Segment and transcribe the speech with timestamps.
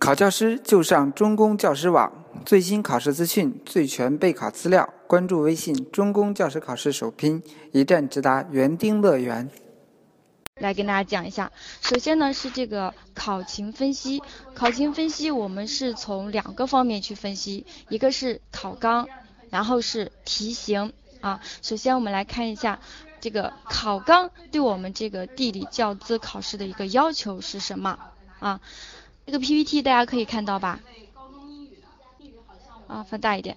[0.00, 2.10] 考教师就上中公教师网，
[2.46, 7.42] 最新考试资讯、最全备考资料，关注微信“中公教师考试首拼”，
[7.72, 9.50] 一站直达园丁乐园。
[10.54, 11.52] 来跟大家讲一下，
[11.82, 14.22] 首先呢是这个考情分析，
[14.54, 19.06] 考情分析我们是从两个方面去分析，一个是考纲，
[19.50, 21.42] 然后是题型啊。
[21.60, 22.80] 首先我们来看一下
[23.20, 27.98] 这个考纲对我们这个地理教资考试的一个要求是什么
[28.38, 28.62] 啊？
[29.30, 30.80] 这个 PPT 大家可以看到吧？
[32.88, 33.56] 啊，放大一点。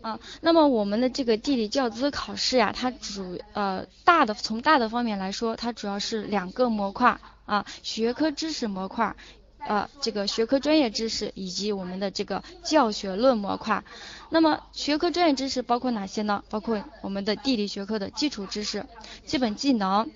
[0.00, 9.14] 啊，那么我们的这个地理教资考试呀，它主呃大的从大的方面来说，它主要是两个模块啊，学科知识模块，
[9.58, 13.84] 呃这个学科专业知识以及我们的这个教学论模块。
[14.30, 16.42] 那么学科专业知识包括哪些呢？
[16.48, 18.86] 包括我们的地理学科的基础知识、
[19.26, 20.08] 基本技能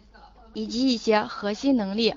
[0.55, 2.15] 以及一些核心能力。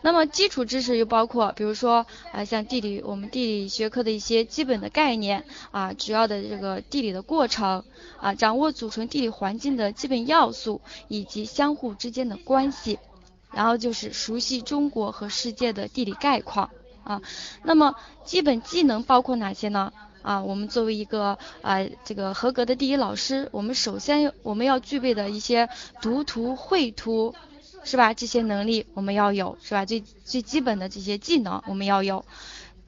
[0.00, 7.82] 那么基础知识又包括，比如说啊，像地理，我们地理学科的一些基本的概念啊，主要的这个地理的过程
[8.20, 13.00] 啊，掌握组成地理环境的基本要素以及相互之间的关系，
[13.52, 16.70] 然后就是熟悉中国和世界的地理概况
[17.02, 17.20] 啊。
[17.64, 19.92] 那么基本技能包括哪些呢？
[20.22, 25.68] 啊，我们作为一个啊这个合格的地理老师，我们首先我们要具备的一些
[26.00, 27.34] 读图、绘图。
[27.88, 28.12] 是吧？
[28.12, 29.86] 这些能力我们要有，是吧？
[29.86, 32.22] 最最基本的这些技能我们要有。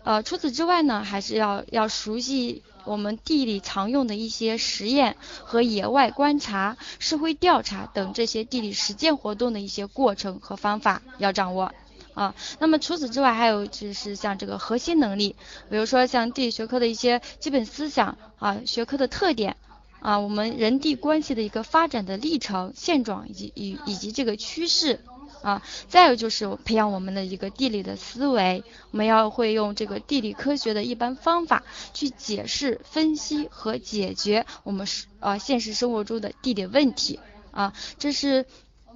[0.03, 11.73] 呃，除此之外呢，还是要要熟悉我们地理常用的一些实验和野外观察、社会调查等这些地理实践活动的一些过程和方法要掌握
[12.12, 12.35] 啊。
[12.59, 15.35] 那么除此之外，还有就是像这个核心能力，
[15.70, 19.57] 比如说像地理学科的一些基本思想啊，学科的特点。
[20.01, 25.01] 啊，我们人地关系的一个发展的历程、现状以及以以及这个趋势。
[25.42, 31.62] 啊，再有就是培养我们的一个地理的思维，我们要会用这个地理科学的一般方法
[31.95, 37.20] 去解释、分析和解决我们是呃现实生活中的地理问题。
[37.53, 38.45] 啊，这是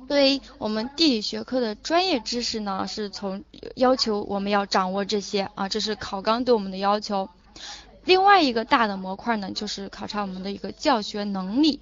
[0.06, 3.42] 对我们地理学科的专业知识呢，是从
[3.74, 5.48] 要求我们要掌握这些。
[5.54, 7.30] 啊，这是考纲对我们的要求。
[8.04, 11.80] 另外一个大的模块呢，就是考察我们的一个教学能力，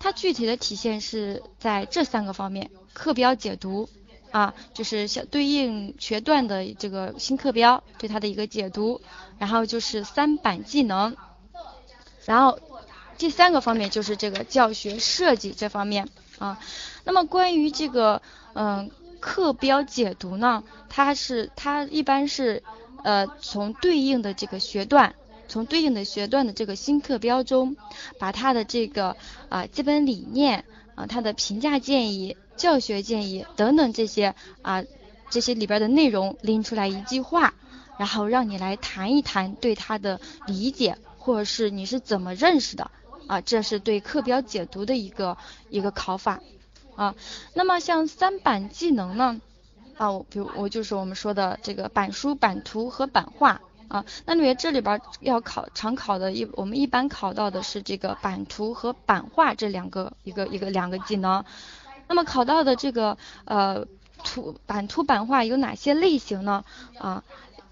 [0.00, 3.88] 它具体的体现是在这三个方面：课标解读
[4.32, 9.00] 啊，就是相对应学段的这个新课标对它的一个解读；
[9.38, 11.14] 然后就是三板技能；
[12.26, 12.58] 然后
[13.16, 16.08] 第三个方面就是这个教学设计这方面
[16.38, 16.58] 啊。
[17.04, 18.20] 那么关于这个
[18.54, 18.90] 嗯
[19.20, 22.64] 课标解读呢，它是它一般是
[23.04, 25.14] 呃从对应的这个学段。
[25.52, 27.76] 从对应的学段的这个新课标中，
[28.18, 29.18] 把它的这个
[29.50, 30.64] 啊基本理念
[30.94, 34.82] 啊、它的评价建议、教学建议等等这些啊
[35.28, 37.52] 这些里边的内容拎出来一句话，
[37.98, 42.90] 然后让你来谈一谈对它的理解，或者是你是怎么认识的
[43.26, 43.42] 啊？
[43.42, 45.36] 这是对课标解读的一个
[45.68, 46.40] 一个考法
[46.96, 47.14] 啊。
[47.52, 49.38] 那么像三板技能呢
[49.98, 53.60] 啊，我比如我就是我们说的这个板书、板图和板画。
[53.92, 61.44] 啊，那里面这里边要考常考的一，我们一般考到的是这个版图和版画这两个一个一个两个技能。
[62.08, 63.86] 那么考到的这个呃
[64.24, 66.64] 图版图版画有哪些类型呢？
[66.98, 67.22] 啊，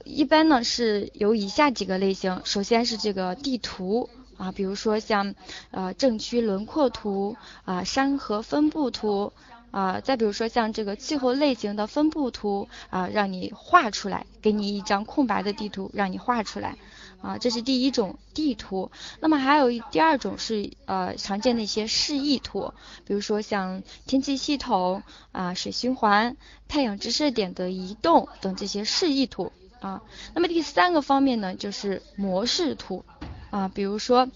[0.05, 5.35] 一般呢是有以下几个类型，首先是这个地图啊，比如说像
[5.71, 9.33] 呃政区轮廓图啊，山河分布图。
[9.71, 16.77] 啊，再比如说像这个气候类型的分布图啊，让你画出来，给你一张空白的地图，让你画出来
[17.23, 18.91] 啊，这是第一种地图。
[19.21, 22.75] 那么还有第二种是呃常见的一些示意图，
[23.07, 30.03] 比如说像天气系统啊、水循环、太阳直射点的移动等这些示意图啊。
[30.35, 33.05] 那么第三个方面呢，就是模式图
[33.51, 34.29] 啊，比如说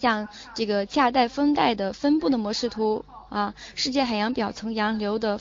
[0.00, 3.04] 像这个亚带风带的分布的模式图。
[3.36, 5.38] 啊，世界海洋表层洋流的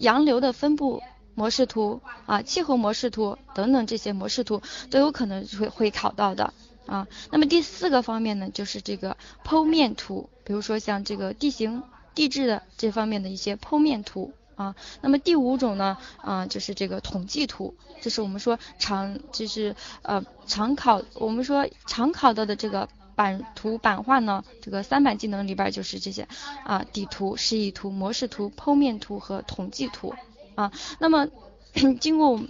[0.00, 1.00] 洋流的分布
[1.36, 6.52] 模式图啊，气候模式图等等这些模式图都有可能会会考到的
[6.86, 7.06] 啊。
[7.30, 11.84] 那么第四个方面呢，就是这个剖面图，比如说像这个地形
[12.16, 14.74] 地质的这方面的一些剖面图啊。
[15.00, 22.88] 那么第五种呢，啊，就是这个统计图，这是我们说常就是呃常考我们说常考到的这个。
[23.16, 26.28] 版图版画呢，这个三版技能里边就是这些
[26.64, 30.14] 啊，底图、示意图、模式图、剖面图和统计图
[30.54, 30.70] 啊。
[31.00, 31.26] 那么
[32.00, 32.48] 经过我们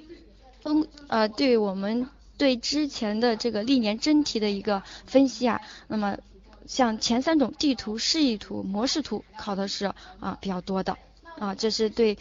[0.63, 6.19] 分呃，对我们对之前的这个历年真题的一个分析啊，那么
[6.67, 9.87] 像前三种地图、示意图、模式图考的是
[10.21, 10.99] 啊比较多的
[11.39, 12.19] 啊，这是对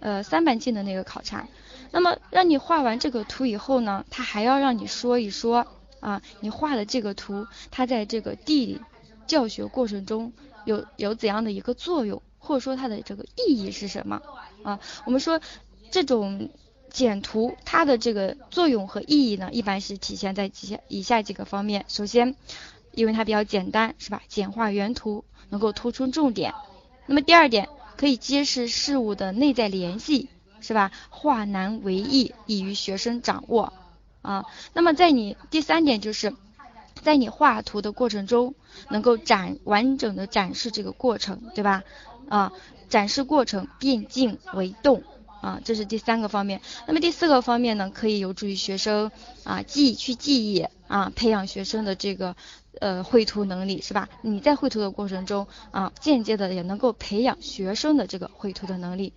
[0.00, 1.46] 呃三版技能的一个考察。
[1.92, 5.64] 那么让你画完这个图以后呢，他还要让你说一说
[6.04, 8.80] 啊，你画的这个图，它在这个地理
[9.26, 10.34] 教学过程中
[10.66, 14.20] 有有怎样的一个作用，或者说它的这个意义是什么
[14.62, 14.80] 啊？
[15.06, 15.40] 我们说
[15.90, 16.50] 这种
[16.90, 21.86] 简图它的这个作用和意义呢，一般是体现在几下以下几个方面。
[21.88, 22.36] 首先，
[22.92, 24.20] 因为它比较简单，是吧？
[24.28, 26.52] 简化原图，能够突出重点。
[27.06, 30.28] 那么第二点，可以揭示事物的内在联系。
[30.60, 30.92] 是吧？
[31.10, 33.74] 化难为易，易于学生掌握
[34.24, 34.46] 啊。
[34.72, 36.34] 那么在你第三点就是，
[37.02, 38.54] 在你画图的过程中，
[38.88, 41.84] 能够展完整的展示这个过程，对吧？
[42.28, 42.52] 啊，
[42.88, 45.02] 展示过程变静为动
[45.42, 46.62] 啊，这是第三个方面。
[46.86, 49.12] 那么第四个方面呢，可以有助于学生
[49.44, 52.34] 啊记去记忆啊，培养学生的这个
[52.80, 54.08] 呃绘图能力，是吧？
[54.22, 59.12] 你在绘图的过程中啊，间接的也能够培养学生的这个绘图的能力。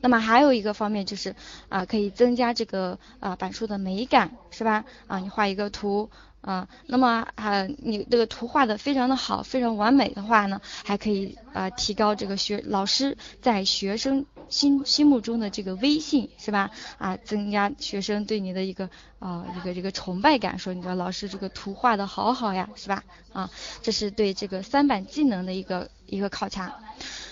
[0.00, 1.34] 那么还有一个方面就是
[1.68, 4.84] 啊，可以增加这个啊板书的美感，是吧？
[5.06, 6.08] 啊，你画一个图
[6.40, 16.70] 啊，那么啊你这个图画的非常的好，非常完美的话呢，还可以啊提高这个学老师在学生心心目中的这个威信，是吧？
[16.98, 23.02] 啊，增加学生对你的一个啊一个这个崇拜感，说你的老师这个图画的好好呀，是吧？
[23.32, 23.50] 啊，
[23.82, 26.78] 这是对这个三板技能的一个一个考察。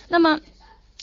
[0.09, 0.41] 那么。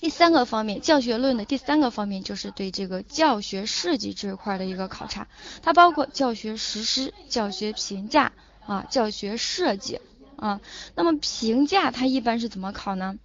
[0.03, 5.29] 第三个方面，教学论的第三个方面就是对这个教学设计这一块的一个考察，
[5.61, 8.33] 它包括教学实施、教学评价
[8.65, 10.01] 啊、教学设计
[10.35, 10.59] 啊。
[10.95, 13.17] 那么评价它一般是怎么考呢？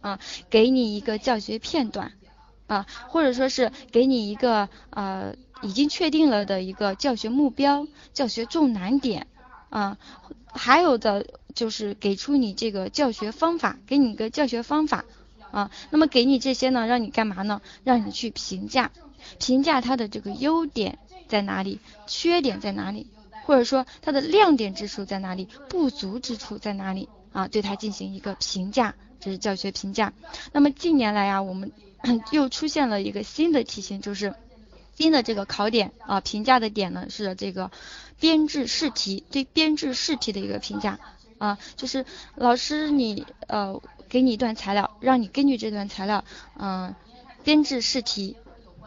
[0.00, 2.12] 啊，给你一个教学片段
[2.66, 9.26] 啊，或者说是给你一个呃已经确定了的一个教学目标、教学重难点
[9.68, 9.98] 啊，
[10.46, 15.04] 还有的就是给出你这个教学方法，给你一个教学方法。
[15.52, 17.60] 啊，那么给你这些呢，让你干嘛呢？
[17.84, 18.90] 让你去评价，
[19.38, 21.78] 评价它的这个优点在哪里，
[22.08, 23.06] 缺点在哪里，
[23.44, 27.46] 或者说它的亮点之处在哪里，不足之处在哪里啊？
[27.48, 30.12] 对它进行一个评价，这是教学评价。
[30.52, 31.70] 那么近年来啊，我们
[32.32, 34.34] 又出现了一个新的题型，就是
[34.96, 37.70] 新的这个考点啊，评价的点呢是这个
[38.18, 40.98] 编制试题，对编制试题的一个评价
[41.42, 42.04] 啊，就是
[42.36, 43.80] 老师你呃。
[44.12, 46.22] 给你一段材料，让你根据这段材料，
[46.58, 46.94] 嗯，
[47.44, 48.36] 编制试题，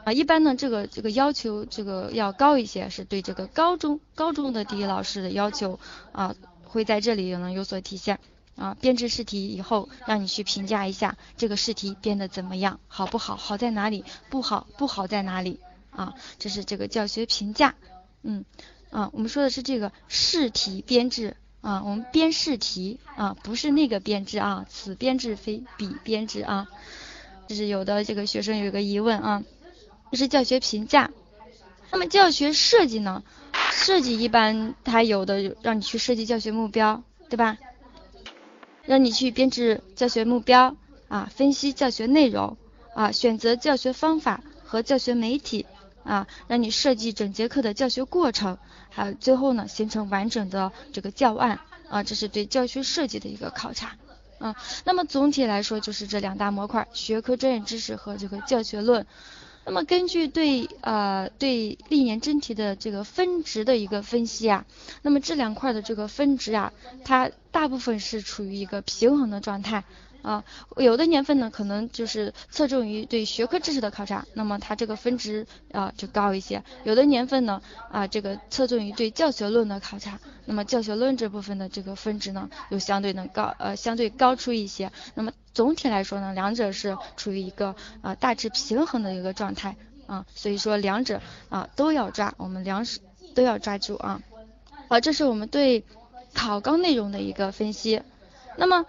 [0.03, 5.79] 啊，一般呢，这个这个要求这个要高一些，是对这个高中高中的地理老师的要求
[6.11, 8.19] 啊，会在这里能有所体现
[8.55, 8.77] 啊。
[8.79, 13.35] 编制试题以后，让你去评价一下这个试题编的怎么样，好不好？
[13.35, 14.05] 好在哪里？
[14.29, 15.59] 不好不好在哪里？
[15.89, 17.73] 啊，这是这个教学评价，
[18.21, 18.45] 嗯，
[18.91, 21.35] 啊，我们说的是这个试题编制。
[21.65, 26.67] 啊，我们编试题啊，不是那个编制啊，此编制非彼编制啊，
[27.47, 29.43] 就是有的这个学生有一个疑问啊，
[30.11, 31.09] 这是教学评价。
[31.91, 33.23] 那么教学设计呢？
[33.71, 37.57] 设计一般它有的让你去设计教学目标，对吧？
[38.85, 40.75] 让你去编制教学目标
[41.07, 42.57] 啊，分析教学内容
[42.93, 45.65] 啊，选择教学方法和教学媒体。
[46.05, 48.57] 啊，让你设计整节课的教学过程，
[48.89, 51.59] 还有最后呢，形成完整的这个教案
[51.89, 53.95] 啊，这是对教学设计的一个考察
[54.37, 54.55] 啊。
[54.85, 59.05] 那么总体来说，就是这两大模块：学科专业知识和这个教学论。
[59.65, 64.63] 那么根据对呃对历年真题的这个分值的一个分析啊，
[65.01, 66.71] 那么这两块的这个分值啊，
[67.03, 69.83] 它大部分是处于一个平衡的状态。
[70.25, 70.43] 啊，
[70.77, 84.91] 有的年份呢，可能就是侧重于对学科知识的考察，那么它这个分值啊就高一些；有的年份呢，啊这个侧重于对教学论的考察，那么教学论这部分的这个分值呢，又相对的高，呃相对高出一些。
[85.13, 89.75] 那么总体来说呢，两者是处于一个啊大致平衡的一个状态
[90.07, 92.83] 啊，所以说两者啊都要抓，我们两
[93.35, 94.23] 都要抓住啊。
[94.89, 95.83] 好，这是我们对
[96.33, 98.01] 考纲内容的一个分析，
[98.57, 98.87] 那么。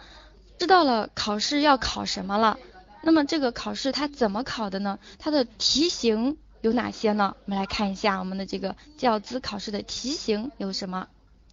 [0.58, 2.58] 知道了考试要考什么了，
[3.02, 4.98] 那么这个考试它怎么考的呢？
[5.18, 7.36] 它的题型有哪些呢？
[7.44, 11.08] 我们来看一下我们的这个教资考试的题型有什么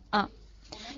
[0.10, 0.30] 啊？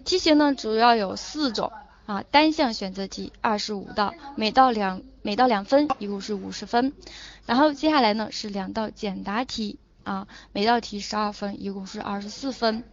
[0.06, 1.72] 题型呢主要有四种
[2.06, 6.94] 啊，单项选择题二十五道，每道两每道两分，一共是五十分。
[7.48, 12.84] 然后接下来呢是两道简答题啊，每道题十二分，一共是二十四分。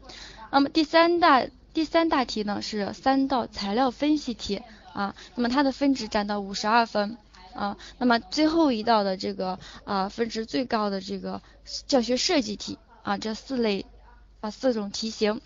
[0.51, 4.63] 那么第三大第三大题呢是三道材料分析题。
[4.93, 7.17] 啊，那么它的分值占到五十二分
[7.55, 11.43] 啊，那么最后一道的这个啊分值最高的这个
[11.87, 13.87] 教学设计题啊，这四类
[14.41, 15.41] 啊四种题型，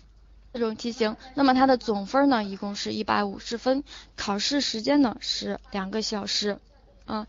[0.53, 3.83] 四种题型，那么它的总分呢一共是一百五十分，
[4.15, 6.59] 考试时间呢是两个小时
[7.05, 7.27] 啊。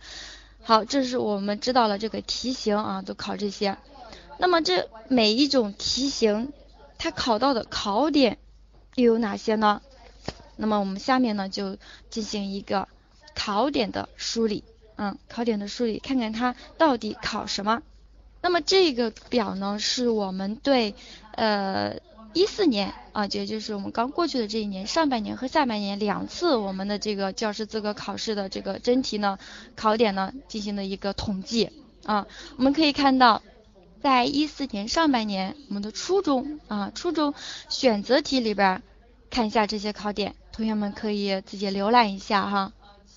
[0.65, 3.79] 好，这是我们知道了这个题型啊，都考这些。
[4.39, 6.53] 那么这每一种题型，
[6.99, 8.39] 它考到的考点
[8.97, 9.81] 又有哪些呢？
[10.59, 11.79] 那么我们下面呢就
[12.11, 12.87] 进行一个
[13.35, 14.65] 考点的梳理，
[14.97, 17.81] 嗯，考点的梳理，看看它到底考什么。
[18.43, 20.95] 那么这个表呢，是我们对
[21.33, 21.97] 呃
[22.35, 29.39] 一四年啊，也就是我们刚过去的这一年上半年和下半年两次我们的这个教师资格考试的这个真题呢
[29.75, 31.71] 考点呢进行的一个统计
[32.05, 32.27] 啊。
[32.57, 33.43] 我们可以看到，
[34.03, 37.35] 在一四年上半年我们的初中啊初中
[37.69, 38.83] 选择题里边
[39.31, 42.73] 看一下这些考点，同学们可以自己浏览一下哈。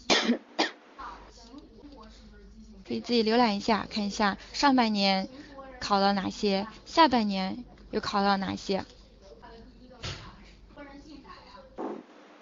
[2.88, 5.28] 可以自己浏览一下，看一下上半年
[5.80, 8.86] 考了哪些，下半年又考了哪些。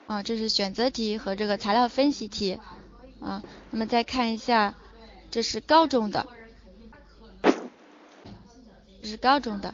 [0.08, 2.60] 啊，这是选择题和这个材料分析题
[3.22, 3.42] 啊。
[3.72, 4.76] 那么再看一下，
[5.32, 6.28] 这是高中的，
[9.02, 9.74] 这是高中的。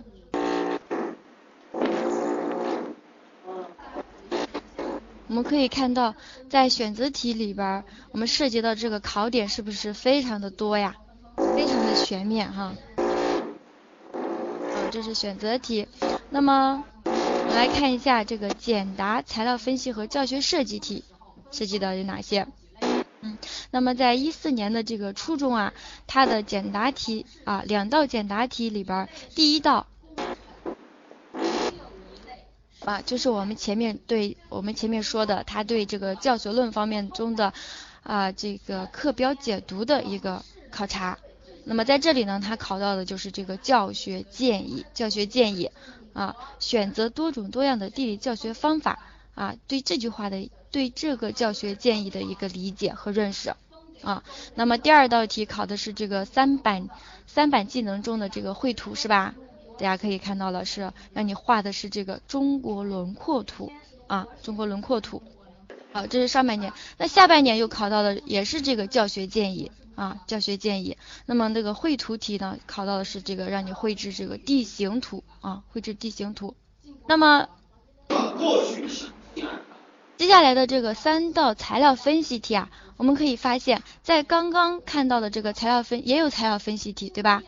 [5.28, 6.16] 我们可以看到，
[6.50, 10.96] 在选择题里边，我们涉及到这个考点是不是非常的多呀？
[11.56, 12.74] 非常的全面哈。
[14.92, 15.88] 这是选择题。
[16.30, 21.04] 那么，我们来看一下这个简答、材料分析和教学设计题
[21.52, 22.48] 涉及到有哪些？
[23.22, 23.38] 嗯，
[23.72, 25.74] 那么在一四年的这个初中啊，
[26.06, 29.88] 它的简答题啊，两道简答题里边，第一道。
[32.86, 37.52] 啊，就是我们前面对我们前面说的，他对这个教学论方面中的
[38.04, 41.18] 啊这个课标解读的一个考察。
[41.64, 45.72] 那么在这里呢，他考到的就是这个教学建议，教学建议
[46.14, 49.00] 啊，选择多种多样的地理教学方法
[49.34, 53.56] 啊，对这句话的对这个教学建议的一个理解和认识
[54.04, 54.22] 啊。
[54.54, 56.88] 那么第二道题考的是这个三板
[57.26, 59.34] 三板技能中的这个绘图是吧？
[59.78, 63.72] 大家可以看到了，是让你画的是这个中国轮廓图
[64.08, 65.22] 啊，中国轮廓图。
[65.92, 66.74] 好，这是上半年。
[66.98, 70.98] 那下半年又考到的也是这个教学建议啊，教学建议。
[71.26, 76.56] 那么那个绘图题呢，考到的是这个让你绘制这个地形图啊，绘制地形图。
[77.08, 77.48] 那么
[80.18, 87.44] 接下来的这个三道材料分析题啊，我们可以发现，在刚刚看到的这个材料分也有材料分析题，对吧？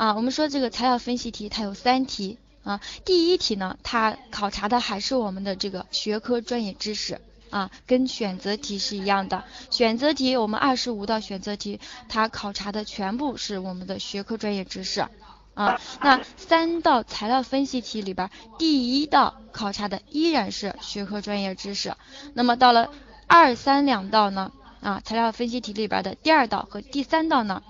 [0.00, 2.80] 啊，我们说这个材料分析题它有三题啊。
[3.04, 9.44] 第一题呢，它考察的还是我们的这个学科专业知识啊，跟选择题是一样的。
[9.68, 15.06] 选择题我们二十五道选择题，它考察的全部是我们的学科专业知识
[15.52, 15.78] 啊。
[16.00, 21.94] 那三道材料分析题里边，第一道考察的依然是学科专业知识。
[22.32, 22.90] 那么到了
[23.26, 27.62] 二三两道呢，啊，材料分析题里边的第二道和第三道呢？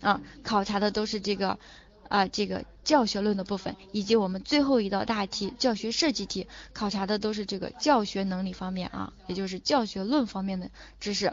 [0.00, 1.58] 啊，考察的都是这个
[2.08, 11.32] 啊，这个教学论的部分，以及我们最后一道大题教学设计题，考察的都是这个教学能力方面啊，也就是教学论方面的知识。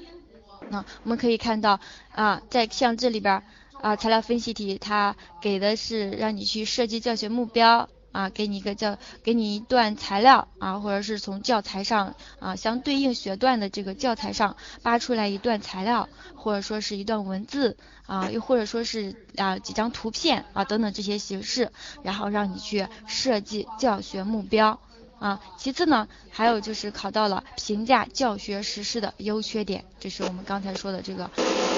[0.69, 1.79] 那我们可以看到
[2.11, 3.43] 啊，在像这里边
[3.81, 7.87] 啊，材料分析题，它给的是让你去设计教学目标。
[8.15, 24.79] 啊，给你一个教，给你一段材料啊，或者是从教材上啊相对应学段的这个教材上扒出来一段材料，或者说是一段文字啊，又或者说是啊几张图片啊等等这些形式，然后让你去设计教学目标
[25.19, 25.41] 啊。
[25.57, 31.29] 其次呢，还有就是考到了评价教学实施的优缺点，这是我们刚才说的这个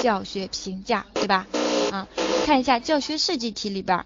[0.03, 1.48] 教学评价，对吧？
[1.91, 2.08] 啊，
[2.46, 4.06] 看一下教学设计题里边。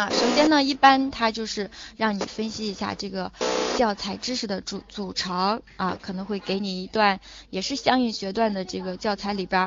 [0.00, 3.30] 啊，首先呢，一般它就是让你分析一下这个
[3.76, 9.60] 教材知识的组组成啊，可能会给你一段也是相应学段的这个教材里边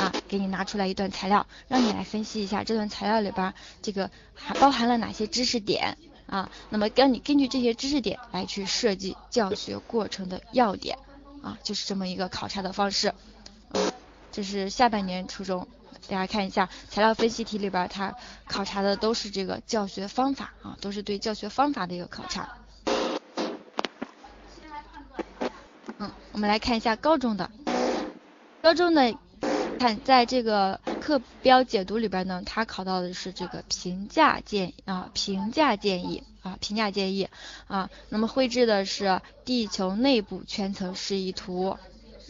[0.00, 10.98] 啊，给你拿出来一段材料，让你来分析一下这段材料里边这个还包含了哪些知识点啊，那么跟你根据这些知识点来去设计教学过程的要点
[11.40, 13.14] 啊，就是这么一个考察的方式。
[13.70, 13.92] 嗯，
[14.32, 15.68] 这是下半年初中。
[16.08, 18.14] 大家看一下材料分析题里边，它
[18.46, 22.48] 考察的都是这个教学方法啊，都是对教学方法的一个考察。
[25.98, 27.50] 嗯，我们来看一下高中的，
[28.62, 29.14] 高中的
[29.78, 37.28] 看在这个课标解读里边呢，它考到的是这个评价建啊，评价建议啊，评价建议
[37.66, 41.76] 啊，那么绘制的是地球内部圈层示意图。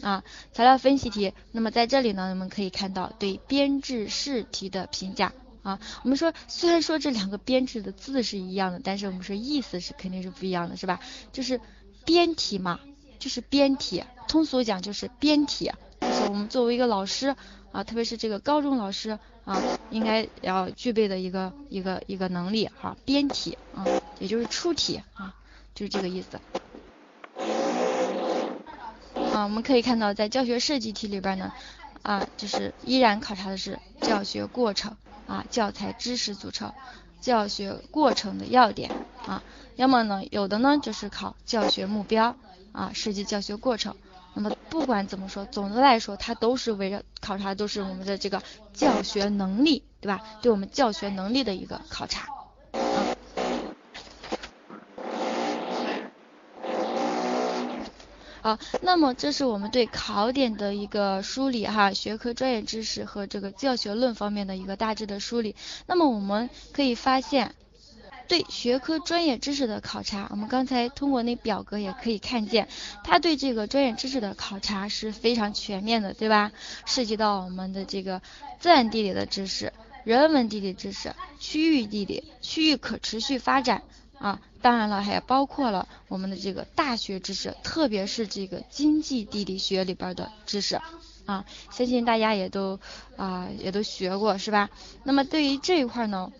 [0.01, 1.33] 啊，材料分析题。
[1.51, 5.79] 那么在这里呢，我们可以看到对编制试题的评价啊。
[6.03, 10.99] 我们说，虽然说这两个编制的字是一样的，但是我们说意思是肯定是不一样的，是吧？
[11.31, 11.59] 就是
[12.05, 12.79] 编题嘛，
[13.19, 17.35] 就是编题，通俗讲就是编题，就是我们作为一个老师
[17.71, 23.85] 啊，特别是这个高中老师啊，应该要具备的一个一个一个能力哈，编题啊，
[24.19, 25.35] 也就是出题啊，
[25.75, 26.39] 就是这个意思。
[29.39, 31.53] 啊，我们可以看到，在教学设计题里边呢，
[32.01, 36.73] 啊，就是依然考察的是教学过程啊，教材知识组成，
[37.21, 38.91] 教学过程的要点
[39.23, 39.45] 啊。
[39.75, 42.35] 要么呢，有的呢就是考教学目标
[42.73, 43.95] 啊，设计教学过程。
[44.33, 48.43] 那么不管怎么说，总的来说，它都是围绕考察都是我们的这个
[48.73, 50.21] 教学能力，对吧？
[50.41, 52.38] 对我们教学能力的一个考察。
[58.41, 65.57] 好，那么这是我们对考点的一个梳理哈，学科专业知识和这个教学论方面的一个大致的梳理。
[65.87, 67.53] 那么我们可以发现，
[68.29, 72.69] 对学科专业知识的考察，我们刚才通过那表格也可以看见，
[73.03, 76.53] 它对这个专业知识的考察是非常全面的，对吧？
[76.85, 78.21] 涉及到我们的这个
[78.57, 79.73] 自然地理的知识、
[80.05, 83.83] 人文地理知识、区域地理、区域可持续发展。
[84.19, 90.79] 啊，当然了，还包括了我们的这个大学知识，特别是这个经济地理学里边的知识
[91.25, 92.79] 啊，相信大家也都
[93.15, 94.69] 啊也都学过是吧？
[95.03, 96.33] 那么对于这一块呢，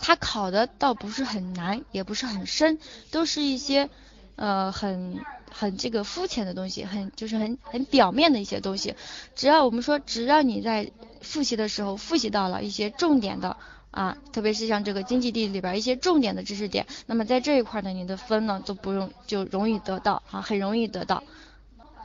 [0.00, 2.80] 它考的倒不是很难，也不是很深，
[3.12, 3.88] 都是一些
[4.34, 5.20] 呃很
[5.52, 8.96] 很这个肤浅的东西，很就是很很表面的一些东西。
[9.36, 13.56] 只要我们说，只要你在复习的时候复习到了一些重点的。
[13.92, 21.22] 啊，特别是像这个经济地理里边一些重点的知识点，那么在这一块呢，你的分呢都不用就容易得到啊，很容易得到。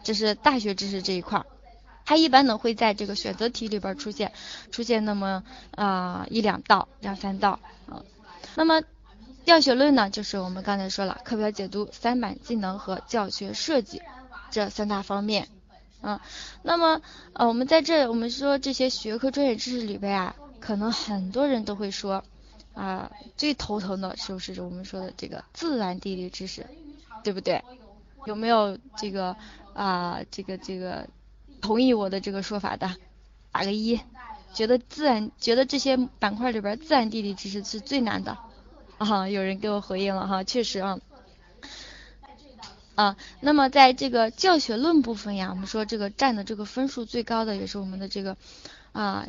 [0.03, 1.45] 这是大学知识这一块，
[2.05, 4.33] 它一般呢会在这个选择题里边出现，
[4.69, 5.43] 出现那么
[5.75, 8.03] 啊一两道、两三道啊。
[8.55, 8.81] 那么
[9.45, 14.01] 教学论呢，就是我们刚才说了，课表解读、三板技能和教学设计
[14.51, 15.47] 这三大方面
[16.01, 16.19] 啊。
[16.63, 17.01] 那么
[17.31, 20.35] 呃，我们在这我们说这些学科专业知识里边啊。
[20.59, 22.23] 可能很多人都会说，
[22.73, 26.65] 啊，最头疼的就是我们说的这个自然地理知识，
[27.23, 27.63] 对不对？
[28.25, 29.35] 有没有这个
[29.73, 31.07] 啊，这个这个
[31.61, 32.95] 同意我的这个说法的？
[33.51, 33.99] 打个一。
[34.53, 38.37] 觉得自然，觉得这些板块里边自然地理知识是最难的
[38.97, 39.29] 啊？
[39.29, 40.99] 有人给我回应了哈，确实啊。
[42.95, 48.35] 啊，那么在这个教学论部分呀，我们说这个占的这个分数最高的也是我们的这个
[48.93, 49.27] 啊。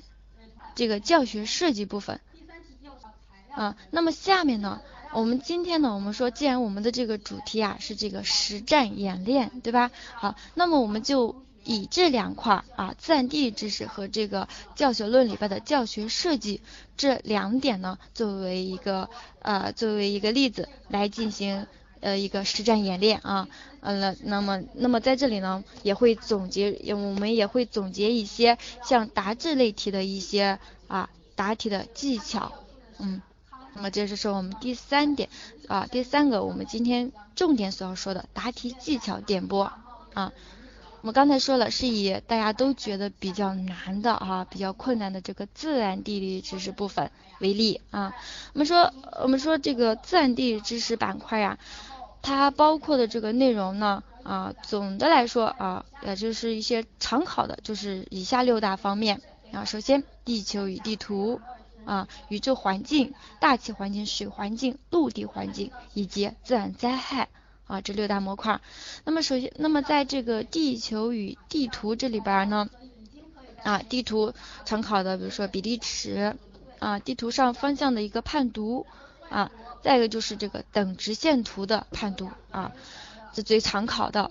[0.79, 2.21] 这个教学设计部分，
[3.51, 4.81] 啊，那么下面呢，
[5.13, 9.91] 我们今天呢，我们说，既然我们的这个主题啊是这个实战演练，对吧？
[10.15, 16.61] 好，那么我们就以这两块啊，自然地理知识和这个教学论里边的教学设计
[16.97, 19.11] 这两点呢，作为一个
[19.41, 21.67] 呃，作为一个例子来进行。
[22.01, 23.49] 呃，一个实战演练啊，
[23.81, 32.53] 呃，那那么，那么在这里呢，也会总结，我们也会总结一些像答智类题的一些啊答题的技巧，
[32.99, 33.21] 嗯，
[33.75, 35.29] 那么这就是我们第三点
[35.69, 39.73] 啊，第三个我们今天重点所要说的答题技巧点拨
[40.15, 40.33] 啊，
[41.01, 48.15] 我们刚才说了，是以大家都觉得比较难的哈，比较困难的这个自然地理知识部分为例啊，
[48.53, 51.59] 我们说，我们说这个自然地理知识板块呀。
[52.29, 59.65] 它包括的这个内容呢，啊，总的来说啊，也就是一些常考的，就是以下六大方面啊。
[59.65, 61.41] 首先，地球与地图
[61.87, 67.29] 啊，宇宙环境、大气环境、水环境、陆地环境以及自然灾害
[67.67, 68.61] 啊，这六大模块。
[69.05, 72.69] 那么首先，那么在这个地球与地图这里边呢，
[73.63, 74.35] 啊，地图
[74.67, 76.37] 常考的，比如说比例尺
[76.79, 78.85] 啊，地图上方向的一个判读
[79.31, 79.51] 啊。
[79.81, 82.73] 再一个就是这个等直线图的判读啊，
[83.33, 84.31] 是最常考的。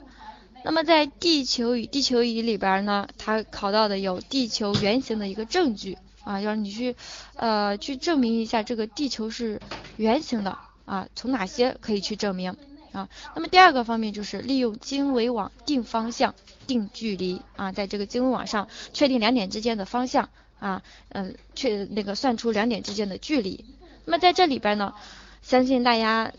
[0.65, 6.97] 那么在地球与地球仪里边呢，它考到的有地球圆形的一个证据啊，要你去
[7.35, 9.61] 呃去证明一下这个地球是
[9.95, 12.57] 圆形的啊，从哪些可以去证明
[12.91, 13.07] 啊？
[13.33, 16.35] 那么第二个方面就是利用经纬网定方向、
[16.67, 20.29] 定距离啊，在这个经纬网上确定两点之间的方向
[20.59, 23.63] 啊，嗯，确那个算出两点之间的距离。
[24.07, 24.93] 那么在这里边呢？
[25.41, 26.31] 相信大家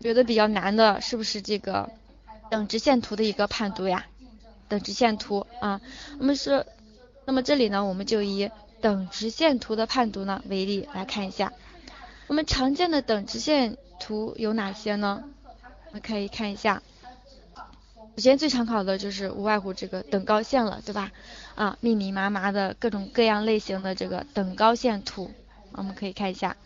[0.00, 1.90] 觉得比较难的是不是这个
[2.50, 4.04] 等直线图的一个判读呀？
[4.68, 5.80] 等直线图啊，
[6.18, 6.66] 我们是，
[7.24, 8.50] 那么这里呢，我们就以
[8.82, 11.54] 等直线图的判读呢为例来看一下。
[12.26, 15.24] 我们常见的等直线图有哪些呢？
[15.86, 16.82] 我们可以看一下。
[17.54, 21.12] 首先最常考的就是无外乎这个等高线了，对吧？
[21.54, 25.30] 啊，密密麻麻的各种各样类型的这个等高线图，
[25.72, 26.56] 我们可以看一下。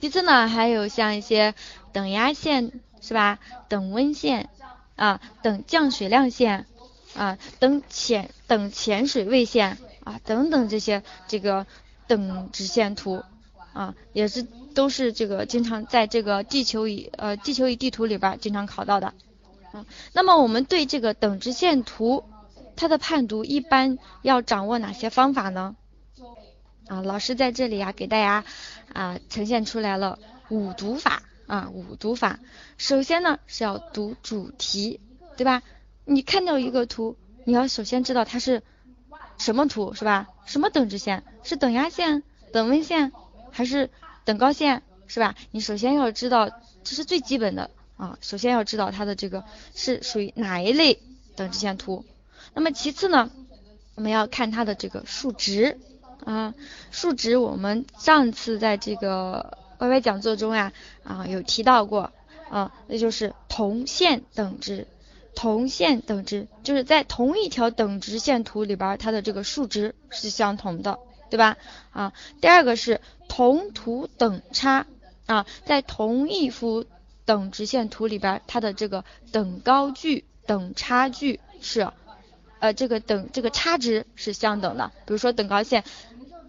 [0.00, 1.54] 其次呢，还有像一些
[1.92, 3.38] 等压线是吧？
[3.68, 4.48] 等温线
[4.96, 6.66] 啊，等降水量线
[7.14, 11.66] 啊等浅等浅水位线啊等等这些这个
[12.06, 13.22] 等直线图
[13.72, 14.42] 啊也是
[14.74, 19.14] 都是这个经常在这个地球仪呃地球仪地图里边经常考到的
[19.72, 19.84] 啊。
[20.12, 22.24] 那么我们对这个等直线图
[22.76, 25.76] 它的判读一般要掌握哪些方法呢？
[26.90, 28.44] 啊，老师在这里啊给大家
[28.92, 32.40] 啊呈现出来了五读法啊五读法。
[32.78, 34.98] 首先呢是要读主题，
[35.36, 35.62] 对吧？
[36.04, 38.64] 你看到一个图，你要首先知道它是
[39.38, 40.30] 什么图，是吧？
[40.46, 41.22] 什么等值线？
[41.44, 43.12] 是等压线、等温线
[43.52, 43.88] 还是
[44.24, 45.36] 等高线，是吧？
[45.52, 46.50] 你首先要知道，
[46.82, 48.18] 这是最基本的啊。
[48.20, 49.44] 首先要知道它的这个
[49.76, 51.00] 是属于哪一类
[51.36, 52.04] 等值线图。
[52.52, 53.30] 那么其次呢，
[53.94, 55.78] 我们要看它的这个数值
[56.24, 56.54] 啊，
[56.90, 60.72] 数值我们上次在这个 Y Y 讲座中呀
[61.04, 62.12] 啊有提到过
[62.50, 64.86] 啊，那就是同线等值。
[65.36, 70.98] 同线等值就是在同一条等值线图里边，它的这个数值是相同的，
[71.30, 71.56] 对吧？
[71.92, 74.86] 啊，第二个是同图等差
[75.26, 76.84] 啊，在同一幅
[77.24, 81.88] 等直线图里边，它的这个等高距、等差距是，
[82.58, 84.90] 呃，这个等这个差值是相等的。
[85.06, 85.84] 比如说等高线，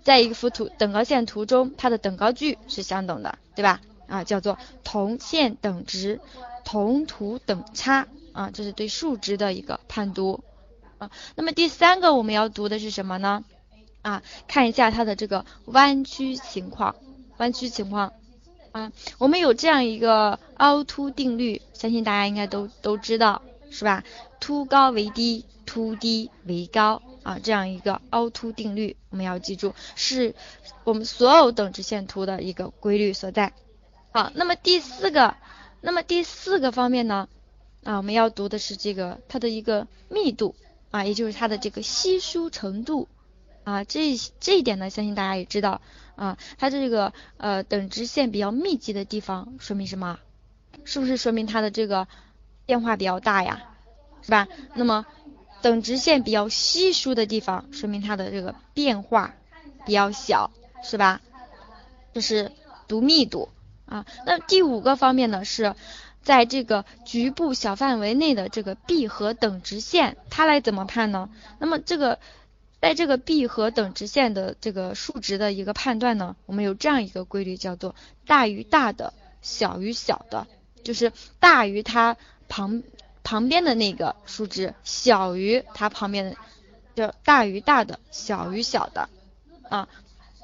[0.04, 3.82] 在一幅图等高线图中，它的等高距是相等的，对吧？
[4.08, 6.20] 啊，叫做同线等值，
[6.66, 8.08] 同图等差。
[8.34, 10.42] 啊，这是对数值的一个判读
[11.00, 11.12] 啊。
[11.36, 13.44] 那么第三个我们要读的是什么呢？
[14.04, 16.96] 啊，看一下它的这个弯曲情况，
[17.36, 18.14] 弯曲情况
[18.72, 18.94] 啊。
[19.18, 24.06] 我们有这样一个凹凸定律，相信大家应该都都知道，是吧？
[24.40, 30.34] 凸高为低，凸低为高啊，这样一个凹凸定律，我们要记住，是
[30.84, 33.54] 我们所有等直线图的一个规律所在。
[34.12, 35.36] 好，那么第四个，
[35.82, 37.30] 那么第四个方面呢？
[37.84, 40.56] 啊，我们要读的是这个它的一个密度
[40.92, 43.08] 啊，也就是它的这个稀疏程度
[43.64, 45.82] 啊，这这一点呢，相信大家也知道
[46.16, 50.20] 啊，它这个呃等直线比较密集的地方，说明什么？
[50.84, 52.08] 是不是说明它的这个
[52.66, 53.64] 变化比较大呀？
[54.24, 54.48] 是吧？
[54.76, 55.06] 那么
[55.62, 59.34] 等直线比较稀疏的地方，说明它的这个变化
[59.86, 60.52] 比较小，
[60.84, 61.22] 是吧？
[62.14, 62.52] 这是
[62.88, 63.50] 读密度
[63.86, 64.06] 啊。
[64.26, 65.76] 那第五个方面呢是。
[66.24, 71.32] 在这个局部小范围内的这个闭合等直线，它来怎么判呢？
[71.58, 72.20] 那么这个
[72.80, 77.96] 在这个闭合等直线的这个数值的一个判断呢，我们有这样一个规律，叫做
[78.28, 80.46] 大于大的，小于小的，
[80.84, 82.84] 就是大于它旁
[83.24, 86.36] 旁边的那个数值，小于它旁边的，
[86.96, 89.10] 就大于大的，小于小的，
[89.70, 89.88] 啊，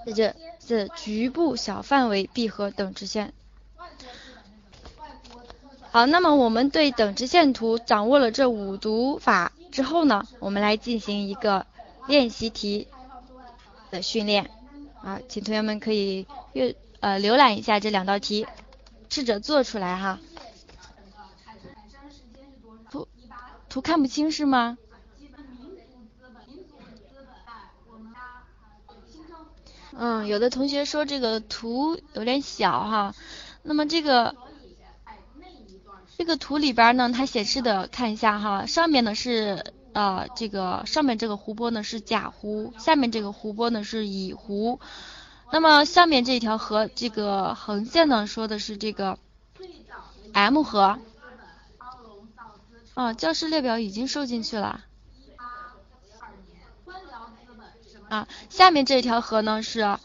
[0.05, 0.35] 这这
[0.65, 3.33] 是局部小范围闭合等直线。
[5.91, 11.65] 好，那么我们对等直线图掌握了这五读法之后呢，我们来进行一个
[12.07, 12.87] 练习题
[13.89, 14.51] 的训练
[15.01, 18.45] 啊，请同学们可以阅呃浏览一下这两道题，
[19.09, 20.19] 试着做出来哈。
[22.91, 23.07] 图
[23.69, 24.77] 图看不清是吗？
[29.99, 33.15] 嗯，有的同学说这个图有点小哈，
[33.63, 34.35] 那么这个。
[36.17, 44.79] 这个图里边呢，它显示的看一下哈，上面呢是呃这个上面这个湖泊呢是甲湖，下面这个湖泊呢是乙湖，
[45.51, 49.19] 那么下面这条河这个横线呢说的是这个
[50.33, 50.97] M 河，
[52.97, 54.83] 啊，教师列表已经收进去了，
[58.09, 59.99] 啊，下面这条河呢是啊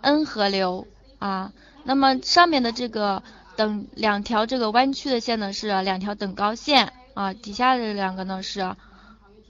[0.00, 0.86] N 河流
[1.18, 1.52] 啊，
[1.84, 3.22] 那么上面的这个。
[3.58, 8.76] 等两条这个弯曲的线呢是两条等高线啊，底下的两个呢是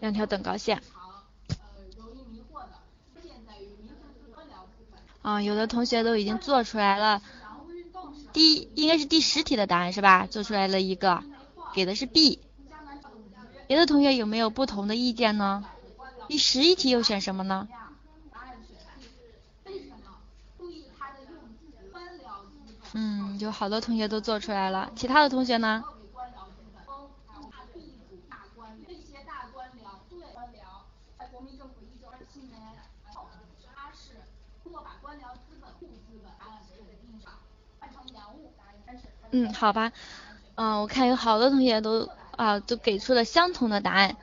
[0.00, 0.82] 两条等高线。
[5.20, 7.20] 啊，有的同学都已经做出来了，
[8.32, 10.26] 第应该是第十题的答案是吧？
[10.26, 11.22] 做出来了一个，
[11.74, 12.40] 给的是 B。
[13.68, 15.64] 别的同学有没有不同的意见呢？
[16.26, 17.68] 第十一题又选什么呢？
[22.94, 25.84] 嗯，有好多同学都做出来了，其他的同学呢？
[39.30, 39.92] 嗯，好吧，
[40.56, 44.16] 嗯，我看有好多同学都啊都给出了相同的答案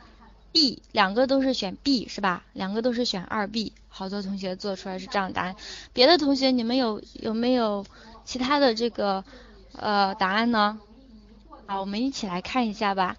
[0.51, 2.43] ，B，两个都是选 B 是吧？
[2.53, 5.55] 两个都是选二 B，好多同学做出来是这样答案，
[5.93, 7.85] 别的同学你们有有没有？
[8.25, 9.23] 其他的这个
[9.73, 10.79] 呃答案呢？
[11.67, 13.17] 好，我们一起来看一下吧。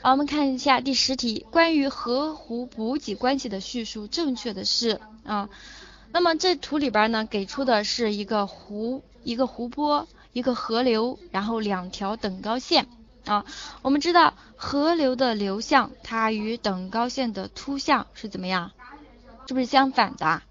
[0.00, 5.50] 好，我们看一下第十题，关于河湖补给关系的叙述正确的是啊。
[6.12, 12.86] 那么这图里边呢，给出的是一个湖，一个湖泊，一个河流，然后两条等高线
[13.28, 13.44] 啊。
[13.82, 18.72] 我们知道河流的流向，它与等高线的凸向是怎么样？
[19.46, 20.42] 是不是相反的？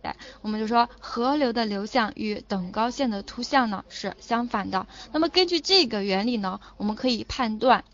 [0.00, 4.86] 对，我们就说河流的流向与等高线的凸向呢是相反的。
[5.12, 7.84] 那么根据这个原理呢，我们可以判断。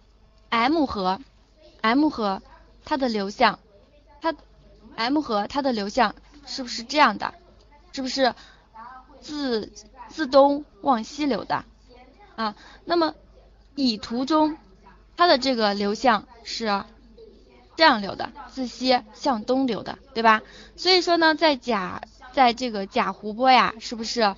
[0.51, 1.18] M 河
[1.81, 2.42] ，M 河
[2.85, 3.59] 它的流向，
[4.20, 4.35] 它
[4.94, 6.14] M 河它的流向
[6.47, 7.35] 是不是这样的？
[7.92, 8.35] 是不是
[9.20, 9.73] 自
[10.09, 11.64] 自东往西流的
[12.37, 12.55] 啊？
[12.85, 13.14] 那么
[13.75, 14.57] 乙图中
[15.17, 16.85] 它的这个流向是
[17.77, 20.43] 这样流的，自西向东流的，对吧？
[20.77, 24.35] 所以说呢，在甲在这个甲湖泊呀，是不是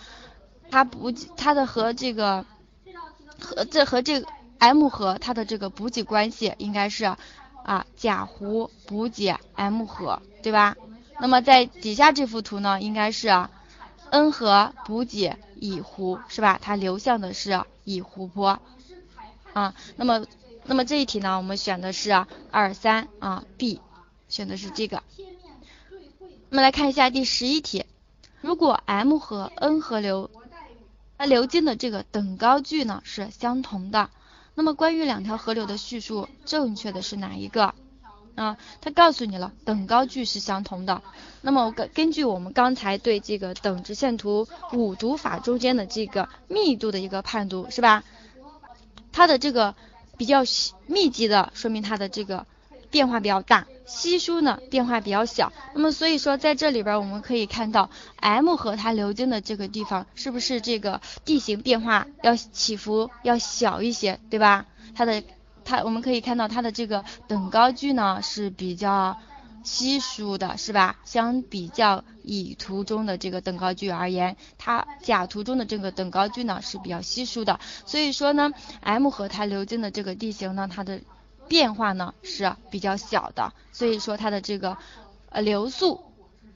[0.70, 2.44] 它补它的和这个
[3.40, 4.28] 和这和这个。
[4.58, 7.04] M 河它的这个补给关系应该是
[7.62, 10.78] 啊甲湖补给 M 河，对吧？
[11.20, 13.28] 那么在底下这幅图呢，应该是
[14.08, 16.58] N 河补给乙湖，是吧？
[16.62, 18.60] 它流向的是乙湖泊
[19.56, 19.74] 啊。
[19.96, 20.26] 那么
[20.64, 22.12] 那么这一题呢，我们选的是
[22.50, 23.80] 二三啊 B，
[24.28, 25.02] 选的是这个。
[26.50, 27.86] 我们来看一下第十一题，
[28.42, 30.30] 如果 M 和 N 河流
[31.16, 34.10] 它流经的这个等高距呢是相同的。
[34.54, 37.74] 那么关于两条河流的叙述，正确的是哪一个？
[38.36, 41.02] 啊，他告诉你了，等高距是相同的。
[41.40, 48.04] 那么我根根据我们刚才对这个等直线图五读法中间的这个密度的一个判读，是吧？
[49.16, 49.74] 它的这个
[50.18, 50.42] 比较
[50.86, 52.44] 密集的，说明它的这个
[52.90, 53.66] 变化比较大。
[53.86, 64.66] 稀疏呢变化比较小，那么所以说在这里边我们可以看到 M 河它流经的这个地方是不是这个地形变化要起伏要小一些，对吧？
[64.94, 65.22] 它的
[65.64, 69.16] 它我们可以看到它的这个等高距呢是比较
[69.66, 70.96] 稀疏的，是吧？
[71.04, 81.02] 相比较乙图中的这个等高距而言，它甲图中的这个等高距呢是比较稀疏的，所以说呢 M 河它流经的这个地形呢它的。
[81.48, 84.78] 变化呢是比较小的，所以说它的这个
[85.28, 86.00] 呃流速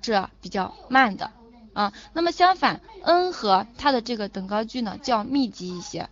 [0.03, 1.31] 是比较慢的
[1.75, 1.93] 啊。
[2.13, 6.11] 那么相反，N 河它的这个等高距呢较密集一些，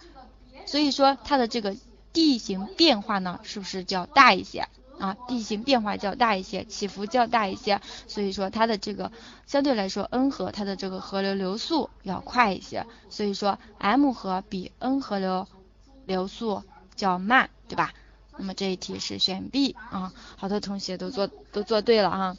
[0.64, 1.74] 所以说它的这个
[2.12, 5.16] 地形变化呢是不是较大一些啊？
[5.28, 9.12] 地形变化较大一些，起伏较大一些，所以说它的这个
[9.46, 15.46] 相对来说 N 河它的这个河流流速要快一些，所以说 M 河比 N 河流
[16.06, 16.62] 流速
[16.96, 17.92] 较慢，对吧？
[18.36, 22.36] 那么这一题是选 B 啊，好多同学都做都做对了啊。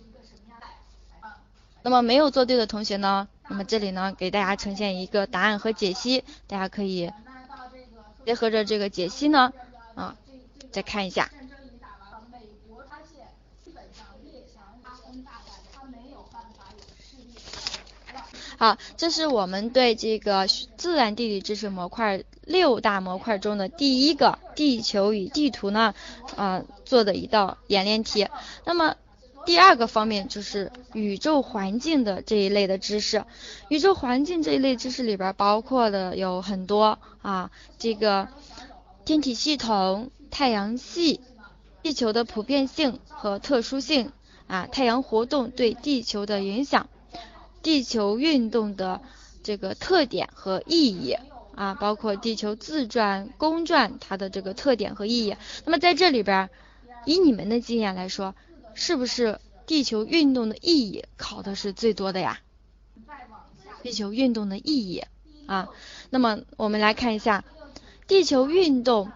[1.82, 7.12] 那么没有做对的同学呢，那么这里呢给大家呈现一个答案和解析，大家可以
[8.26, 9.54] 结合着这个解析呢
[9.96, 10.16] 啊
[10.72, 11.30] 再看一下。
[18.60, 20.46] 好，这是我们对这个
[20.76, 25.96] 自然地理知识模块六大模块中的第一个地球与地图呢，
[26.36, 28.28] 啊做的一道演练题。
[28.66, 28.96] 那么
[29.46, 33.24] 第二个方面就是宇宙环境的这一类的知识。
[33.70, 38.28] 宇宙环境这一类知识里边包括的有很多啊，这个
[39.06, 41.22] 天体系统、太阳系、
[41.82, 44.12] 地球的普遍性和特殊性
[44.48, 46.90] 啊，太阳活动对地球的影响。
[47.62, 49.02] 地球运动的
[49.44, 51.16] 这个特点和意义
[51.56, 55.36] 啊，包括地球自转、公转它的这个特点和意义。
[55.66, 56.50] 那么在这里边，
[57.06, 58.36] 以你们的经验来说，
[58.74, 62.40] 是不是地球运动的意义考的是最多的呀？
[63.84, 65.04] 地球运动的意义
[65.46, 65.70] 啊，
[66.10, 67.44] 那么我们来看一下
[68.08, 69.12] 地球运动，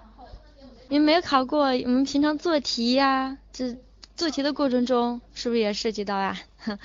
[0.89, 1.65] 你没有考过？
[1.67, 3.77] 我们平常做题呀，这
[4.15, 6.39] 做题的过程中是不是也涉及到呀？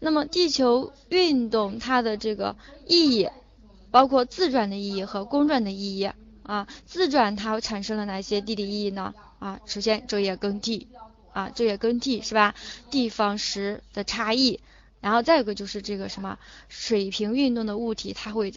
[0.00, 3.30] 那么地球运动它的这个意义，
[3.90, 6.10] 包括自转的意义和公转的意义
[6.42, 6.66] 啊。
[6.86, 9.14] 自转它产生了哪些地理意义呢？
[9.38, 10.86] 啊，首先昼夜更替
[11.32, 12.54] 啊，昼夜更替是吧？
[12.90, 14.60] 地方时的差异，
[15.00, 18.52] 然后再一个就是这个什么水平运动的物体，它会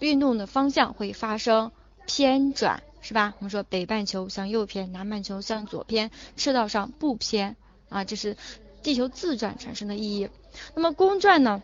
[0.00, 1.70] 运动的方向会发生
[2.06, 3.34] 偏转是吧？
[3.38, 7.56] 我们说北半球向右偏，南半球向左偏，赤道上不偏
[7.88, 8.36] 啊，这是
[8.82, 10.28] 地球自转产生的意义。
[10.74, 11.62] 那么公转呢？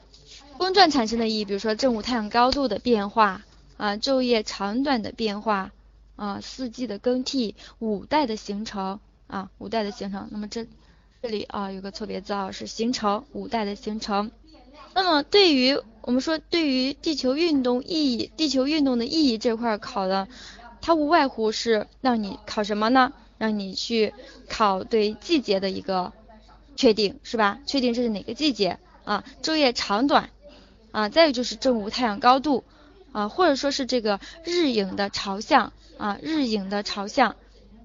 [0.59, 3.43] 公转产生的意义，比如说正午太阳高度的变化
[3.77, 5.73] 啊，昼夜长短的变化
[6.17, 10.29] 啊，四季的更替，五代的形成啊，五代的形成。
[10.31, 10.67] 那么这
[11.23, 14.31] 这里啊有个错别字啊，是形成五代的形成。
[14.95, 20.27] 那么对于我们说对于地球运动意义，地球运动的意义这块考的，
[20.87, 23.13] 它无外乎是让你考什么呢？
[23.39, 24.15] 让你去
[24.49, 26.13] 考对季节的一个
[26.77, 27.59] 确定，是吧？
[27.67, 29.25] 确定这是哪个季节啊？
[29.43, 30.31] 昼夜长短
[30.93, 32.63] 啊，再有就是正午太阳高度
[33.11, 37.35] 啊，或者说是这个日影的朝向啊，日影的朝向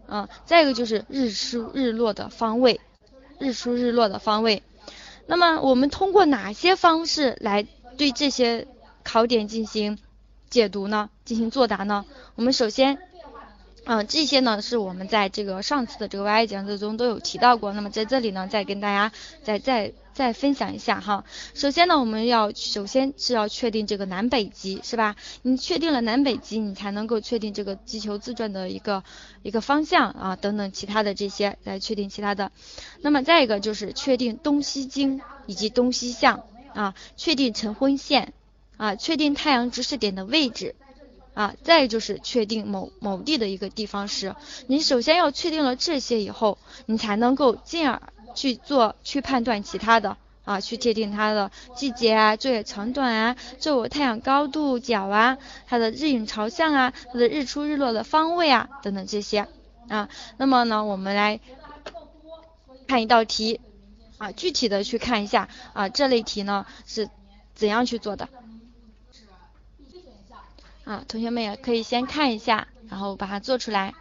[0.05, 2.79] 啊，再一个就是日出日落的方位，
[3.39, 4.61] 日出日落的方位。
[5.25, 7.65] 那么我们通过哪些方式来
[7.97, 8.67] 对这些
[9.03, 9.97] 考点进行
[10.51, 11.09] 解读呢？
[11.25, 12.05] 进行作答呢？
[12.35, 12.99] 我们首先。
[13.83, 17.73] 嗯，这些呢是我们在这个上次的这个 YI 讲座中都有提到过。
[17.73, 19.11] 那么在这里呢，再跟大家
[19.41, 21.25] 再再再分享一下哈。
[21.55, 25.15] 首先呢，我们要首先是要确定这个南北极，是吧？
[25.41, 29.03] 你确定了南北极，你才能够确定这个地球自转的一个
[29.41, 32.51] 一个方向啊，等等其他的这些来确定其他的。
[33.01, 36.43] 那么再一个就是确定东西经以及东西向
[36.75, 38.33] 啊，确定晨昏线
[38.81, 40.73] 啊，确定太阳直视点的位置。
[41.33, 44.35] 啊，再就是确定某某地的一个地方时，
[44.67, 48.01] 你首先要确定了这些以后，你才能够进而
[48.35, 59.47] 去做去判断其他的啊，去界定它的季节啊、昼夜长短啊、昼午太阳高度角啊、它的日影朝向啊、它的日出日落的方位啊等等这些
[59.87, 60.09] 啊。
[60.35, 61.39] 那么呢，我们来
[62.89, 63.61] 看一道题
[64.17, 67.09] 啊，具体的去看一下啊，这类题呢是
[67.55, 68.27] 怎样去做的。
[70.91, 73.93] 啊，同学们也可以先看一下，然后把它做出来。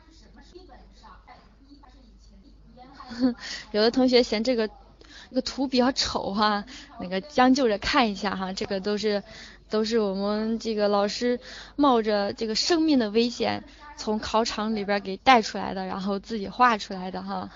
[3.70, 6.64] 有的同学嫌这个这个图比较丑哈，
[6.98, 9.22] 那个将就着看一下哈，这个都是
[9.68, 11.38] 都是我们这个老师
[11.76, 13.62] 冒着这个生命的危险
[13.96, 17.50] 从考场里边给带出来的，然后自己画出来的哈，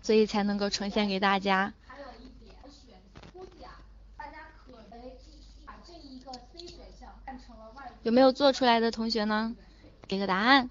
[0.00, 1.72] 所以才能够呈现给大家。
[8.06, 9.56] 有没有做出来的同学呢？
[10.06, 10.70] 给个答案。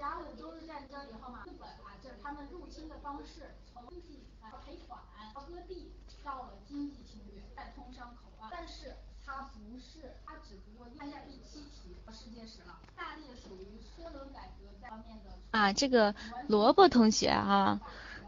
[0.00, 4.18] 甲午中日战争以后嘛，日本啊，这是他们入侵的方式，从经济
[4.66, 4.98] 赔款
[5.32, 5.92] 割地
[6.24, 8.50] 到了经济侵略，再通商口岸。
[8.50, 12.76] 但是它不是，它只不过看一下第七题世界史了。
[12.96, 15.30] 大列属于车轮改革方面的。
[15.52, 16.16] 啊，这个
[16.48, 17.78] 萝卜同学哈，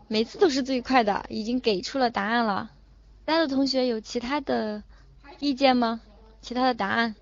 [0.07, 2.71] 每次都是最快的，已经给出了答案了。
[3.19, 4.85] 其他的同学有其他的
[5.41, 6.01] 意见吗？
[6.41, 7.17] 其他的答案？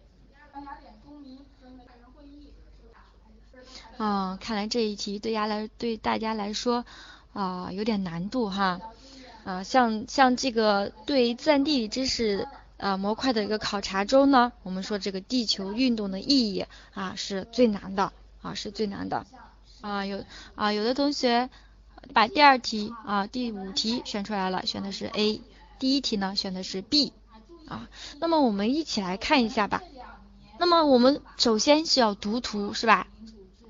[3.98, 6.84] 嗯，看来这一题对家来对大家来说
[7.32, 8.80] 啊有点难度哈。
[9.44, 19.26] 啊，像像这个对自然地理知识啊模块的一个考察中呢，我们说这个地球运动的意义啊是最难的啊是最难的
[19.80, 20.24] 啊有
[20.54, 21.50] 啊有的同学
[22.12, 25.40] 把第二题啊第五题选出来了，选的是 A，
[25.80, 27.12] 第一题呢选的是 B
[27.66, 27.88] 啊。
[28.20, 29.82] 那么我们一起来看一下吧。
[30.60, 33.08] 那么我们首先是要读图是吧？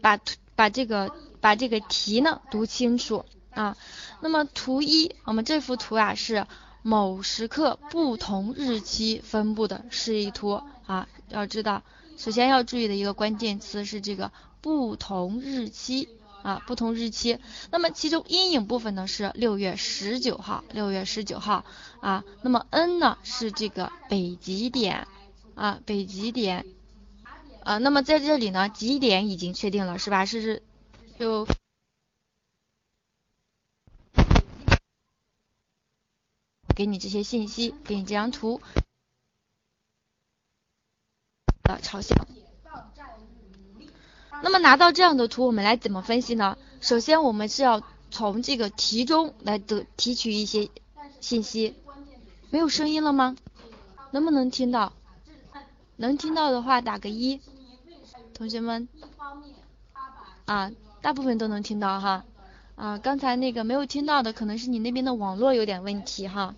[0.02, 1.10] 把图把这个
[1.40, 3.76] 把这个题呢读清楚啊。
[4.20, 6.46] 那么图一，我们这幅图啊是
[6.82, 11.08] 某时刻不同日期分布的示意图啊。
[11.28, 11.82] 要知道，
[12.18, 16.08] 首先要注意的一个关键词是这个不同日期
[16.42, 17.38] 啊，不同日期。
[17.70, 21.64] 那么其中阴影部分呢是六月十九号，六月十九号
[22.00, 22.24] 啊。
[22.42, 25.06] 那么 N 呢是这个北极点
[25.54, 26.66] 啊，北极点。
[27.64, 30.24] 啊，那么在这里呢，极点已经确定了，是吧？
[30.26, 30.62] 是是
[31.18, 31.46] 就
[36.74, 38.60] 给你这些信息，给你这张图
[41.62, 42.26] 的朝向。
[44.42, 46.58] 那么拿到这样的图，我们来怎么分析呢？
[46.80, 50.68] 首先，我们是要从这个题中来得提取一些
[51.20, 51.76] 信息。
[52.50, 53.36] 没有声音了吗？
[54.10, 54.92] 能不能听到？
[55.96, 57.40] 能听到的话，打个一。
[58.34, 58.88] 同学们，
[60.44, 62.24] 啊，大部分都能听到哈，
[62.74, 66.54] 啊，刚才那个没有听到的，可能是你那边的网络有点问题哈，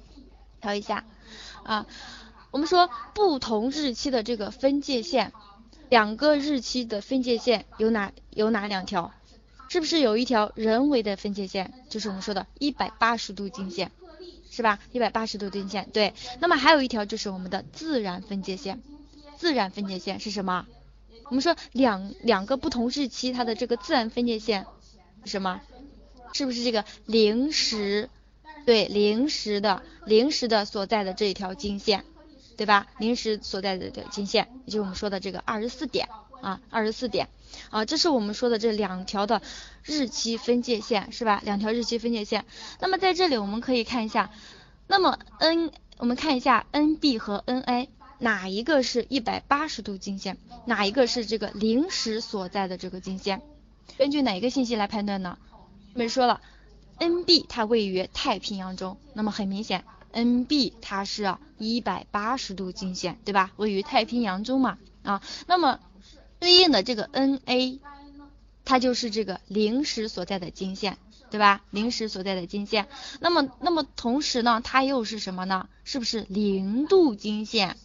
[0.60, 1.04] 调一下，
[1.64, 1.86] 啊，
[2.50, 5.32] 我们说不同日期的这个分界线，
[5.90, 9.12] 两个日期的分界线有哪有哪两条？
[9.68, 13.90] 是不是有一条人为的分界线，就是我们说的180度经线，
[14.50, 16.14] 是吧？180度经线，对。
[16.38, 18.80] 那么还有一条就是我们的自然分界线，
[19.36, 20.66] 自然分界线是什么？
[21.28, 24.66] 我们说两两个不同日期，它的这个自然分界线
[25.24, 25.60] 是什么？
[26.32, 28.10] 是不是这个零时？
[28.66, 32.04] 对，零时的零时的所在的这一条经线，
[32.56, 32.86] 对吧？
[32.98, 36.08] 零时所在的这条经线，也就是我们说的这个二十四点
[36.40, 37.28] 啊，二十四点
[37.70, 39.42] 啊，这是我们说的这两条的
[39.82, 41.42] 日期分界线，是吧？
[41.44, 42.46] 两条日期分界线。
[42.80, 44.30] 那么在这里我们可以看一下，
[44.86, 47.88] 那么 N，我们看一下 NB 和 NA。
[48.24, 50.38] 哪一个是一百八十度经线？
[50.64, 53.42] 哪一个是这个零时所在的这个经线？
[53.98, 55.36] 根据哪一个信息来判断呢？
[55.92, 56.40] 我们说了
[56.98, 63.52] ，NB 它位于太平洋中，那么很明显，NB 它是一百八十度经线，对吧？
[63.56, 65.78] 位于太平洋中嘛，啊，那么
[66.38, 67.78] 对应的这个 NA，
[68.64, 70.96] 它就是这个零时所在的经线，
[71.30, 71.62] 对吧？
[71.70, 72.88] 零时所在的经线，
[73.20, 75.68] 那么那么同时呢，它又是什么呢？
[75.84, 77.76] 是不是零度经线？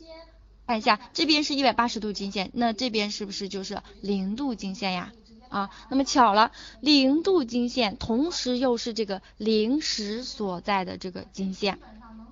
[0.69, 5.11] 看一下，这边是一百八十度经线，那这边是不是就是零度经线呀？
[5.49, 11.79] 啊，那么巧了，零度经线同时又是这个零时所在的这个经线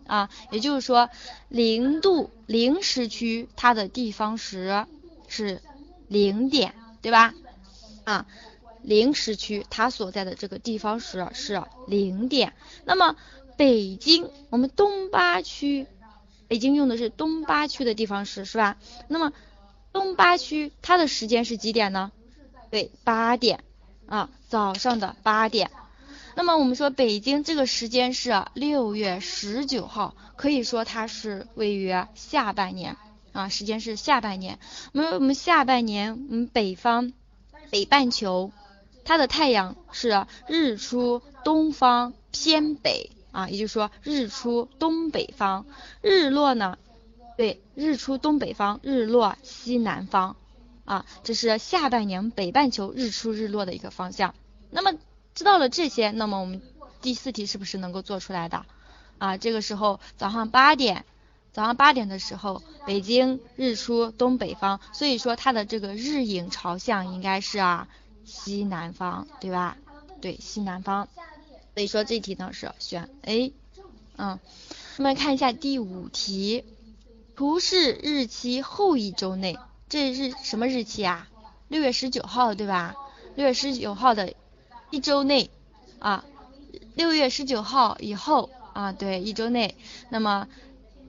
[0.05, 1.09] 啊，也就是说
[1.49, 4.85] 零度零时区它的地方时
[5.27, 5.59] 是
[6.07, 7.33] 零点，对吧？
[8.03, 8.27] 啊，
[8.83, 12.53] 零时区它所在的这个地方时是零点。
[12.85, 13.15] 那么
[13.57, 15.87] 北京我们东八区，
[16.47, 18.77] 北京用的是东八区的地方时是吧？
[19.07, 19.33] 那么
[19.91, 22.11] 东八区它的时间是几点呢？
[22.69, 23.63] 对，八点
[24.05, 25.71] 啊，早上的八点。
[26.35, 32.95] 那么我们说北京这个时间是六月十九号，可以说它是位于下半年
[33.31, 34.59] 啊，时间是下半年。
[34.93, 37.11] 我们我们下半年，我们北方
[37.71, 38.51] 北半球
[39.03, 45.65] 它的太阳是日出东方偏北啊，也就是说日出东北方，
[46.01, 46.77] 日落呢，
[47.37, 50.35] 对，日出东北方，日落西南方。
[50.85, 54.33] 啊，这是下半年北半球日出日落的一个方向。
[54.69, 54.97] 那么
[55.35, 56.61] 知道了这些，那么我们
[57.01, 58.65] 第四题是不是能够做出来的？
[59.17, 61.03] 啊，这个时候早上八点，
[61.51, 67.89] 早上八点的时候，北京日出东北方，所以说它的这个日影朝向应该是啊
[68.23, 69.75] 西南方，对吧？
[70.21, 71.09] 对，西南方。
[71.77, 73.53] 所以说这题呢是选 A。
[74.17, 74.39] 嗯，
[74.97, 76.63] 那么看一下第五题，
[77.35, 79.59] 图示日期后一周内。
[79.87, 81.27] 这是什么日期啊？
[81.67, 82.95] 六月十九号，对吧？
[83.35, 84.33] 六月十九号的
[84.89, 85.51] 一周内
[85.99, 86.25] 啊，
[86.95, 89.77] 六月十九号以后啊，对，一周内。
[90.09, 90.47] 那么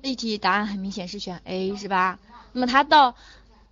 [0.02, 2.18] 这题答案很明显是选 A，是吧？
[2.52, 3.14] 那么它到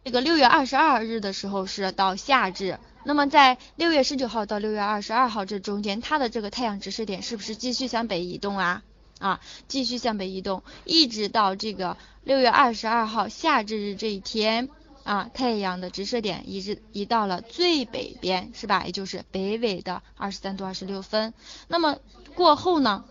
[0.03, 2.79] 这个六月二十二日的时候是到夏至。
[3.07, 8.83] 那么在六月十九号到六月二十二号这中间，它的这个太阳直射点是不是继续向北移动啊？
[9.21, 14.69] 啊，继续向北移动，一直到这个六月二十二号夏至日这一天。
[15.05, 18.85] 啊，太阳的直射点一直移到了最北边，是吧？
[18.87, 21.33] 也就是北纬的二十三度二十六分。
[21.69, 21.99] 那么
[22.35, 23.05] 过后呢，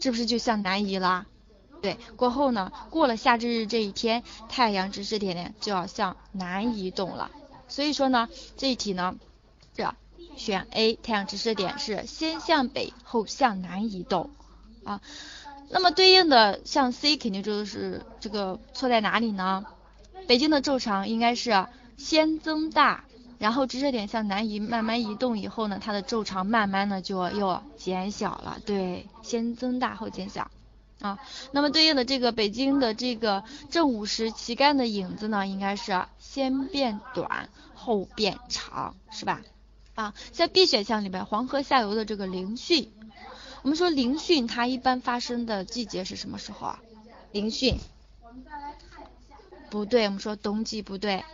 [0.00, 1.26] 是不是就向南移了？
[1.80, 7.32] 对，过后呢，过了夏至日这一天，太阳直射点呢就要向南移动了。
[7.66, 9.16] 所以说呢，这一题呢，
[9.74, 9.94] 这
[10.36, 14.30] 选 A，太阳直射点是先向北后向南移动
[14.84, 15.00] 啊。
[15.70, 19.64] 那么对应的像 C 肯定就是这个错在哪里呢？
[20.26, 21.66] 北京的昼长应该是
[21.96, 23.04] 先增大，
[23.38, 28.58] 然后直射点向南移，慢慢移动以后呢，它的昼长慢慢的就又减小了。
[28.66, 30.50] 对，先增大后减小
[31.00, 31.18] 啊。
[31.52, 39.40] 那么对应的这个北京的这个正午时旗杆的影子呢，应该是先变短后变长，是吧？
[39.94, 42.88] 啊，在 B 选项里边黄河下游的这个凌汛，
[43.60, 46.80] 我们说凌汛它一般发生的季节是什么时候啊？
[47.32, 47.76] 凌汛。
[49.70, 51.24] 不对，我们说冬季不对。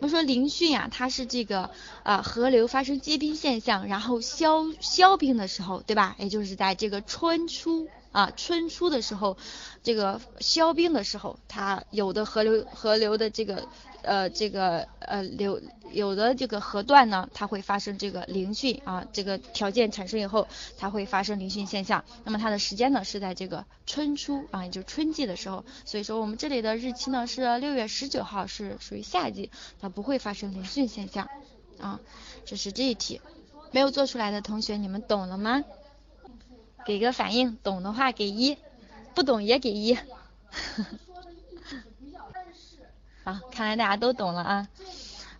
[0.00, 1.70] 我们说凌汛啊，它是这个
[2.04, 6.14] 呃河流发生结冰现象，然后消消冰的时候，对吧？
[6.18, 9.36] 也就是在这个春初啊春初的时候，
[9.82, 13.66] 这个消冰的时候，它有的河流河流的这个。
[14.06, 20.46] 呃，这个呃流有的这个河段呢，它会发生这个凌汛啊，这个条件产生以后，
[20.78, 22.04] 它会发生凌汛现象。
[22.24, 25.64] 那么它的时间呢是在这个春初啊，也就是春季的时候。
[25.84, 29.50] 所以说我们这里的日期呢是六月十九号，是属于夏季，
[29.80, 31.28] 它不会发生凌汛现象
[31.80, 32.00] 啊。
[32.44, 33.20] 这是这一题，
[33.72, 35.64] 没有做出来的同学，你们懂了吗？
[36.84, 38.56] 给个反应，懂的话给一，
[39.16, 39.98] 不懂也给一。
[43.26, 44.68] 好，看来大家都懂了啊。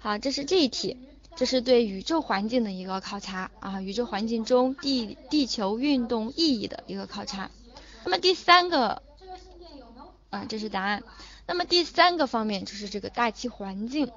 [0.00, 0.98] 好，这是这一题，
[1.36, 7.48] 这是对宇宙环境的一个考察啊，宇宙环境中地地球运动意义的一个考察。
[8.02, 9.02] 那么第三个，
[10.30, 11.04] 啊，这是答案。
[11.46, 14.10] 那么第三个方面就是这个大气环境，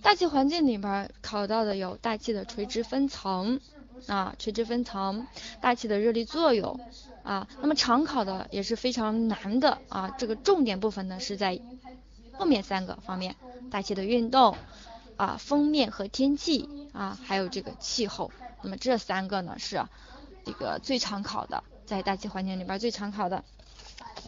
[0.00, 3.60] 大气环境里边考到的有大气的垂直分层
[4.06, 5.26] 啊，垂直分层，
[5.60, 6.80] 大气的热力作用
[7.22, 7.46] 啊。
[7.60, 11.60] 那么常考的也是非常难的啊，这个重点部分呢是在。
[12.38, 13.36] 后面三个方面，
[13.70, 14.56] 大气的运动
[15.16, 18.30] 啊，封面和天气啊，还有这个气候，
[18.62, 19.84] 那么这三个呢是
[20.44, 23.44] 这个最常考的，在大气环境里边最常考的。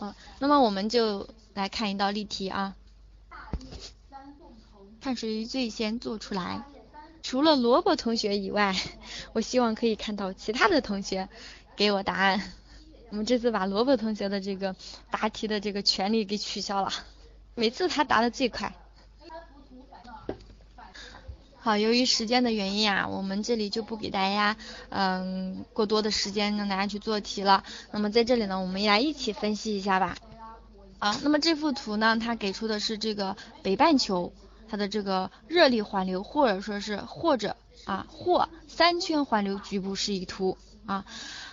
[0.01, 2.77] 嗯，那么我们就来看一道例题啊，
[5.01, 6.63] 看谁最先做出来。
[7.23, 8.77] 除了萝卜同学以外，
[9.33, 11.29] 我希望可以看到其他的同学
[11.75, 12.53] 给我答案。
[13.11, 14.77] 我们这次把萝卜同学的这个
[15.11, 16.93] 答题的这个权利给取消了，
[17.57, 18.75] 每次他答的最快。
[21.59, 24.57] 好，由于时间的原因啊，我们这里就不给大家
[24.91, 27.65] 嗯过多的时间让大家去做题了。
[27.91, 30.17] 那么在这里呢，我们来一起分析一下吧。
[30.99, 34.33] 啊，那么这幅图呢，它给出的是这个北半球
[34.69, 41.07] 它的这个热力环流，或者说是或者啊或三圈环流局部示意图啊。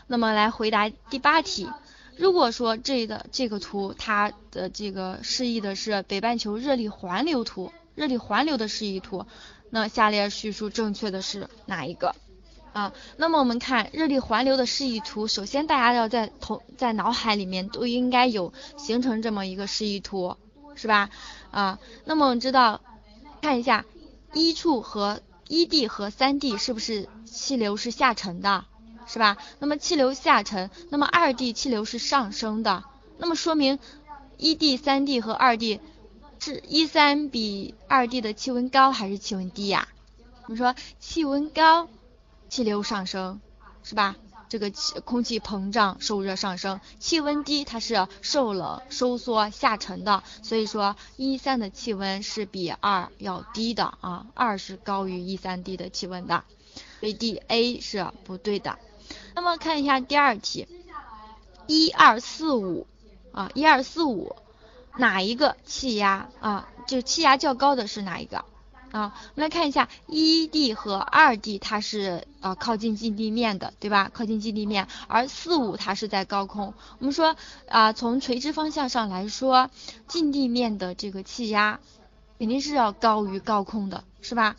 [0.05, 1.69] 那么来回答第八题，
[2.17, 9.25] 如果说这个这个图它的这个示意的是北半球热力环流图，热力环流的示意图，
[9.69, 12.15] 那下列叙述正确的是哪一个
[12.71, 12.93] 啊？
[13.17, 20.37] 那么我们看热力环流的示意图，首先大家要在头在脑海里面都应该有形成这么一个示意图，
[20.75, 21.09] 是吧？
[21.51, 22.81] 啊，那么我们知道
[23.41, 23.85] 看一下
[24.33, 28.65] 一处和一 D 和三 D 是不是气流是下沉的？
[29.07, 29.37] 是吧？
[29.59, 32.83] 那么气流下沉，那么二地气流是上升的，
[33.17, 33.79] 那么说明
[34.37, 35.79] 一地、三地和二地
[36.39, 39.87] 是一三比二地的气温高还是气温低呀？
[40.45, 41.87] 我们说气温高，
[42.49, 43.39] 气流上升，
[43.83, 44.15] 是吧？
[44.49, 56.43] 这个气空气膨胀受热上升，气温低它是受冷收缩下沉的，所以说一三的气温是比二要低的啊，二是高于一三地的气温的，
[56.99, 58.77] 所以 D A 是不对的。
[59.35, 60.67] 那么看一下第二题，
[61.67, 62.87] 一二四五
[63.31, 64.35] 啊，一二四五，
[64.97, 66.67] 哪一个气压啊？
[66.87, 68.45] 就气压较高的是哪一个
[68.91, 69.13] 啊？
[69.35, 74.11] 我们来看一下，一 D 和二 D 它是啊靠近近地面的，对吧？
[74.13, 76.73] 靠近近地面，而四五它是在高空。
[76.99, 77.35] 我们说
[77.69, 79.71] 啊，从垂直方向上来说，
[80.07, 81.79] 近地面的这个气压
[82.37, 84.57] 肯定是要高于高空的，是吧？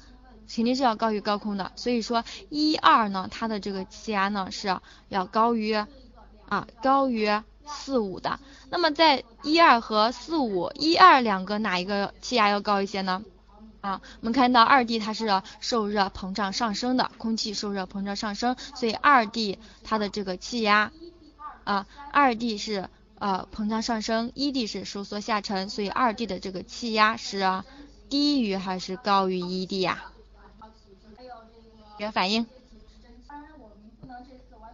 [0.55, 4.79] 肯定是要高于高空的，所以说一二呢，它的这个气压呢是
[5.09, 5.75] 要高于
[6.47, 7.29] 啊高于
[7.67, 8.39] 四五的。
[8.71, 13.25] 那么在一二和四五，一二两个哪一个气压要高一些呢？
[13.81, 20.93] 啊，我们看到二 D 它是受热膨胀上升的，空气受热膨胀上升，所以二 D 它的这个气压
[21.65, 22.89] 啊，二 D 是
[23.19, 27.65] 呃膨胀上升，一 D 是收缩下沉，所以二 D 的这个气压是
[28.09, 30.05] 低于还是高于一 D 呀？
[31.99, 32.47] 原反应，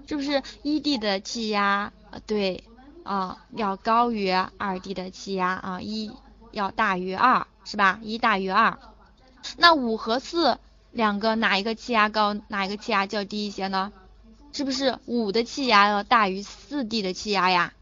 [0.07, 1.93] 是不是一 D 的气压？
[2.27, 2.65] 对，
[3.05, 6.11] 啊，要高于二 D 的气压啊，一
[6.51, 8.01] 要大于二，是吧？
[8.03, 8.79] 一大于二。
[9.57, 10.59] 那五和四
[10.93, 13.93] 两个哪一个气压高，哪一个气压较低一些呢？
[14.53, 17.73] 是不是五的气压要大于四 D 的气压呀？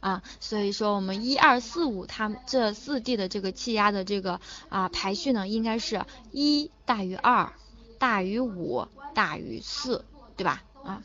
[0.00, 7.52] 啊，所以说我们一二四五它这四 D 的这个气压的这个啊排序呢，应该是一大于二。
[7.98, 10.04] 大于五大于四，
[10.36, 10.62] 对吧？
[10.84, 11.02] 啊，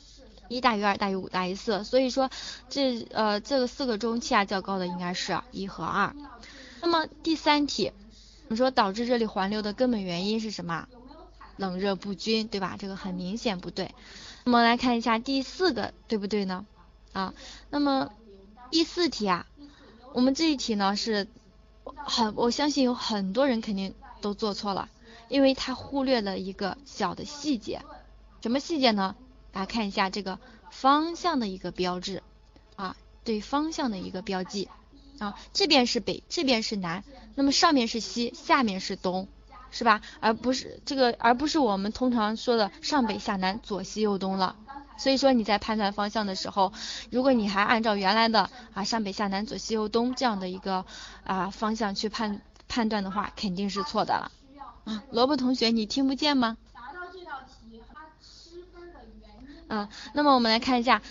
[0.50, 2.30] 一大于二大于五大于四，所以说
[2.70, 6.16] 这呃这个四个中气压较高的应该是一和二。
[6.82, 7.92] 那么第三题，
[8.46, 10.88] 我们说导致热力环流的根本原因是什么？
[11.58, 12.76] 冷热不均，对吧？
[12.80, 13.94] 这个很明显不对。
[14.46, 16.66] 那么来看一下第四个对不对呢？
[17.14, 17.34] 啊，
[17.70, 18.10] 那么
[18.72, 19.46] 第四题啊，
[20.14, 21.28] 我们这一题呢是
[21.96, 24.90] 很我相信有很多人肯定都做错了。
[25.32, 27.82] 因为他忽略了一个小的细节，
[28.42, 29.16] 什么细节呢？
[29.54, 32.22] 大家看一下这个方向的一个标志
[32.76, 34.68] 啊，对方向的一个标记
[35.20, 37.04] 啊，这边是北，这边是南，
[37.36, 39.30] 那么上面是西，下面是东，
[39.72, 40.02] 是吧？
[40.20, 44.58] 而不是这个，而不是我们通常说的上北下南，左西右东了。
[44.98, 46.74] 所以说你在判断方向的时候，
[47.10, 50.86] 如果你还按照原来的啊上北下南左西右东这样的一个
[51.24, 54.32] 啊方向去判判断的话，肯定是错的了。
[54.86, 56.58] 啊，萝卜同学，你听不见吗？
[59.68, 61.02] 啊，那么我们来看一下，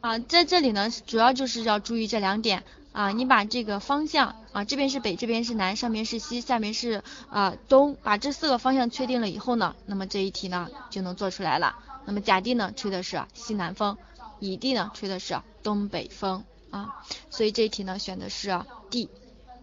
[0.00, 11.76] 啊，在这里呢，主要就是要注意这两点啊，你把这个方向啊，这边是北，这边是南，上面是西，下面是啊东，把这四个方向确定了以后呢，那么这一题呢就能做出来了。
[12.06, 13.96] 那么甲地呢吹的是西南风，
[14.40, 19.08] 乙地呢吹的是东北风啊，所以这一题呢选的是 D。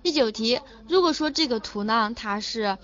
[0.04, 2.78] 第九题，如果说这个图呢它是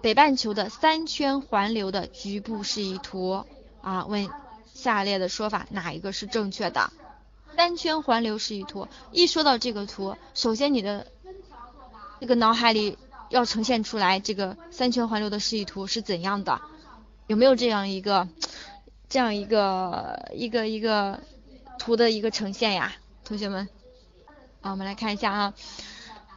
[0.00, 3.44] 北半球的三圈环流的局部示意图
[3.82, 4.28] 啊，问
[4.72, 6.92] 下列的说法哪一个是正确的？
[7.54, 11.06] 三圈环流示意图，一说到这个图，首先你的
[12.18, 12.96] 这个脑海里
[13.28, 16.60] 要呈现出来这个三圈环流的示意图是怎样的？
[17.26, 18.28] 有没有这样一个
[19.08, 21.20] 这样一个一个一个
[21.78, 22.94] 图的一个呈现呀？
[23.24, 23.68] 同学们，
[24.62, 25.54] 啊，我们来看一下啊，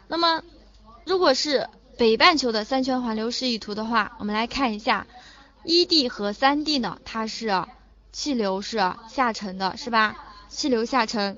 [0.07, 0.43] 那么
[1.05, 5.07] 如果是北半球的三圈环流示意图的话，我们来看一下，
[5.63, 7.65] 一地和三地呢，它是
[8.11, 8.77] 气流是
[9.07, 10.17] 下沉的，是吧？
[10.49, 11.37] 气流下沉。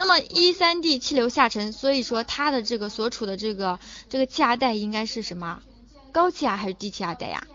[0.00, 5.62] 那么一三地气流下沉，所以说它的这个所处的这个这个气压带应该是什么？
[6.10, 7.46] 高气压还是低气压带呀？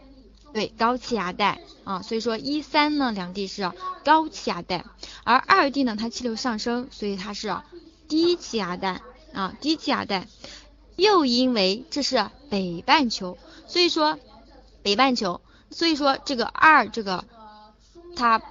[0.53, 2.01] 对，高气压带啊。
[2.03, 3.69] 所以说一三呢两地是
[4.05, 4.85] 高气压带，
[5.25, 7.53] 而二地呢它气流上升，所以它是
[8.07, 9.01] 低气压带
[9.33, 10.27] 啊，低气压带。
[10.95, 13.37] 又因为这是北半球，
[13.67, 14.19] 所以说
[14.81, 15.41] 北半球，
[15.71, 17.25] 所以说这个二这个
[18.15, 18.41] 它。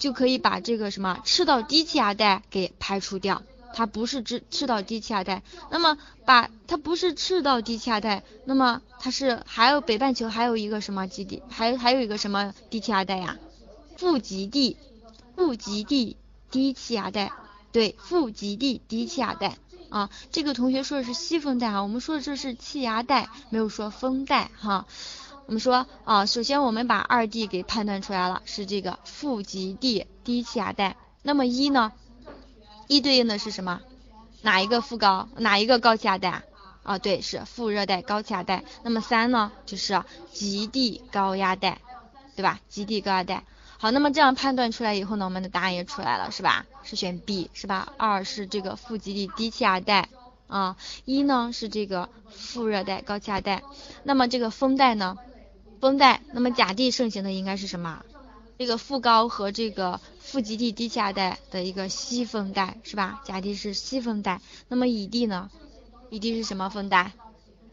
[0.00, 3.42] 就可以把这个什么赤道低气压带给排除掉，
[3.74, 13.36] 它不是赤赤道低气压带，那么把它不是赤道低气压带，那么它是还有北半球还有一个什么基地，还还有一个什么低气压带呀？
[13.98, 14.78] 副极地，
[15.36, 16.16] 副极地
[16.50, 17.30] 低气压带，
[17.70, 19.58] 对，副极地低气压带
[19.90, 24.86] 啊，这个同学说的是西风带啊，我们说的这是气压带，没有说风带哈。
[25.46, 30.96] 我们说啊，首先我们把二 D 给判断出来了，是这个副极地低气压带。
[31.22, 31.92] 那么一呢？
[32.86, 33.80] 一对应的是什么？
[34.42, 35.28] 哪一个副高？
[35.36, 36.44] 哪一个高气压带？
[36.84, 38.64] 啊，对，是副热带高气压带。
[38.84, 39.50] 那么三呢？
[39.66, 41.80] 就是极地高压带，
[42.36, 42.60] 对吧？
[42.68, 43.44] 极地高压带。
[43.82, 46.66] 好，那么这样判断出来以后呢，我们的答案也出来了，是吧？
[46.82, 47.90] 是选 B，是吧？
[47.96, 50.10] 二是这个副极地低气压带
[50.48, 50.76] 啊，
[51.06, 53.62] 一呢是这个副热带高气压带。
[54.02, 55.18] 那么这个风带呢？
[55.80, 58.04] 风带，那么甲地盛行的应该是什么？
[58.58, 63.22] 这个副高和这个副极地低气压带的一个西风带，是吧？
[63.24, 64.42] 甲地是西风带。
[64.68, 65.50] 那么乙地呢？
[66.10, 67.12] 乙地是什么风带？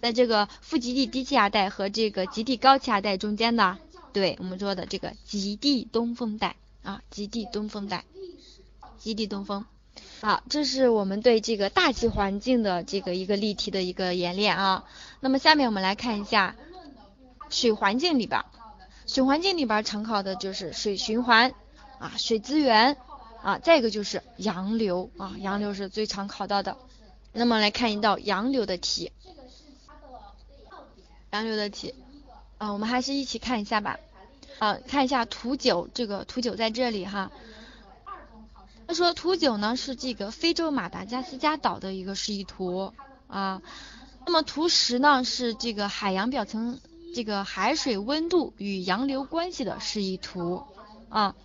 [0.01, 3.77] 在这个副极地低气压带和这个极地高气压带中间的，
[4.17, 8.03] 对我们说的这个极地东风带啊，极地东风带，
[8.97, 9.65] 极地东风。
[10.21, 14.85] 好，这是我们对这个大气环境的这个一个例题的一个演练啊。
[15.19, 16.55] 那么下面我们来看一下。
[17.49, 18.43] 水环境里边，
[19.05, 21.53] 水环境里边常考的就是水循环
[21.97, 22.97] 啊，水资源
[23.41, 26.77] 啊，再一个就是洋流啊，洋流是最常考到的。
[27.31, 29.13] 那么来看一道洋流的题，
[31.31, 31.95] 洋流的题
[32.57, 33.97] 啊，我们还是一起看一下吧。
[34.59, 37.31] 啊，看一下图九，这个图九在这里哈。
[38.87, 42.93] 他说图九呢是这个非洲马达加斯加岛的一个示意图
[43.27, 43.61] 啊。
[44.25, 46.79] 那么图十呢是这个海洋表层。
[47.15, 50.63] 这个海水温度与洋流关系的示意图
[51.09, 51.35] 啊，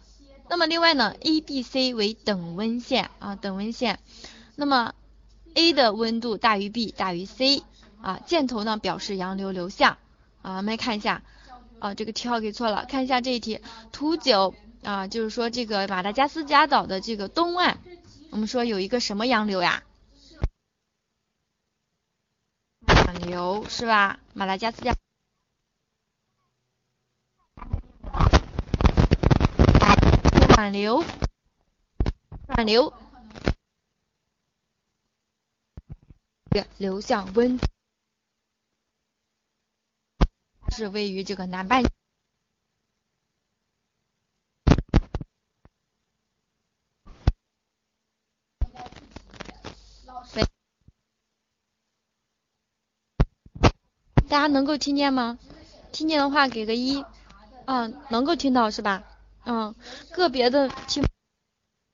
[0.50, 4.00] 那么另外呢，A、B、C 为等温线啊，等温线，
[4.54, 4.92] 那么
[5.54, 7.62] A 的温度大于 B 大于 C
[8.02, 9.96] 啊，箭头呢表示洋流流向
[10.42, 11.22] 啊，我们来看一下
[11.82, 13.60] 啊，这个题号给错了，看一下这一题，
[13.90, 14.54] 图九
[14.84, 17.78] 啊，就是说这个马达加斯加岛的这个东岸，
[18.30, 19.82] 我们说有一个什么洋流呀？
[22.86, 24.20] 暖流是吧？
[24.32, 24.94] 马达加斯加。
[30.54, 31.02] 暖流，
[32.46, 32.92] 暖流，
[36.78, 37.58] 流向温，
[40.72, 41.84] 是位于这个南半。
[54.28, 55.38] 大家能够听见吗？
[55.92, 57.04] 听见的话给个一，
[57.66, 59.04] 嗯，能够听到是吧？
[59.44, 59.74] 嗯，
[60.10, 61.04] 个别的听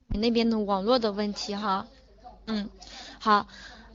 [0.06, 1.88] 你那边的网络的问题哈，
[2.46, 2.70] 嗯，
[3.18, 3.48] 好，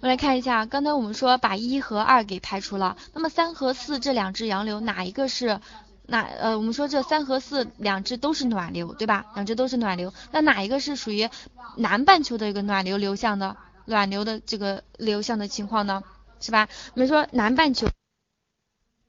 [0.03, 5.61] 我来看一下，刚才我们说把一和二给排除了，那么三和四这两支洋流哪一个是
[6.07, 9.27] 哪呃，我们说这三和四两支都是暖流对吧？
[9.33, 11.29] 两支都是暖流，那哪一个是属于
[11.77, 16.03] 南半球的一个暖流流向的暖流的这个流向的情况呢？
[16.41, 16.67] 是吧？
[16.95, 17.87] 我们说南半球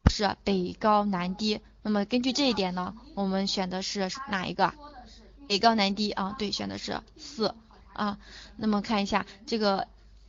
[0.09, 1.61] 是北高南低。
[1.83, 4.73] 那么根据这一点呢，我们选的是哪一个？
[5.49, 7.53] 北高南低啊，对，选的是四
[7.95, 8.19] 啊。
[8.57, 9.89] 那么看一下这个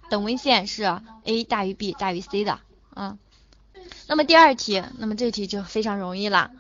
[0.10, 0.84] 等温线是
[1.24, 2.60] A 大于 B 大于 C 的
[2.94, 3.18] 啊。
[4.08, 6.52] 那么第二题，那么这题就非常容易了。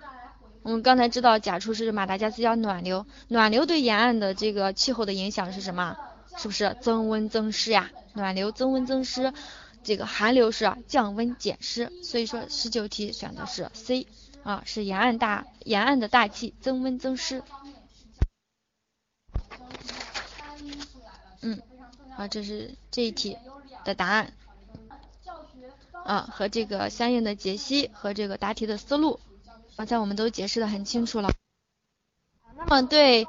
[0.63, 5.97] 我们刚才知道甲处是马达加斯加暖流，暖流对沿岸的这个气候的影响是什么？
[6.37, 7.91] 是不是增温增湿呀？
[8.13, 9.33] 暖流增温增湿，
[9.83, 14.07] 这个寒流是降温减湿，所以说十九题选的是 C。
[14.43, 17.41] 啊，是沿岸大沿岸的大气增温增湿。
[21.41, 21.59] 嗯，
[22.17, 23.37] 啊，这是这一题
[23.83, 24.31] 的答案。
[26.03, 29.19] 啊，和这个相应的解析和这个答题的思路，
[29.75, 31.31] 刚才我们都解释的很清楚了。
[32.57, 33.27] 那么对，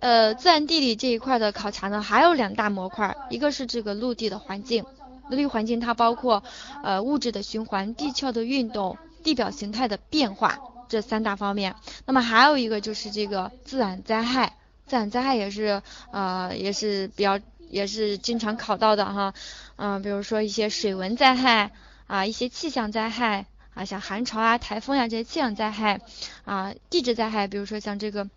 [0.00, 4.84] 呃，自然地理这一块的考察呢，还有两大模块，一个是这个陆地的环境，
[5.28, 6.42] 陆地环境它包括
[6.82, 8.98] 呃物质的循环、地壳的运动。
[9.22, 10.58] 地表形态的变化，
[10.88, 11.76] 这三大方面。
[12.06, 14.56] 那么还有一个就是这个自然灾害，
[14.88, 15.80] 自然灾害也是
[16.10, 17.38] 呃也是比较
[17.72, 19.34] 也是经常考到的哈，
[19.74, 21.72] 嗯，比如说一些水文灾害
[22.06, 26.00] 啊，一些气象灾害啊，像寒潮啊、台风呀这些气象灾害
[26.44, 28.28] 啊，地质灾害，比如说像这个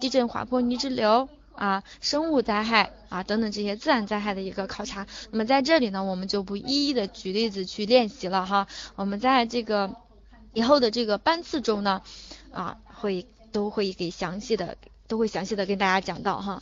[0.00, 1.28] 地震、滑坡、泥石流。
[1.56, 5.06] 啊，生物灾害啊等等这些自然灾害的一个考察。
[5.30, 8.66] 那么在这里呢，我们就不一一的举例子去练习了哈。
[8.96, 9.94] 我们在这个
[10.52, 12.02] 以后的这个班次中呢，
[12.52, 14.76] 啊会都会给详细的
[15.06, 16.60] 都会详细的跟大家讲到哈。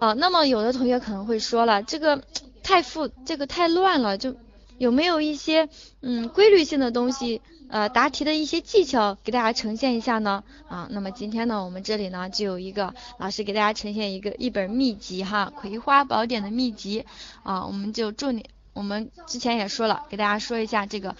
[0.00, 2.22] 啊，那么有的同学可能会说了，这个
[2.62, 4.34] 太复这个太乱了，就
[4.78, 5.68] 有没有一些
[6.00, 7.42] 嗯规律性的东西？
[7.68, 17.04] 呃，答题的一些技巧给大家呈现一下呢，啊，那么今天呢，我们这里呢就有一个老师给大家呈现一个一本秘籍哈，《葵花宝典》的秘籍
[17.44, 21.14] 啊，我们就重点，我们之前也说了，给大家说一下这个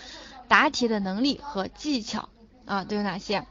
[0.49, 2.29] 答题的能力和技巧
[2.65, 3.47] 啊都有哪些。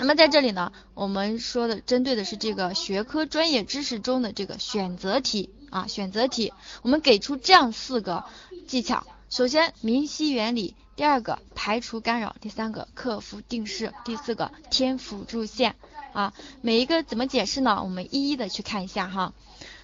[0.00, 8.24] 那么在这里呢，我们说的针对的是这个学科专业知识中的这个选择题啊，选择题，我们给出这样四个
[8.66, 10.74] 技巧，首先明晰原理。
[10.96, 15.76] 第二个排除干扰，第三个克服定式，第四个添辅助线
[16.14, 16.32] 啊，
[16.62, 17.82] 每一个怎么解释呢？
[17.82, 19.34] 我们一一的去看一下哈。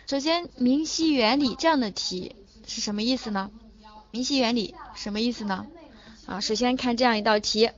[0.07, 2.37] 首先明晰原理这样的题
[2.67, 3.51] 是什么意思呢？
[4.11, 5.67] 明晰原理什么意思呢？
[6.25, 7.69] 啊，首先看这样一道题。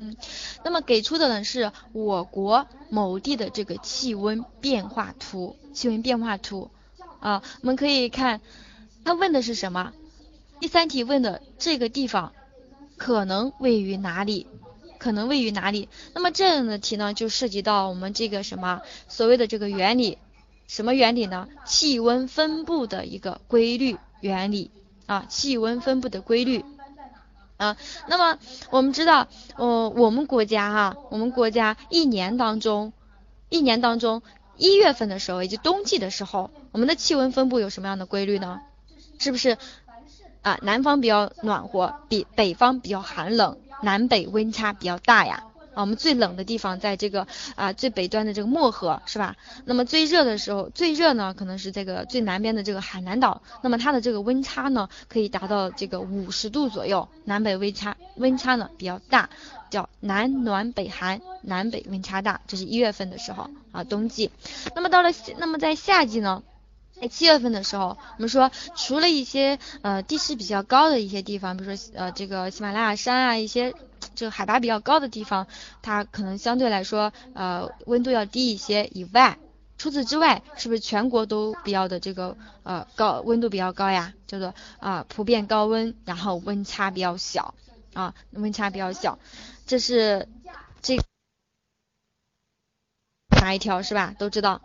[0.00, 0.16] 嗯，
[0.64, 6.70] 那么给出的呢是我国某地的这个气温变化图，气温变化图。
[7.20, 8.40] 啊，我们可以看，
[9.04, 9.92] 他问的是什么？
[10.58, 12.32] 第三题问的这个地方
[12.96, 14.46] 可能位于哪里？
[14.98, 15.88] 可能位于哪里？
[16.14, 20.16] 那么这样的题呢，就涉及到我们这个什么所谓的这个原理，
[20.66, 21.46] 什么原理呢？
[21.66, 24.70] 气温分布的一个规律原理
[25.04, 26.64] 啊，气温分布的规律
[27.60, 27.76] 啊。
[28.08, 28.38] 那么
[28.70, 32.92] 我们知道，呃，我们国家哈，我们国家一年当中，
[33.48, 34.22] 一年当中。
[34.56, 38.60] 一月份的时候，也就冬季的时候，我们的气温分布有什么样的规律呢？
[39.18, 39.56] 是不是
[40.42, 40.58] 啊？
[40.60, 45.44] 南方比较暖和，比北方比较寒冷，南北温差比较大呀。
[45.80, 47.26] 我们最冷的地方在这个
[47.56, 49.36] 啊最北端的这个漠河，是吧？
[49.64, 59.30] 那么最热的时候，最热呢可能是这个最南边的这个海南岛，那么它的这个温差呢可以达到这个五十度左右，南北温差温差呢比较大。
[59.70, 64.32] 叫南暖北寒，南北温差大，这是一月份的时候啊，冬季。
[64.74, 66.42] 那么到了，那么在夏季呢，
[67.00, 73.72] 在七月份的时候，我们说除了一些呃地势比较高的一些地方，比如说呃这个喜马拉雅山啊，一些
[74.14, 75.46] 这个海拔比较高的地方，
[75.82, 79.38] 它可能相对来说呃温度要低一些以外，
[79.78, 84.12] 除此之外，是不是全国都比较的这个呃高温度比较高呀？
[84.26, 87.54] 叫做啊普遍高温，然后温差比较小
[87.94, 89.18] 啊，温差比较小。
[89.66, 90.28] 这是
[90.82, 90.98] 这
[93.40, 94.14] 哪一条是吧？
[94.18, 94.60] 都知道，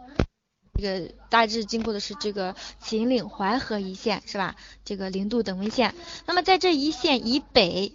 [0.78, 4.56] 这个大致经过的是这个秦岭淮河一线是吧？
[4.84, 5.96] 这个零度等温线。
[6.26, 7.94] 那么在这一线以北，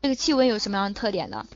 [0.00, 1.46] 这个气温有什么样的特点呢？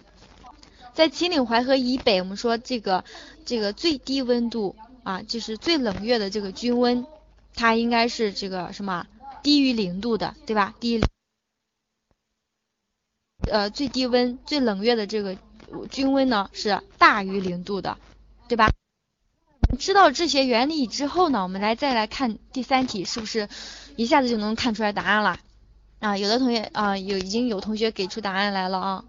[0.95, 3.05] 在秦岭淮河以北，我们说这个
[3.47, 7.07] 这个最低温度啊，就是最冷月的这个均温，
[7.55, 9.07] 它应该是这个什么
[9.43, 10.74] 低于零度的，对吧？
[10.80, 11.01] 低。
[13.51, 15.36] 呃，最低温、最冷月的这个
[15.90, 17.97] 均温呢是大于零度的，
[18.49, 18.70] 对吧？
[19.78, 23.49] 知道这些原理之后呢，我们来再来看第三题，是不是
[23.97, 25.40] 一下子就能看出来答案了？
[26.03, 29.05] 啊，有的同学啊，有已经有同学给出答案来了啊。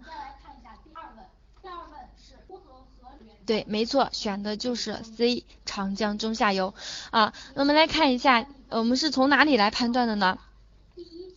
[3.44, 6.72] 对，没错，选的就是 C，长江中下游
[7.10, 7.34] 啊。
[7.54, 10.38] 那我们来看一下，我们是从哪里来判断的呢？
[10.94, 11.34] 第一，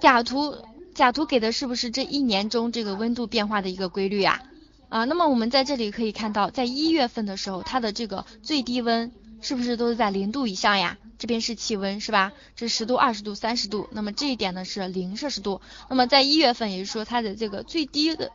[0.00, 0.56] 甲图。
[0.94, 4.42] 甲图给的是不是这一年中这个温度变化的一个规律啊？
[4.88, 10.98] 啊，那么我们在这里可以看到，在一月份的时候，它的这个最低温是不是都是在零度以上呀？
[11.18, 12.32] 这边是气温是吧？
[12.56, 15.60] 这十度、二十度、三十度，那么这一点呢是零摄氏度。
[15.88, 18.30] 那么在一月份，也就是说它的这个最低的、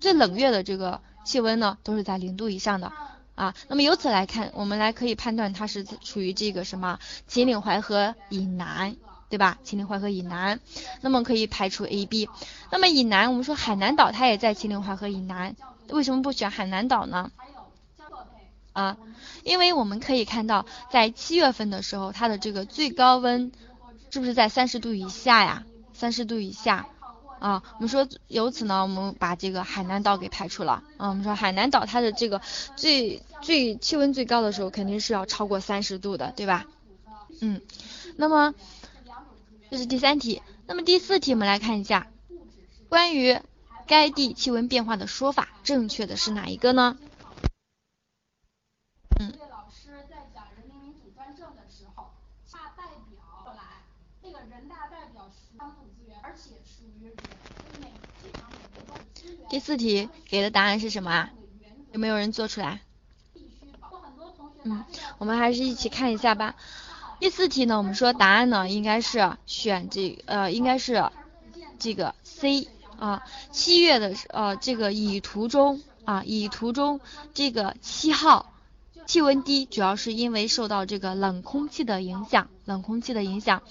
[0.00, 2.92] 最冷月的这个气温呢，都是在零度以上的
[3.34, 3.54] 啊。
[3.68, 8.96] 那么由此来看，我们来可以判断它是处于这个什么秦岭淮河以南。
[9.30, 9.58] 对吧？
[9.64, 10.60] 秦岭淮河以南，
[11.00, 12.28] 那么可以排除 A、B。
[12.70, 15.56] 那么以南，我们说海南岛它也在秦岭淮河以南，
[15.88, 17.32] 为什么不选海南岛呢？
[18.74, 18.98] 啊，
[19.44, 23.50] 因为我们可以看到，在七月份的时候，它的这个最高温
[24.10, 25.64] 是不是在三十度以下呀？
[25.94, 26.86] 三十度以下
[27.38, 27.62] 啊。
[27.76, 30.82] 我们说由此呢，我们把这个海南岛给排除了。
[30.98, 32.42] 啊，我们说海南岛它的这个
[32.76, 36.66] 最最气温最高的时候，肯定是要超过三十度的，对吧？
[37.40, 37.62] 嗯，
[38.16, 38.54] 那么。
[39.70, 40.40] 这是第三题。
[40.66, 42.06] 那么第四题我们来看一下，
[42.88, 43.40] 关于
[43.88, 46.96] 该地气温变化的说法，正确的是哪一个呢？
[49.18, 49.32] 嗯。
[49.50, 52.12] 老师在讲人民民主专政的时候，
[52.52, 53.82] 大代表来，
[54.22, 57.16] 这个人大代表是乡土资源，而且属于人
[57.80, 57.88] 类
[58.22, 59.43] 非常流动资源。
[59.54, 61.30] 第四题给的答案是什么啊？
[61.92, 62.80] 有没有人做出来？
[64.64, 64.84] 嗯，
[65.18, 66.56] 我们还是一起看一下吧。
[67.20, 71.08] 第四题呢，我们说答案呢应该是选这呃，应该是
[71.78, 72.66] 这个 C
[72.98, 73.22] 啊。
[73.52, 77.00] 七月的呃这个乙图中啊，乙图中
[77.32, 78.52] 这个七号
[79.06, 83.62] 气温低，主要是因为受到这个冷空气的影响，冷空气的影响。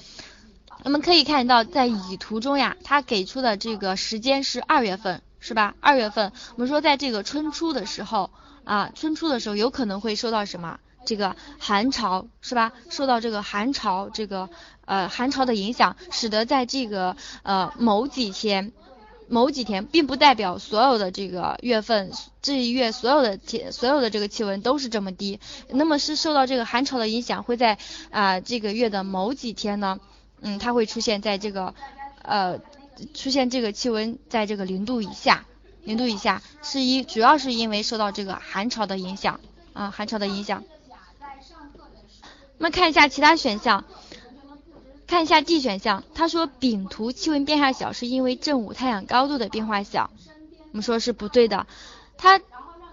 [0.85, 5.75] 我们可以看到，在乙图中呀，它给出的这个时间是二月份，是吧？
[5.81, 8.31] 二月份，我们说在这个春初的时候
[8.63, 10.79] 啊，春初的时候有可能会受到什么？
[11.05, 12.71] 这个寒潮是吧？
[12.89, 14.49] 受到这个寒潮这个
[14.85, 18.71] 呃寒潮的影响，使得在这个呃某几天
[19.27, 25.41] 某几天，并不代表所有的这个月份这一月所有的天所有的这个气温都是这么低。
[25.67, 27.77] 那么是受到这个寒潮的影响，会在
[28.11, 29.99] 啊这个月的某几天呢，
[30.39, 31.73] 嗯，它会出现在这个
[32.21, 32.59] 呃
[33.13, 35.45] 出现这个气温在这个零度以下，
[35.83, 39.39] 零度以下是一主要是因为受到这个寒潮的影响
[39.73, 40.63] 啊寒潮的影响。
[42.57, 43.83] 我们看一下其他选项，
[45.05, 50.11] 看一下 D 选项，他说丙图气温变化小是因为正午太阳高度的变化小，
[50.71, 51.67] 我们说是不对的，
[52.17, 52.39] 它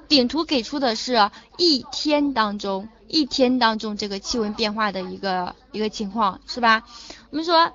[0.09, 6.82] 丙图给出的是一天当中一天当中这个气温变化的一个一个情况，是吧？
[7.30, 7.70] 我们说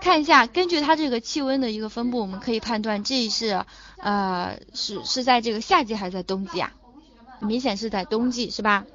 [0.00, 3.64] 看一下，根据它这个气温的一个分布，我们可以判断这是
[3.98, 6.72] 呃是是在这个夏季还是在冬季啊？
[7.40, 8.86] 明显是在冬季，是吧？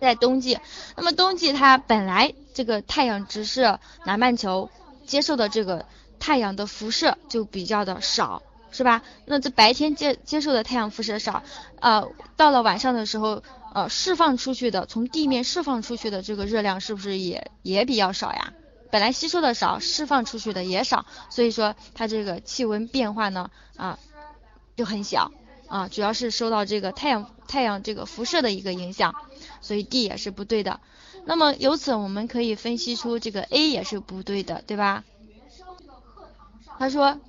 [0.00, 0.58] 在冬季，
[0.96, 4.70] 那么冬季它本来这个太阳直射南半球
[5.06, 5.86] 接受的这个
[6.18, 9.02] 太阳的辐射就比较的少，是吧？
[9.26, 11.42] 那这白天接接受的太阳辐射少，
[11.80, 13.42] 呃，到了晚上的时候，
[13.74, 18.52] 呃，释放出去的从地面释放出去的这个热量是不是也也比较少呀？
[18.90, 23.98] 本来吸收的少，释放出去的也少，所以说它这个气温变化呢，啊，
[24.76, 25.32] 就很小
[25.68, 29.14] 啊，主要是受到这个太阳太阳这个辐射的一个影响。
[29.62, 30.80] 所以 D 也是不对的，
[31.26, 35.04] 那么由此我们可以分析出这个 A 也是不对的，对吧？
[36.78, 37.20] 他说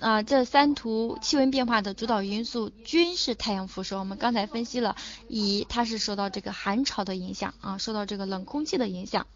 [0.00, 3.98] 啊，这三图气温变化的主导因素均是太阳辐射。
[3.98, 4.96] 我们刚才分析了，
[5.28, 9.26] 乙它是受到这个寒潮的影响啊，受到这个冷空气的影响。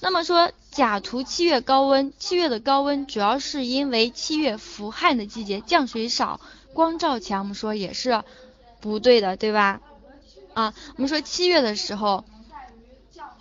[0.00, 6.40] 那么说甲图七月高温，七月的高温主要是因为七月伏旱的季节，降水少，
[6.72, 7.40] 光照强。
[7.40, 8.22] 我们说也是
[8.80, 9.80] 不对的，对吧？
[10.54, 12.24] 啊，我们说七月的时候，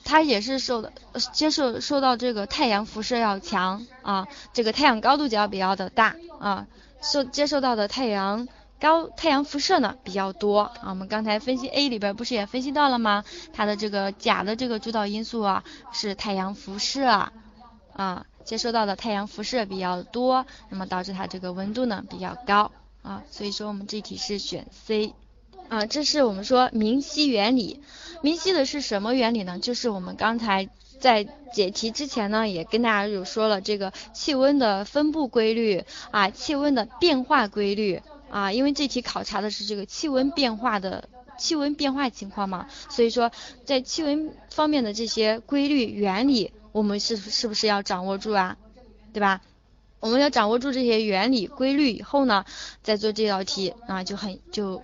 [0.03, 0.91] 它也是受的
[1.31, 6.67] 接受受到这个太阳辐射要强啊，这个太阳高度就要比较的大啊，
[7.01, 8.47] 受接受到的太阳
[8.80, 10.89] 高太阳辐射呢比较多啊。
[10.89, 13.23] 我们刚才分析 A 里边不是也分析到了吗？
[13.53, 17.30] 它的这个钾的这个主导因素啊是太阳辐射
[17.93, 22.71] 啊，接收到的太阳辐射比较多，那么导致它这个温度呢比较高
[23.01, 25.13] 啊，所以说我们这题是选 C。
[25.69, 27.82] 啊，这是我们说明晰原理，
[28.21, 29.59] 明晰的是什么原理呢？
[29.59, 43.32] 就是我们刚才在解题之前呢，也跟大家有说了这个气温的分布规律啊，气温的变化规律啊，因为这题考察的是这个气温变化的气温变化情况嘛，所以说
[43.65, 48.57] 在气温方面的这些规律原理，我们是是不是要掌握住啊？
[49.13, 49.41] 对吧？
[49.99, 52.45] 我们要掌握住这些原理规律以后呢，
[52.84, 54.84] 再做这道题啊，就很就。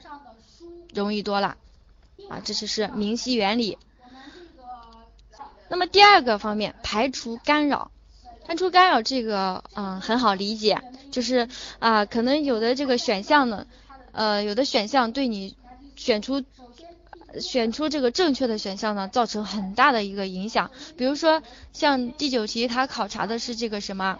[0.95, 1.57] 容易多了
[2.29, 3.79] 啊，这就是明晰原理。
[5.67, 7.89] 那么第二个方面，排除干扰，
[8.53, 10.79] 排除干扰这个嗯很好理解，
[11.09, 11.49] 就是
[11.79, 13.65] 啊可能有的这个选项呢，
[14.11, 15.55] 呃有的选项对你
[15.95, 16.43] 选出
[17.41, 20.69] 选出这个正确的选项呢造成很大的一个影响。
[20.97, 21.41] 比如说
[21.73, 24.19] 像第九题，它考察的是这个什么，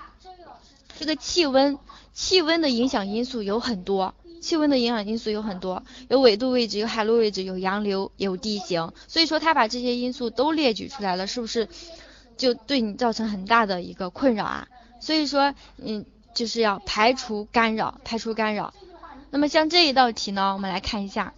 [0.97, 1.77] 这个气温，
[2.15, 4.15] 气温的影响因素有很多。
[4.41, 8.91] 气温的影响因素有很多，有纬度位置，有海陆位置，有洋流，有地形。
[9.07, 11.69] 所以说他把这些因素都列举出来了，是不是
[12.38, 14.67] 就对你造成很大的一个困扰啊？
[14.99, 18.73] 所以说，嗯，就是要排除干扰，排除干扰。
[19.29, 21.34] 那么像这一道题呢，我们来看一下，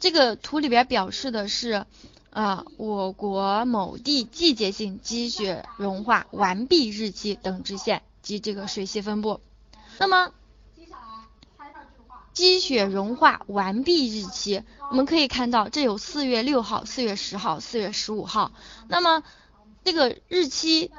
[0.00, 1.86] 这个图里边表示的是
[2.30, 9.40] 啊，我国某地季节性积雪融化完毕日期等直线及这个水系分布。
[9.98, 10.32] 那么
[12.34, 18.52] 积雪融化完毕日期，我们可以看到这有四月六号、四月十号、四月十五号。
[18.88, 19.22] 那么
[19.84, 20.90] 这个日期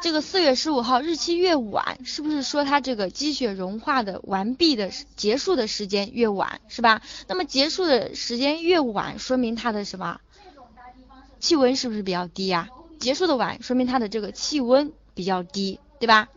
[0.00, 7.02] 这个四月十五号日期越晚，是不是说它这个积雪融化的完毕的结束的时间越晚，是吧？
[7.28, 10.20] 那么结束的时间越晚，说明它的什么？
[11.40, 12.68] 气温是不是比较低呀？
[12.98, 16.28] 结束的晚，说明它的这个气温比较低，对吧？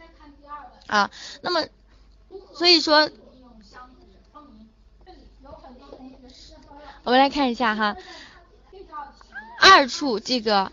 [0.86, 1.10] 啊，
[1.42, 1.68] 那么
[2.54, 3.10] 所以说，
[7.04, 7.96] 我们来看一下哈，
[9.60, 10.72] 二处这个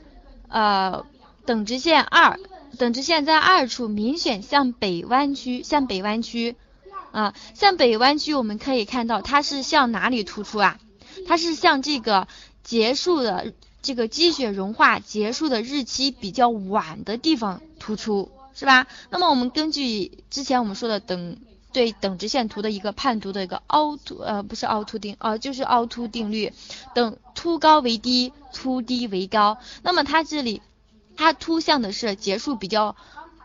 [0.49, 1.05] 呃
[1.47, 2.39] 等直线二，
[2.79, 6.57] 等直线在二处明显向北弯曲，向北弯曲
[7.12, 10.79] 啊，向北弯曲，我们可以看到它是向哪里突出啊？
[11.26, 12.29] 它是向这个
[12.62, 13.53] 结束的。
[13.81, 18.89] 这个积雪融化结束的日期比较晚的地方突出，是吧？
[19.09, 21.39] 那么我们根据之前我们说的等
[21.72, 26.52] 对等直线图的一个判读的一个凹凸呃不是凹凸定啊就是凹凸定律，
[26.94, 29.58] 等凸高为低，凸低为高。
[29.82, 30.62] 那么它这里
[31.16, 32.96] 它凸向的是结束比较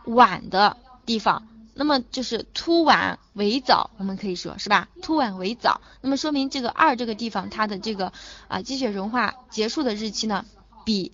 [0.06, 1.48] 晚的地方。
[1.76, 4.90] 那么就是凸晚为早，我们可以说是吧？
[5.02, 8.14] 凸晚为早，那么说明这个二这个地方它的这个
[8.48, 10.46] 啊积雪融化结束的日期呢，
[10.86, 11.12] 比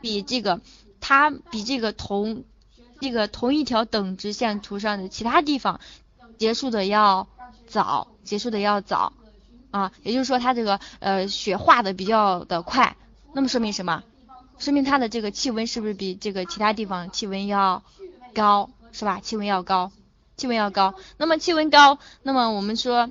[0.00, 0.62] 比这个
[0.98, 2.44] 它比这个同
[3.02, 5.78] 这个同一条等直线图上的其他地方
[6.38, 7.26] 结束的要
[7.66, 9.12] 早，结束的要早
[9.70, 12.96] 啊，也就是说它这个呃雪化的比较的快，
[13.34, 14.02] 那么说明什么？
[14.58, 17.82] 说明它的这个气温是不是比这个其他地方气温要
[18.34, 19.20] 高，是吧？
[19.20, 19.92] 气温要高。
[20.36, 23.10] 气温要高，那么气温高，那么我们说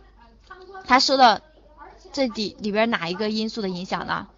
[0.85, 1.41] 它受到
[2.13, 4.29] 这里里边哪一个因素的影响呢？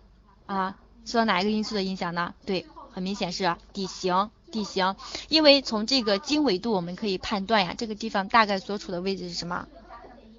[0.48, 0.76] 啊，
[1.06, 2.34] 受到哪一个因素的影响呢？
[2.48, 4.96] 对，很明显是地形，地形，
[5.28, 9.68] 因为从这个经纬度我们可以判断呀，这个地方大概所处的位置是什么？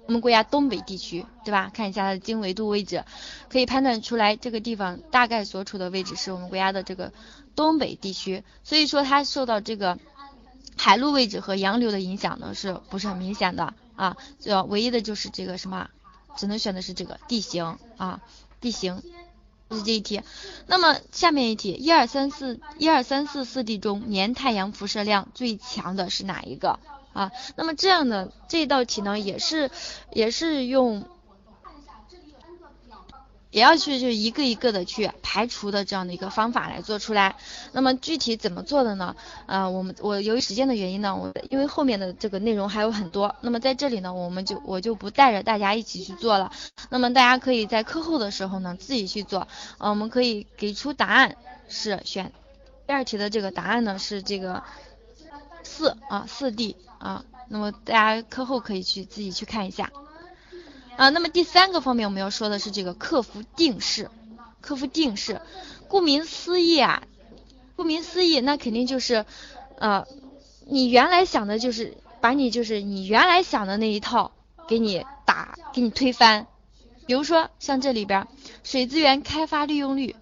[0.05, 1.71] 我们国家东北地区，对吧？
[1.73, 3.03] 看一下它的经纬度位置，
[3.49, 7.13] 可以判断出来这个地方大概所处的位置是我们国家的这个
[7.55, 9.97] 东北地区，所以说它受到这个。
[10.77, 14.17] 海陆位置和洋流的影响呢，是不是很明显的啊？
[14.39, 15.89] 就唯一的就是这个什么，
[16.37, 18.21] 只能选的是这个地形啊，
[18.61, 19.03] 地形
[19.71, 20.21] 是这一题。
[20.67, 26.79] 那么下面一题，一二三四一二三四四 D 中年太阳辐射量最强的是哪一个
[27.13, 27.31] 啊？
[27.55, 29.71] 那么这样的这道题呢，也是
[30.11, 31.07] 也是用。
[33.51, 37.35] 也要去就一个一个的去排除的这样的一个方法来做出来。
[37.73, 39.15] 那么具体怎么做的呢？
[39.45, 46.51] 呃，我们我由于时间的原因呢，我因为后面的这个内容还有很多，那么在这里呢，我们就我就不带着大家一起去做了。
[46.89, 49.47] 那么大家可以在课后的时候呢自己去做。
[49.77, 51.35] 呃，我们可以给出答案
[51.67, 52.31] 是选
[52.87, 54.63] 第二题的这个答案呢是这个
[55.63, 57.25] 四啊四 D 啊。
[57.49, 59.91] 那么大家课后可以去自己去看一下。
[60.97, 64.09] 啊，那么第三个方面我们要说的是这个克服定势，
[64.61, 65.41] 克服定势，
[65.87, 67.03] 顾名思义啊，
[67.75, 69.25] 顾名思义，那肯定就是，
[69.79, 70.05] 呃，
[70.65, 74.31] 你原来想的就是把你就是你原来想的那一套
[74.67, 76.45] 给你打给你推翻，
[77.07, 78.27] 比如说像这里边
[78.63, 80.15] 水资源开发利用率，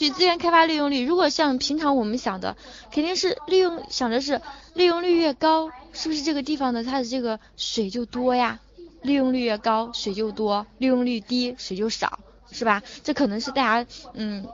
[0.00, 2.56] 水资源开发利用率，如果像平常我们想的，
[2.90, 4.40] 肯定是利用想的是
[4.74, 8.60] 利用率越高，是不是这个地方的它的这个水就多呀？
[9.02, 12.18] 利用率越高，水就多；利用率低，水就少，
[12.50, 12.82] 是吧？
[13.04, 14.46] 这可能是大家嗯，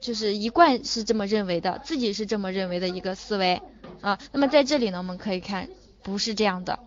[0.00, 3.60] 就是一贯是这么认为的，自己是这么认为的一个思维
[4.00, 4.18] 啊。
[4.32, 5.68] 那么在这里呢，我们可以看，
[6.02, 6.78] 不是这样的，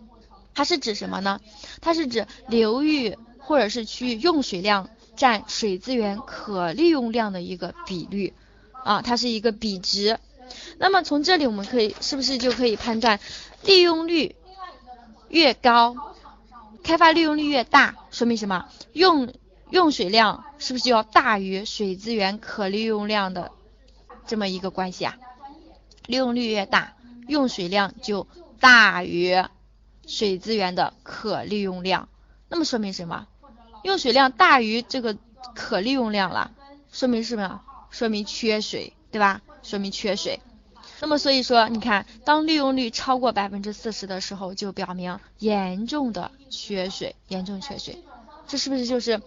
[0.54, 1.40] 它是指什么呢？
[1.80, 8.34] 它是指流域或者是区域用水量占水资源可利用量的一个比率
[8.84, 10.18] 啊，它是一个比值。
[10.78, 13.18] 那么从这里我们可以是不是就可以判断，
[13.64, 14.34] 利用率
[15.28, 16.13] 越高？
[16.84, 18.68] 开发利用率越大，说明什么？
[18.92, 19.32] 用
[19.70, 23.52] 用水量是不是就要大于水资源可利用量的
[24.26, 25.16] 这么一个关系啊？
[26.06, 26.94] 利用率越大，
[27.26, 28.28] 用水量就
[28.60, 29.42] 大于
[30.06, 32.10] 水资源的可利用量。
[32.50, 33.26] 那么说明什么？
[33.82, 35.16] 用水量大于这个
[35.54, 36.52] 可利用量了，
[36.92, 37.62] 说明什么？
[37.88, 39.40] 说明缺水，对吧？
[39.62, 40.40] 说明缺水。
[41.00, 47.98] 那么所以说，你看，当利用率超过百分之四十的时候，就表明严重的缺水，严重缺水，
[48.46, 49.20] 这是不是就是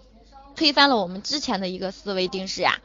[0.55, 2.79] 推翻了我们之前的一个思维定式呀？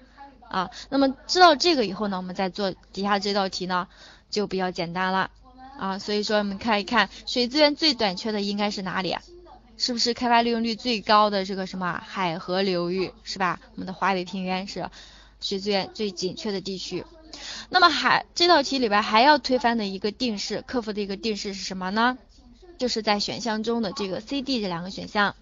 [0.48, 3.88] 啊，那么知道这个以后呢，我们再做底下这道题呢，
[4.30, 5.30] 就比较简单了
[5.78, 5.98] 啊。
[5.98, 9.16] 所以说，我们看一看水资源最短缺的应该是哪里？
[9.78, 13.60] 是不是开发利用率最高的这个什么海河流域是吧？
[13.74, 14.90] 我们的华北平原是
[15.40, 17.04] 水资源最紧缺的地区。
[17.68, 22.18] 那么还这道题里边还要推翻的一个定式，克服的一个定式是什么呢？
[22.78, 25.36] 就是在选项中的这个 C、D 这两个选项，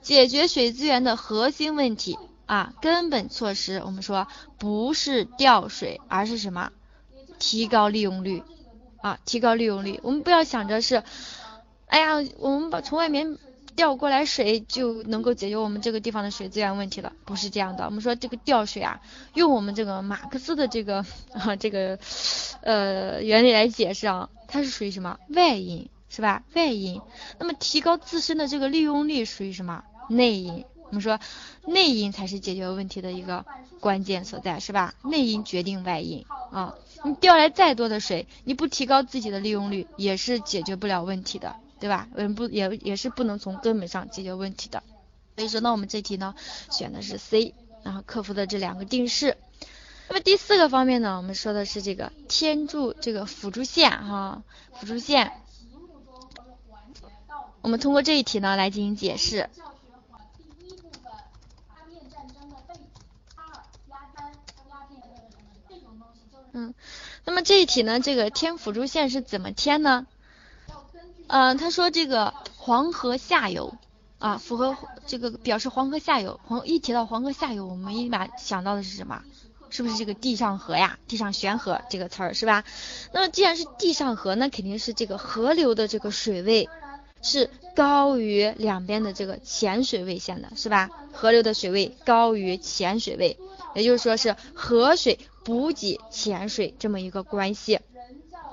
[0.00, 6.70] 解决水资源的核心问题啊，根本措施，我们说不是调水，而是什么？
[7.38, 8.42] 提高利用率
[9.00, 10.00] 啊，提高利用率。
[10.02, 11.02] 我们不要想着是，
[11.86, 13.38] 哎呀，我们把从外面
[13.78, 17.84] 调过来水就能够解决我们这个地方的水资源问题了，不是这样的。
[17.84, 19.00] 我们说这个调水啊，
[19.34, 21.96] 用我们这个马克思的这个啊这个
[22.62, 26.42] 呃原理来解释啊，它是属于什么外因是吧？
[26.54, 27.00] 外因。
[27.38, 30.64] 那么提高自身的这个利用率属于什么内因？
[30.88, 31.20] 我们说
[31.64, 33.46] 内因才是解决问题的一个
[33.78, 34.92] 关键所在，是吧？
[35.04, 36.74] 内因决定外因啊。
[37.04, 42.08] 你调来再多的水，你不提高自己的利用率，也是解决不了问题的，对吧？
[42.14, 44.82] 我们，不也也是不能从根本上解决问题的。
[45.36, 46.34] 所以说呢，我们这题呢
[46.70, 47.54] 选的是 C，
[47.84, 49.36] 然后克服的这两个定式。
[50.08, 55.32] 那么第四个方面呢，我们说的是这个天柱这个辅助线哈，辅助线。
[57.60, 59.50] 我们通过这一题呢来进行解释。
[66.52, 66.74] 嗯，
[67.24, 70.06] 那么这一题呢，这个添辅助线是怎么添呢？
[71.28, 73.74] 嗯，他说这个黄河下游
[74.18, 74.76] 啊，符合
[75.06, 76.40] 这个表示黄河下游。
[76.44, 79.22] 黄一提到黄河下游，我们立马想到的是什么？
[79.70, 80.98] 是不是这个地上河呀？
[81.06, 82.64] 地上悬河这个词儿是吧？
[83.12, 86.70] 那么既然是地上河，那肯定是这个河流的这个水位
[87.20, 90.88] 是高于两边的这个浅水位线的，是吧？
[91.12, 93.38] 河流的水位高于浅水位，
[93.74, 95.18] 也就是说是河水。
[95.44, 97.80] 补给潜水这么一个关系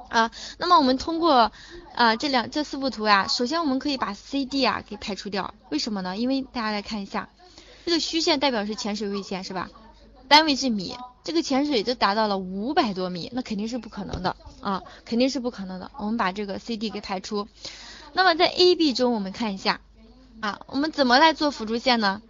[0.10, 1.52] 啊，那么我们通过
[1.96, 6.16] 啊这两这四幅图啊，首先我们可以把 C D 啊给排除掉，为什么呢？
[6.18, 7.30] 因为大家来看一下，
[7.86, 9.70] 这个虚线代表是潜水位线是吧？
[10.28, 15.92] 单位是米，这个潜水就达到了五百多米，那肯定是不可能的啊，肯定是不可能的。
[15.98, 17.48] 我们把这个 C D 给排除。
[18.14, 19.82] 那么在 A B 中，我们看一下
[20.40, 22.22] 啊，我们怎么来做辅助线呢？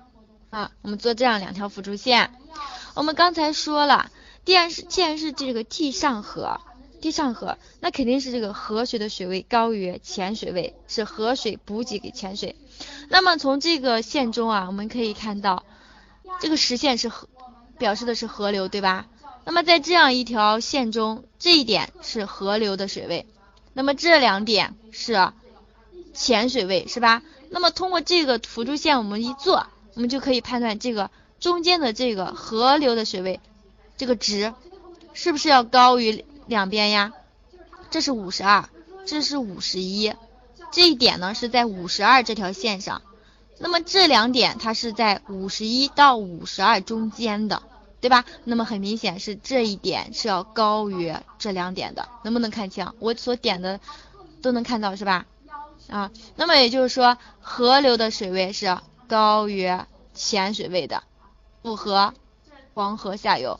[0.50, 2.32] 啊，我们做这样两条辅助线，
[2.94, 4.10] 我们刚才说了。
[4.46, 6.60] 既然是既然是这个地上河，
[7.06, 12.56] 地上河，那肯定是这个河水的水位高于浅水位，是河水补给给浅水。
[13.10, 15.64] 那么从这个线中啊，我们可以看到，
[16.40, 17.30] 这个实线是河，
[17.78, 19.06] 表示的是河流，对吧？
[19.44, 23.28] 那么在这样一条线中，这一点是河流的水位，
[23.74, 25.32] 那么这两点是
[26.16, 27.22] 浅水位，是吧？
[27.52, 33.40] 那么通过这个辅助线，我们一做，我们就可以判断这个中间的这个河流的水位。
[33.96, 34.56] 这个值
[35.14, 37.14] 是不是要高于两边呀？
[37.90, 38.68] 这是五十二，
[39.06, 40.14] 这是五十一，
[40.72, 43.02] 这一点呢是在五十二这条线上。
[43.58, 47.64] 那么这两点它是在五十一到五十二中间的，
[48.02, 48.26] 对吧？
[48.44, 52.92] 那么很明显是这一点是要高于这两点的，能不能看清？
[53.00, 53.80] 我所点的
[54.42, 55.26] 都能看到是吧？
[55.88, 58.78] 啊，那么也就是说河流的水位是
[59.08, 59.72] 高于
[60.14, 61.04] 浅水位的，
[61.62, 62.14] 符合
[62.74, 63.60] 黄河下游。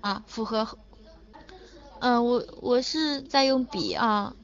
[0.00, 0.66] 啊，符合，
[2.04, 4.34] 嗯，我我是在用笔啊，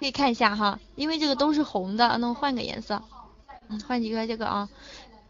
[0.00, 3.02] 可以看一下哈，因为这个都是红的，那我换个颜色，
[3.68, 4.70] 嗯，换几个这个啊，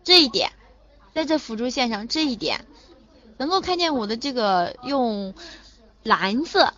[0.04, 0.52] 这一点，
[1.14, 2.64] 在这辅助线上这一点，
[3.38, 5.34] 能够看见我的这个用
[6.04, 6.72] 蓝色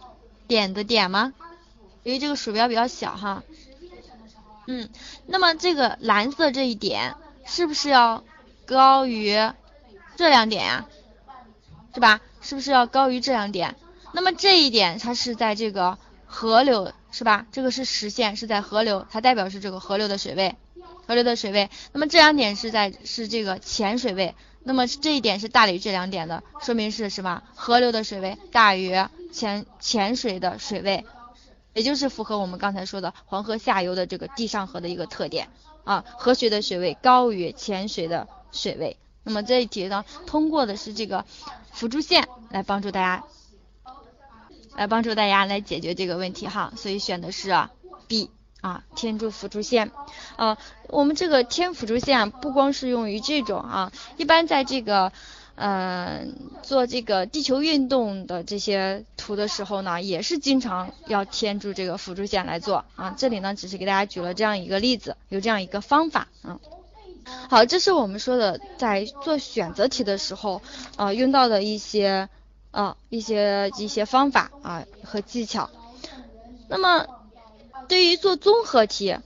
[0.49, 1.35] 点的点吗？
[2.03, 3.43] 因为这个鼠标比较小哈，
[4.67, 4.89] 嗯，
[5.27, 8.25] 那么这个蓝色这一点是不是要
[8.65, 9.37] 高于
[10.17, 10.87] 这两点呀？
[11.93, 12.23] 是吧？
[12.41, 13.77] 是不是要高于这两点？
[14.17, 17.47] 那么这一点它是在这个河流，是吧？
[17.53, 20.57] 这个是实线，是在河流，它代表是这个河流的水位，
[21.07, 21.69] 河流的水位。
[21.93, 27.43] 那么这两点是在是这个浅水位，那么这一点是大于这两点的，说明是什么？
[27.55, 28.97] 河流的水位大于
[29.35, 31.05] 浅浅水的水位，
[31.75, 35.51] 也就是符合我们刚才说的黄河下游的这个地上河的一个特点
[35.85, 38.97] 啊，河水的水位高于浅水的水位。
[39.25, 41.27] 那么这一题呢，通过的是这个。
[41.77, 43.25] 辅助线来帮助大家，
[44.77, 47.51] 来帮助大家来解决这个问题哈，所以选的是
[48.07, 48.31] B
[48.61, 49.91] 啊，填助辅助线
[50.37, 50.59] 啊。
[50.89, 55.13] 我们这个填辅助线不光是用于这种啊，一般在这个
[55.55, 63.15] 嗯做这个地球运动的这些图的时候呢，也是经常要填助这个辅助线来做啊。
[63.17, 66.61] 这里呢只是给大家举了这样一个例子，有这样一个方法啊。
[67.49, 70.63] 好，这是我们说的在做选择题的时候，
[70.97, 72.29] 啊，用到的一些
[72.77, 75.71] 啊一些一些方法啊和技巧。
[76.69, 77.07] 那么
[77.89, 79.17] 对于做综合题，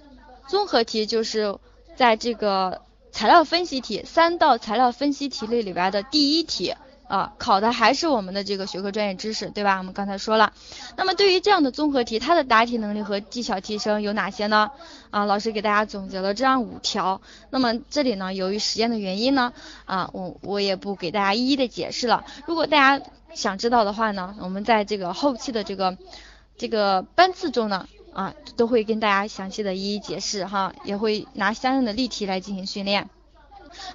[0.49, 1.59] 综合题就是
[1.97, 6.75] 在这个材料分析题三道材料分析题类里边的第一题。
[7.11, 9.79] 啊，考的还是我们的这个学科专业知识，对吧？
[9.79, 10.53] 我们刚才说了，
[10.97, 14.71] 那么对于这样的综合题，它的答题能力和技巧提升有哪些呢？
[15.11, 17.21] 啊，老师给大家总结了这样五条。
[17.51, 19.53] 那么这里呢，由于时间的原因呢，
[19.87, 22.25] 啊，我我也不给大家一一的解释了。
[22.47, 23.05] 如果大家
[23.35, 25.97] 想知道的话呢，我们在这个后期的这个
[26.57, 33.09] 这个班次中呢，啊，都会跟大家详细的一一解释哈，也会拿相应的例题来进行训练。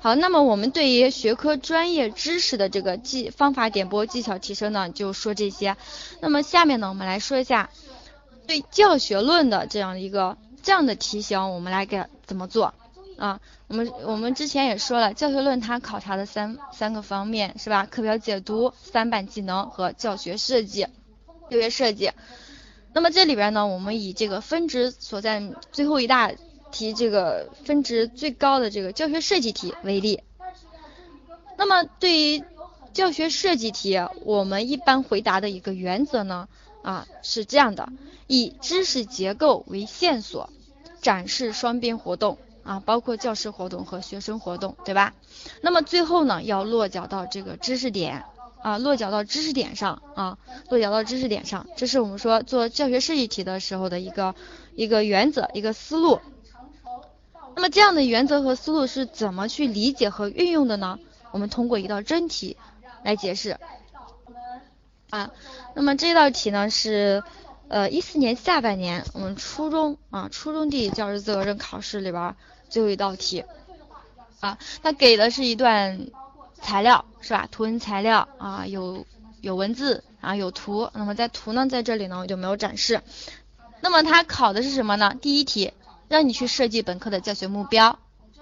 [0.01, 5.75] 好，那么我们对于学科专业知识的这个技方法点拨技巧提升呢，就说这些。
[6.21, 7.69] 那么下面呢，我们来说一下
[8.47, 12.73] 对教学论的这样一个这样的题型，我们来给怎么做
[13.17, 13.39] 啊？
[13.67, 17.85] 我们我们之前也说了，教学论它考察的三三个方面是吧？
[17.85, 20.87] 课表解读、三板技能和教学设计。
[21.49, 22.11] 教学设计。
[22.93, 26.31] 那么这里边呢，我们以这个分值所在最后一大。
[26.71, 30.21] 题这个分值最高的这个教学设计题为例，
[31.57, 32.43] 那么对于
[32.91, 36.49] 教学设计题，我们一般回答的一个原则呢，
[36.81, 37.87] 啊是这样的：
[38.27, 40.49] 以知识结构为线索，
[41.01, 45.13] 展示双边活动啊，包括教师活动和学生活动，对吧？
[45.61, 48.25] 那么最后呢，要落脚到这个知识点
[48.61, 50.37] 啊，落脚到知识点上啊，
[50.69, 54.33] 落脚到知识点上，这是我们说做教学设计题的时候的一个
[54.75, 56.19] 一个原则，一个思路。
[57.55, 60.99] 那么这样的原则和思路是怎么去理解和运用的呢？
[61.31, 62.57] 我们通过一道真题
[63.03, 63.57] 来解释。
[65.11, 65.31] 啊，
[65.75, 67.23] 那么这道题呢是
[67.67, 72.35] 呃一四年下半年我们初中啊初中地理教师资格证考试里边
[72.69, 73.43] 最后一道题。
[74.39, 76.07] 啊，它给的是一段
[76.61, 77.47] 材料是吧？
[77.51, 79.05] 图文材料啊有
[79.41, 80.89] 有文字啊有图。
[80.93, 83.01] 那么在图呢在这里呢我就没有展示。
[83.81, 85.15] 那么它考的是什么呢？
[85.21, 85.73] 第一题。
[86.07, 87.97] 让你去设计本课的教学目标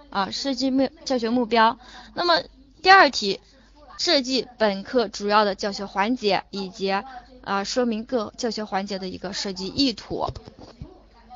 [0.09, 1.79] 啊，设计目教学目标。
[2.13, 2.43] 那么
[2.81, 3.39] 第二题，
[3.97, 10.27] 设计本课主要的教学环节以及啊说明各教学环节的一个设计意图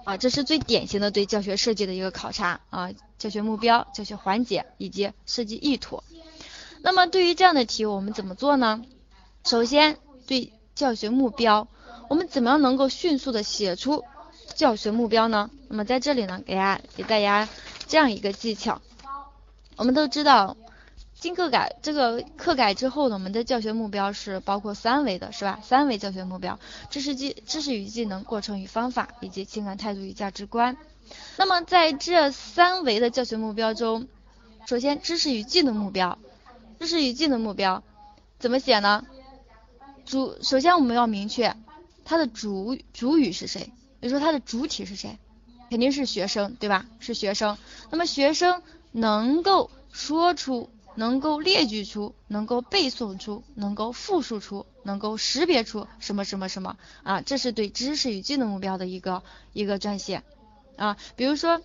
[0.08, 6.02] 啊，这是最典型的对教学设计的一个考察啊，教学目标、教学环节以及设计意图。
[6.82, 8.86] 那么对于这样的题，我们怎么做呢？
[9.44, 11.68] 首先对教学目标，
[12.08, 14.06] 我们怎么样能够迅速的写出？
[14.56, 15.50] 教学目标呢？
[15.68, 17.50] 那么在这里呢，给大家给大家
[17.86, 18.82] 这样一个技巧。
[19.76, 20.56] 我们都知道，
[21.20, 25.60] 经课改这个课改之后呢，我们的教学目标是包括三维的，是吧？
[25.64, 26.60] 三维教学目标：
[26.92, 30.78] 知识技知识与技能、过程与方法，以及情感态度与价值观。
[31.38, 34.08] 那么在这三维的教学目标中，
[34.68, 36.20] 首先知识与技能目标，
[36.80, 37.84] 知识与技能目标
[38.38, 39.06] 怎么写呢？
[40.06, 41.56] 主首先我们要明确
[42.06, 43.72] 它的主主语是谁。
[44.00, 45.18] 比如说它的主体是谁？
[45.72, 46.86] 肯定是学生，对吧？
[47.00, 47.58] 是学生。
[47.90, 48.62] 那么学生
[48.92, 57.22] 能够说出、能够列举出、能够背诵出、能够复述出、能够识别出什么什么什么啊？
[57.22, 59.22] 这是对知识与技能目标的一个
[59.54, 60.24] 一个撰写
[60.76, 60.98] 啊。
[61.16, 61.62] 比如说，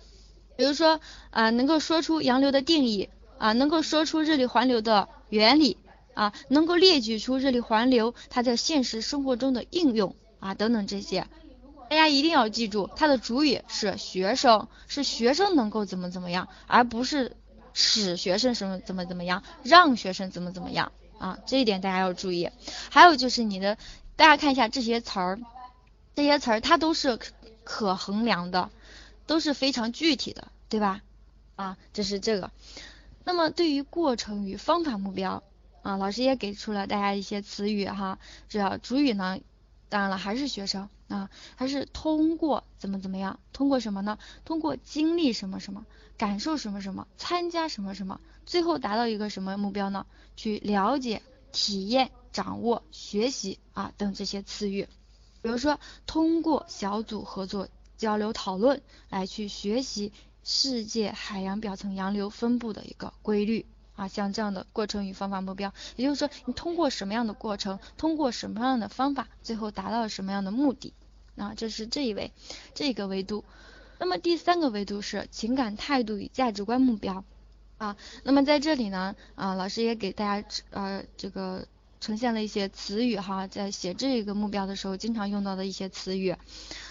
[0.55, 1.01] 比如说
[1.31, 5.77] 啊，能够说出洋流的定义啊，能够说出热力环流的原理
[6.13, 11.27] 啊，能够列举出热力环流它在现实生活中的应用啊等等这些。
[11.89, 17.35] 大家一定要记住，它的主语是学生，是学生能够怎么怎么样，而不是
[17.73, 22.49] 使学生什么怎么怎么样，让学生怎么怎么样啊，这一点大家要注意。
[22.89, 23.77] 还有就是你的，
[24.15, 25.39] 大家看一下这些词儿，
[26.15, 27.19] 这些词儿它都是
[27.63, 28.69] 可衡量的，
[29.25, 31.01] 都是非常具体的，对吧？
[31.55, 32.51] 啊，这是这个。
[33.23, 35.43] 那么对于过程与方法目标
[35.81, 38.19] 啊，老师也给出了大家一些词语哈，
[38.49, 39.39] 主要主语呢，
[39.93, 40.89] 当然了还是学生。
[41.07, 43.39] 啊，还是通过怎么怎么样？
[43.51, 44.17] 通过什么呢？
[44.45, 45.85] 通过经历什么什么，
[46.17, 50.07] 感受什么什么，参加什么什么，最后达到一个什么目标呢？
[50.35, 51.21] 去了解、
[51.51, 54.87] 体验、掌握、学习啊等这些词语。
[55.43, 60.11] 比如说，通过小组合作、交流讨论来去学习
[60.43, 63.67] 世界海洋表层洋流分布的一个规律。
[63.95, 70.93] 啊，像这样的过程与方法目标，也就是说，你通过什么样的过程，通过什么样的方法，最后达到什么样的目的？
[71.35, 72.31] 啊，这是这一维
[72.73, 73.43] 这个维度。
[73.99, 77.23] 那么第三个维度是情感态度与价值观目标。
[77.77, 81.67] 啊，那么在这里呢，啊，老师也给大家呃这个
[81.99, 86.35] 呈现了一些词语哈，在写这个目标的时候经常用到的一些词语。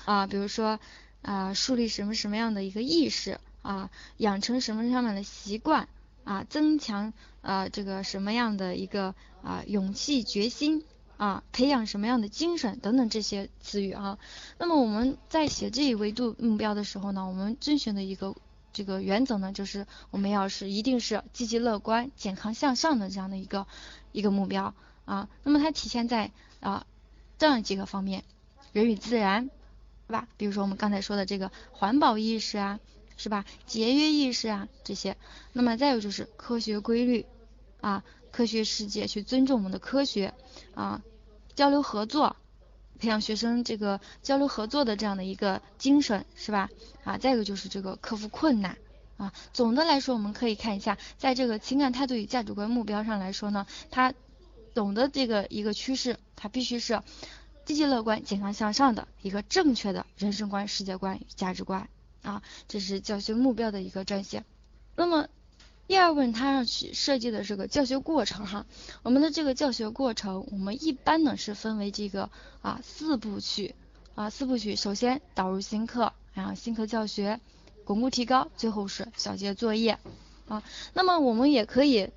[0.04, 0.78] 啊，比如说
[1.22, 5.88] 啊，树立什么什么样的一个意识啊，养成什么什么样的习惯。
[6.24, 10.84] 啊，增强啊这个什么样的一个啊勇气决心
[11.16, 14.18] 啊，培养什么样的精神等等这些词语啊。
[14.58, 18.34] 那么我们在写这一维度目标的时候呢，我们遵循的一个
[18.72, 23.66] 这个原则呢，就是我们要是一定是积极乐观、健康向上的这样的一个
[24.12, 24.74] 一个目标
[25.04, 25.28] 啊。
[25.42, 26.30] 那么它体现在
[26.60, 26.86] 啊
[27.38, 28.24] 这样几个方面：
[28.72, 29.50] 人与自然，
[30.06, 30.28] 对吧？
[30.36, 32.78] 比如说我们刚才说的这个环保意识啊。
[33.16, 33.44] 是吧？
[33.66, 35.16] 节约意识啊，这些。
[35.52, 37.26] 那么再有就是科学规律
[37.80, 40.34] 啊，科学世界去尊重我们的科学
[40.74, 41.02] 啊，
[41.54, 42.36] 交流合作，
[42.98, 46.70] 培养学生这个交流合作的这样的一个精神，是吧？
[47.04, 48.78] 啊，再一个就是这个克服困难
[49.16, 49.32] 啊。
[49.52, 54.14] 总的来说，我们可以看一下，在这个情感态度与价值观目标上来说呢，它
[54.74, 57.02] 总的这个一个趋势，它必须是
[57.64, 61.88] 积极乐观、健康向上的一个正确的人生观、世界观与价值观
[62.22, 62.42] 啊。
[62.68, 64.44] 这是教学目标的一个撰写。
[64.96, 65.28] 那么。
[65.88, 68.64] 第二问，它要去设计的这个教学过程哈，
[69.02, 72.30] 我们的这个教学过程，我们一般呢是分为这个
[72.62, 73.74] 啊四部曲
[74.14, 77.40] 啊四部曲，首先导入新课，然后新课教学，
[77.84, 79.98] 巩固提高，最后是小结作业
[80.48, 80.62] 啊。
[80.94, 82.08] 那么我们也可以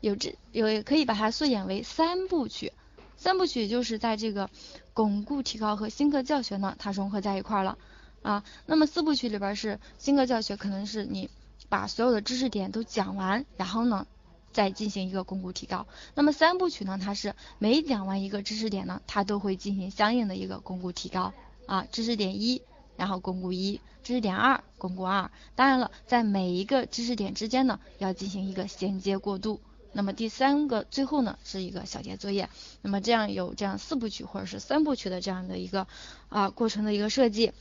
[0.00, 2.72] 有这有也可以把它缩减为三部曲，
[3.16, 4.50] 三部曲就是在这个
[4.92, 7.78] 巩固提高和新课教学呢，它融合在一块了
[8.22, 8.44] 啊。
[8.66, 11.30] 那么四部曲里边是新课教学，可能是你。
[11.68, 14.06] 把所有的知识点都讲完，然后呢，
[14.52, 15.86] 再进行一个巩固提高。
[16.14, 21.32] 那么三部曲呢，它是每讲完一个知识点呢，它都会进行相应的一个巩固提高
[21.64, 21.86] 啊。
[21.90, 22.60] 知识点一，
[22.98, 25.30] 然后巩固一；知识点二，巩固二。
[25.54, 29.58] 当然了，在每一个知识点之间呢，要进行一个衔接过渡。
[29.94, 32.50] 那么第三个最后呢，是一个小结作业。
[32.82, 35.86] 那么这样有这样四部曲或者是三部曲的这样的一个
[36.28, 37.52] 啊过程的一个设计。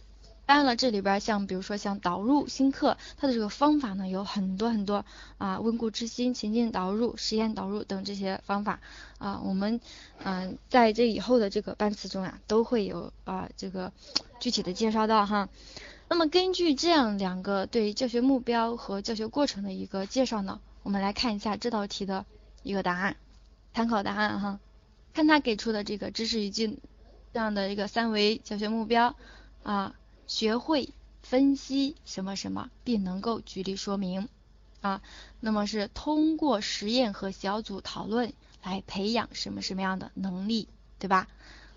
[0.51, 5.05] 当然了，这里边像比如说像导入新课，它的这个方法呢有很多很多
[5.37, 8.81] 啊，温故知新、情境导入、实验导入等这些方法
[9.17, 9.79] 啊，我们
[10.25, 13.93] 嗯在这以后的这个班次中啊都会有啊这个
[14.41, 15.47] 具体的介绍到哈。
[16.09, 22.25] 那么根据这样两个对教学目标和教学过程的一个介绍呢，我们来看一下这道题的
[22.61, 23.15] 一个答案，
[23.73, 24.59] 参考答案哈，
[25.13, 26.77] 看他给出的这个知识语境
[27.31, 29.15] 这样的一个三维教学目标
[29.63, 29.95] 啊。
[30.31, 30.93] 学会
[31.23, 34.29] 分析什么什么，并能够举例说明
[34.79, 35.01] 啊。
[35.41, 38.31] 那么是通过实验和小组讨论
[38.63, 41.27] 来培养什么什么样的能力，对吧？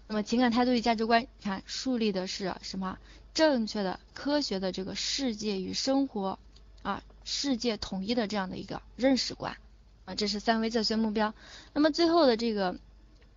[0.07, 2.97] 那么情感态度与价值观，看树立的是什么？
[3.35, 6.39] 正确的、科学的这个世界与生活
[6.83, 9.57] 啊，世界统一的这样的一个认识观
[10.05, 10.15] 啊。
[10.15, 11.35] 这是三维教学目标。
[11.73, 12.79] 那么最后的这个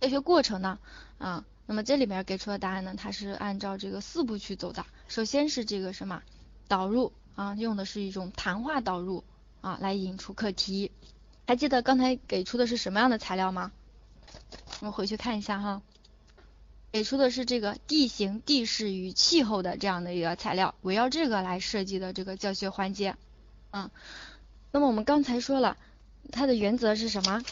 [0.00, 0.78] 教学过程呢？
[1.18, 1.44] 啊。
[1.70, 4.86] 那么这里面给出的答案呢，它是按照这个四步去走的。
[5.06, 6.22] 首先是这个什么
[6.66, 9.22] 导入啊，用的是一种谈话导入
[9.60, 10.90] 啊，来引出课题。
[11.46, 13.70] 还记得刚才给出的是什么样的材料吗？
[14.80, 15.82] 我们回去看一下哈，
[16.90, 23.14] 给出的是这个地形、地势与气候的这样的一个材料，围绕这个来设计的这个教学环节。
[23.72, 23.90] 嗯，
[24.72, 25.76] 那么我们刚才说了，
[26.32, 27.42] 它的原则是什么？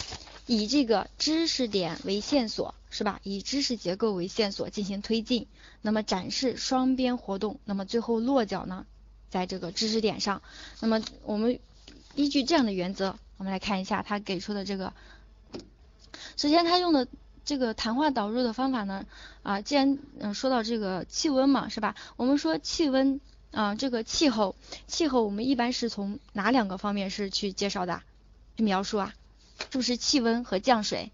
[0.46, 2.74] 以这个知识点为线索。
[2.96, 3.20] 是吧？
[3.24, 5.48] 以知识结构为线索进行推进，
[5.82, 8.86] 那么展示双边活动，那么最后落脚呢，
[9.28, 10.40] 在这个知识点上。
[10.80, 11.60] 那么我们
[12.14, 14.94] 依据这样的原则，我们来看一下他给出的这个。
[16.38, 17.06] 首先，他用的
[17.44, 19.04] 这个谈话导入的方法呢，
[19.42, 21.96] 啊，既然嗯说到这个气温嘛，是吧？
[22.16, 23.20] 我们说气温
[23.50, 24.56] 啊，这个气候，
[24.86, 28.00] 气候我们一般是从哪两个方面是去介绍的，
[28.56, 29.12] 去描述啊？
[29.70, 31.12] 是不是气温和降水？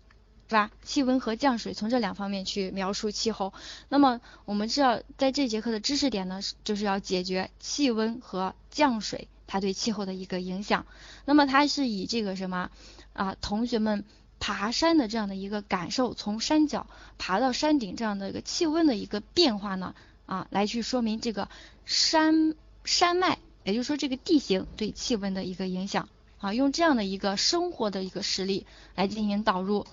[0.53, 0.71] 是吧？
[0.83, 3.55] 气温和降水从这两方面去描述气候。
[3.89, 10.85] 那么我们知道，在这节课的知识点呢，就是要解决气温和降水它对气候的一个影响。
[11.25, 12.71] 那么它是以这个什么
[13.15, 14.05] 啊，同学们
[14.41, 19.95] 爬山的这样的一个感受，从山脚爬到山顶这样的一个气温的一个变化呢
[20.27, 21.49] 啊，来去说明这个
[21.87, 22.55] 山
[22.85, 26.11] 山脉，也就是说这个地形对气温的一个影响
[26.41, 29.87] 啊，用这样的一个生活的一个实例来进行导入。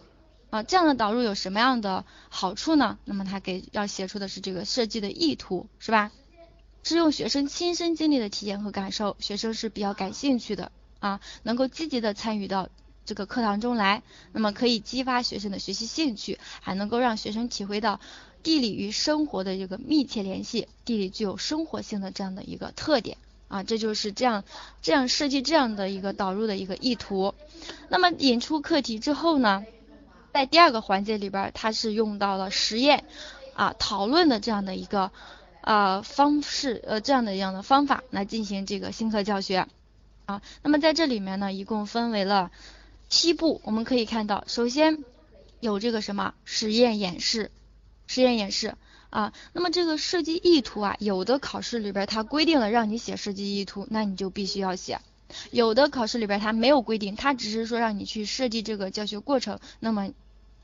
[0.50, 2.98] 啊，这样的导入有什么样的好处呢？
[3.06, 6.12] 那么他给要写出的是这个设计的意图，是吧？
[6.82, 12.70] 是用学生亲身经历的体验和感受，学生是比较感兴趣的啊，能够积极的参与到
[13.06, 14.02] 这个课堂中来，
[14.32, 18.00] 那么可以激发学生的学习兴趣，还能够让学生体会到
[18.42, 23.18] 地理与生活的这个密切联系，地理具有生活性的这样的一个特点
[23.50, 24.46] 啊，这就是这样
[24.82, 27.36] 这样设计这样的一个导入的一个意图。
[27.90, 29.64] 那么引出课题之后呢？
[30.32, 33.06] 在第二个环节里边，它是用到了实验
[33.54, 35.12] 啊讨论的这样的一个
[35.62, 39.68] 呃方式呃这样的一样的方法来进行这个新课教学
[40.26, 40.42] 啊。
[40.62, 42.52] 那么在这里面呢，一共分为了
[43.10, 45.04] 七步，我们可以看到，首先
[45.60, 47.52] 有这个什么实验演示，
[48.06, 48.76] 实验演示
[49.10, 49.34] 啊。
[49.54, 55.02] 那么这个设计意图啊，有的考试里边它规定了让你写设计意图，那你就必须要写。
[55.52, 60.10] 有的考试里边它没有规定，它只是说让你去设计这个教学过程，那么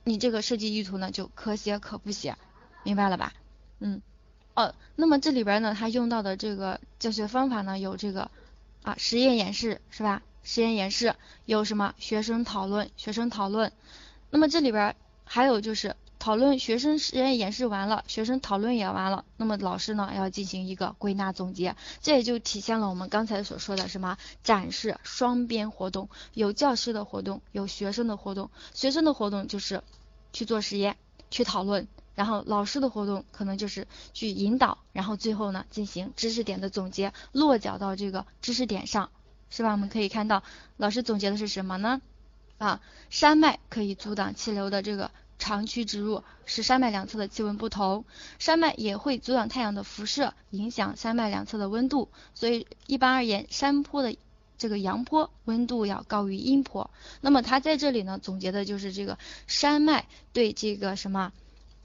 [0.04, 2.36] 你这个设计意图呢就可写可不写，
[2.84, 3.34] 明白了吧？
[3.80, 4.02] 嗯，
[4.54, 8.32] 哦，那么这里边呢它用到的这个教学方法呢有这个
[8.84, 10.22] 啊实验演示是吧？
[10.44, 11.16] 实验演示
[11.46, 13.72] 有什么学生讨论学生讨论，
[14.30, 15.96] 那么这里边还有就是。
[16.26, 29.84] 讨论学生实验演示完了，学生讨论也完了，那么老师呢要进行一个归纳总结，这也就体现了我们刚才所说的什么展示双边活动，有教师的活动，有学生的活动，学生的活动就是
[30.34, 30.98] 去做实验，
[31.30, 31.88] 去讨论。
[32.16, 39.12] 然后老师的活动可能就是去引导，然后最后呢进行知识点的总结，落脚到这个知识点上，
[39.52, 39.74] 是吧？
[39.74, 40.42] 我们可以看到
[40.78, 42.02] 老师总结的是什么呢？
[42.58, 42.82] 啊，
[43.12, 48.06] 山脉可以阻挡气流的这个长驱直入，使山脉两侧的气温不同。
[48.40, 52.10] 山脉也会阻挡太阳的辐射，影响山脉两侧的温度。
[52.34, 54.16] 所以一般而言，山坡的
[54.58, 56.90] 这个阳坡温度要高于阴坡。
[57.22, 59.18] 那么它在这里呢总结的就是这个
[59.48, 61.32] 山脉对这个什么？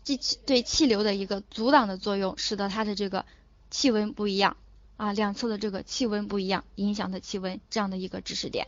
[0.03, 3.27] 气对气流的一个阻挡的作用，使得它的这个
[3.71, 4.57] 气温不一样
[4.97, 8.67] 啊，两侧的这个气温不一样，影响的气温这样的一个知识点，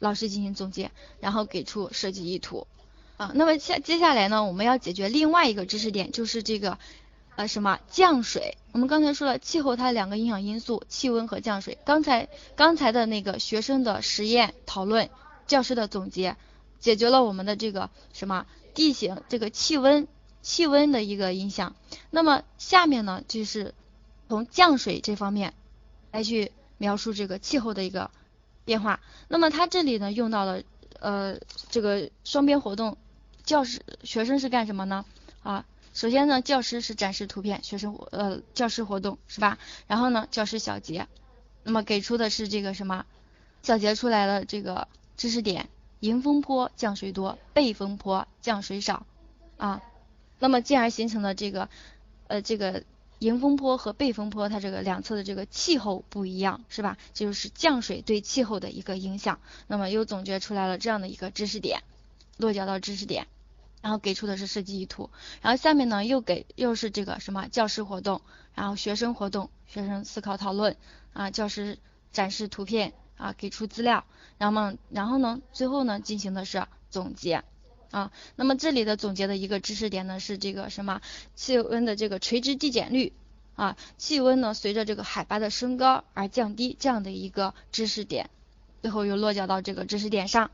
[0.00, 0.90] 老师进行总结，
[1.20, 2.66] 然后给出设计意图
[3.16, 3.32] 啊。
[3.34, 6.78] 那么下接下来呢，我们要解决另外一个知识点，就是这个
[7.36, 8.56] 呃什么降水。
[8.72, 11.78] 我们刚才说了气候它两个影响因素，气温和降水。
[11.84, 15.10] 刚才刚才的那个学生的实验讨论，
[15.46, 16.36] 教师的总结，
[16.80, 20.08] 解决了我们的这个什么地形这个气温。
[20.42, 21.74] 气温的一个影响，
[22.10, 23.72] 那么下面呢就是
[24.28, 25.54] 从降水这方面
[26.12, 28.10] 来去描述这个气候的一个
[28.66, 29.00] 变化。
[29.28, 30.62] 那么它这里呢用到了
[31.00, 31.38] 呃
[31.70, 32.98] 这个双边活动，
[33.44, 35.04] 教师学生是干什么呢？
[35.42, 39.58] 啊，首先呢教师是展示图片，学生呃教师活动是吧？
[39.86, 41.06] 然后呢教师小结，
[41.62, 43.04] 那么给出的是这个什么？
[43.62, 45.68] 小结出来的这个知识点：
[46.00, 49.06] 迎风坡降水多，背风坡降水少
[49.56, 49.82] 啊。
[50.38, 51.70] 那么进而形成了这个，
[52.26, 52.82] 呃，这个
[53.18, 56.98] 迎风坡和背风坡，它这个两侧的这个气候不一样，是吧？
[57.14, 59.38] 就是降水对气候的一个影响。
[59.66, 61.82] 那么又总结出来了这样的一个知识点，
[62.36, 63.26] 落脚到知识点，
[63.84, 65.10] 然后给出的是设计意图。
[65.42, 68.22] 然后下面呢又给又是这个什么教师活动，
[68.54, 70.74] 然后学生活动，学生思考讨论
[71.12, 71.78] 啊，教师
[72.10, 74.06] 展示图片啊，给出资料，
[74.38, 77.44] 然后呢然后呢最后呢进行的是总结。
[77.90, 81.02] 啊，那么这里的总结的一个知识点呢是这个什么
[81.36, 83.12] 气温的这个垂直递减率
[83.54, 88.30] 啊，气温呢随着这个海拔的升高而降低这样的一个知识点，
[88.80, 90.50] 最后又落脚到这个知识点上。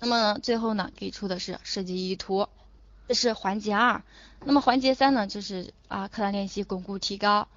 [0.00, 2.48] 那么呢最后呢给出的是设计意图，
[3.08, 4.02] 这是环节二。
[4.44, 7.48] 那么环节三呢就是啊课堂练习巩固提高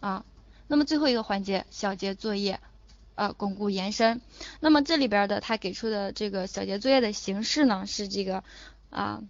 [0.00, 0.24] 啊，
[0.66, 2.60] 那么最后一个环节小结作业。
[3.14, 4.20] 呃，巩固延伸。
[4.60, 8.44] 那么这里边的他给出的这个小节作业的形式呢，是这个
[8.90, 9.24] 啊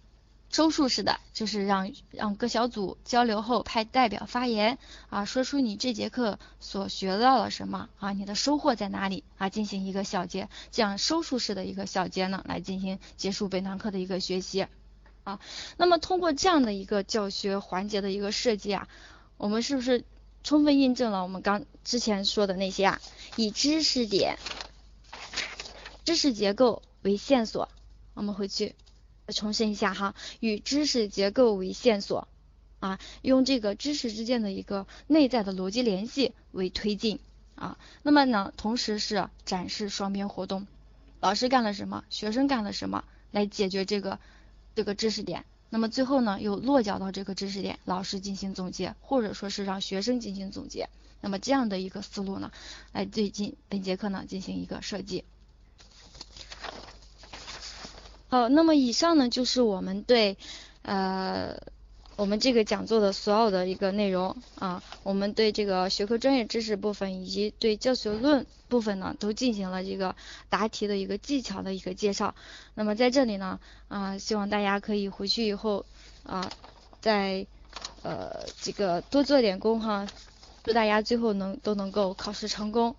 [0.51, 4.77] 收束式的，就是让让各小组交流后派代表发言
[5.09, 14.67] 啊，说出你这节课所学到了什么啊，你的收获在哪里啊，进行一个小结，这样收束式的一个小结呢，来进行结束本堂课的一个学习
[15.29, 15.39] 啊。
[15.77, 18.87] 那么通过这样的一个教学环节的一个设计啊，
[19.37, 20.03] 我们是不是？
[20.41, 23.01] 充分印证了我们刚之前说的那些啊，
[23.35, 24.37] 以知识点、
[26.05, 27.67] 知识结构为线索，
[28.13, 28.73] 我们回去
[29.27, 32.29] 重申一下哈，与知识结构为线索
[32.79, 37.19] 啊，用这个知识之间的一个内在的逻辑联系为推进
[37.55, 40.67] 啊，那么呢，同时是展示双边活动，
[41.19, 44.19] 老师干了什么，学生干了什么，来解决这个
[44.79, 45.43] 这个知识点。
[45.69, 50.87] 那么最后呢，又落脚到这个知识点，老师进行总结，或者说是让学生进行总结。
[51.19, 52.49] 那么这样的一个思路呢，
[52.93, 55.25] 来最近本节课呢进行一个设计。
[58.29, 60.37] 好，那么以上呢就是我们对
[60.83, 61.59] 呃。
[62.19, 70.13] 我们这个讲座的所有的一个内容啊，我们对这个学科专业知识部分以及对教学论部分呢，都进行了这个
[70.49, 72.35] 答题的一个技巧的一个介绍。
[72.75, 75.85] 那么在这里呢，啊，希望大家可以回去以后
[76.23, 76.51] 啊，
[76.99, 77.47] 在
[78.03, 80.05] 呃这个多做点功哈，
[80.65, 82.97] 祝大家最后能都能够考试成功。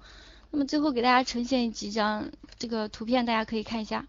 [0.51, 4.07] 那么最后给大家呈现几张这个图片，大家可以看一下。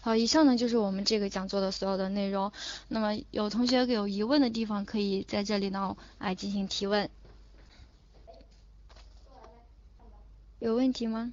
[0.00, 2.52] 好，以上呢就是我们这个讲座的所有的内容。
[2.88, 7.10] 那么有同学有疑问的地方，可以在这里呢来进行提问。
[10.58, 11.32] 有问题吗？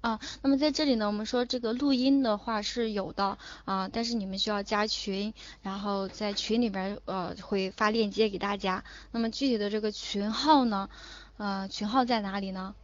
[0.00, 8.82] 啊，那么在这里呢，我们说这个录音的话是有的啊，但是你们需要加群，然后在群里边呃会发链接给大家。
[9.12, 10.88] 那么具体的这个群号呢，
[11.36, 12.74] 呃，群号在哪里呢？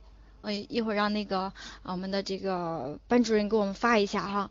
[0.42, 4.50] 呃，一会儿让那个啊我们的这个班主任给我们发一下哈。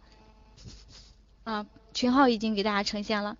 [1.43, 3.37] 啊，群号已经给大家呈现了。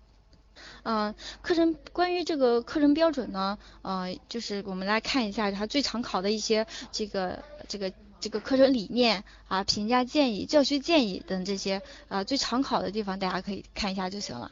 [0.82, 14.50] 嗯，课程关于这个课程标准呢，呃，就是我们来看一下它最常考的一些这个这个这个课程理念啊、评价建议、教学建议等这些啊最常考的地方，大家可以看一下就行了。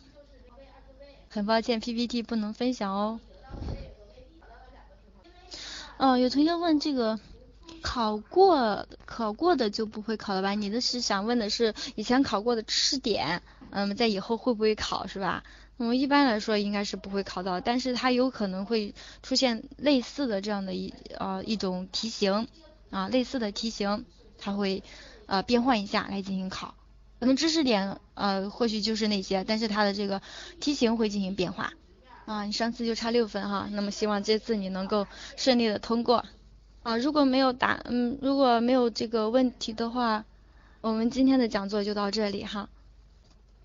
[1.28, 3.20] 很抱歉，PPT 不能分享哦。
[5.98, 7.18] 嗯，有同学问这个
[7.82, 10.52] 考过考过的就不会考了吧？
[10.52, 15.44] 你的是想问的是以前考过的知识点，嗯，在以后会不会考是吧？
[15.78, 22.48] 嗯一般来说应该是不会考到，但是它有可能会出现类似的这样的一呃一种题型
[22.90, 24.06] 啊，类似的题型，
[24.38, 24.82] 它会
[25.26, 26.74] 呃变换一下来进行考。
[27.20, 30.22] 可能知识点呃或许就是那些，但是它的这个
[30.60, 31.72] 题型会进行变化。
[32.24, 35.06] 啊，你上次就差六分哈，那么希望这次你能够
[35.36, 36.24] 顺利的通过。
[36.86, 40.22] 啊，如果没有答，嗯，如果没有这个问题的话，
[40.80, 42.68] 我们今天的讲座就到这里哈。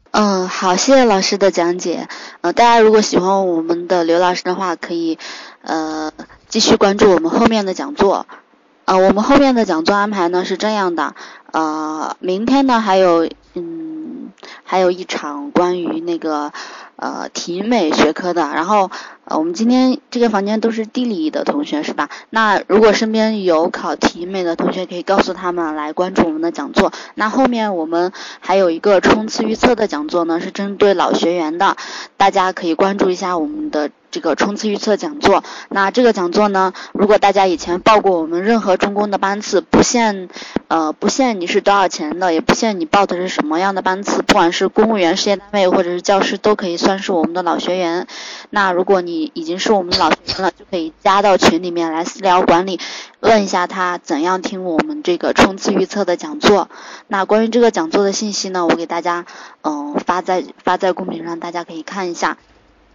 [0.09, 2.07] 嗯，好，谢谢老师的讲解。
[2.41, 5.19] 呃，大家如果喜欢我们的刘老师的话，可以
[5.61, 6.11] 呃
[6.47, 8.25] 继续关注我们后面的讲座。
[8.85, 11.13] 呃，我们后面的讲座安排呢是这样的，
[11.51, 14.31] 呃，明天呢还有嗯
[14.63, 16.51] 还有一场关于那个。
[17.01, 18.91] 呃，体美学科的，然后
[19.25, 22.09] 呃，我们今天这个房间都是地理的同学是吧？
[22.29, 26.93] 那如果身边有考体美的同学，可以告诉他们来关注我们的讲座。
[27.15, 31.75] 那后面我们还有一个冲刺预测的讲座呢，是针对老学员的，
[32.17, 33.89] 大家可以关注一下我们的。
[34.11, 40.29] 这个冲刺预测讲座，那这个讲座呢，如果大家以前报过我们任何中公的班次，不限，
[40.67, 48.05] 呃，不限你是多少钱的，也不限你报的是什么样的班次，不管是公务员、事业单位或者是教师，都可以算是我们的老学员。
[48.49, 52.79] 那如果你已经是我们的老学员了，就可以加到群里面来私聊管理，
[53.21, 56.69] 问一下他怎样听我们这个冲刺预测的讲座。
[57.07, 59.25] 那关于这个讲座的信息呢，我给大家，
[59.61, 62.37] 嗯，发在发在公屏上，大家可以看一下。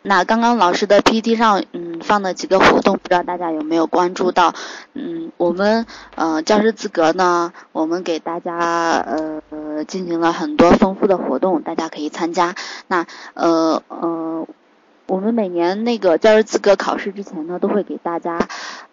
[0.07, 4.55] 那刚刚老师的 PPT 上，嗯，放的几个活动，不知道大家有没有关注到？
[4.95, 5.85] 嗯，我们
[6.15, 9.43] 呃教师资格呢，我们给大家呃
[9.85, 12.55] 进行了很多丰富的活动，大家可以参加。
[12.87, 13.05] 那
[13.35, 14.47] 呃呃。
[15.09, 18.41] 我们每年那个教师资格考试之前呢，都会给大家，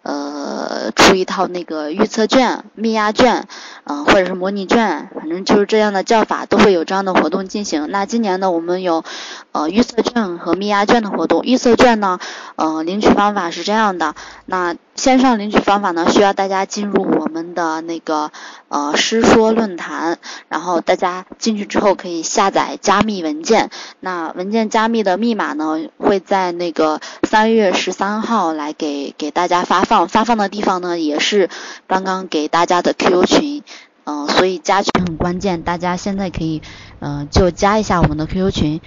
[0.04, 3.48] 呃，出一套那个预测卷、密押卷，
[3.84, 7.90] 嗯，或者是模拟卷，反正就是这样的叫法，都会有这样的活动进行。
[7.90, 9.02] 那今年呢，我们有，
[9.52, 11.42] 呃，预测卷和密押卷的活动。
[11.42, 12.20] 预测卷呢，
[12.56, 14.14] 呃，领取方法是这样的，
[14.46, 14.76] 那。
[14.94, 18.30] 线上领取方法呢，需要大家进入我们的那个
[18.68, 20.18] 呃师说论坛，
[20.48, 23.70] 然后大家进去之后可以下载加密文件。
[24.00, 31.50] 那文件加密的密码呢，会在那个三月十三号来给给大家发放，发放的地方呢也是
[31.88, 33.62] 刚刚给大家的 QQ 群，
[34.04, 36.62] 嗯，所以加群很关键，大家现在可以
[37.00, 38.80] 嗯就加一下我们的 QQ 群。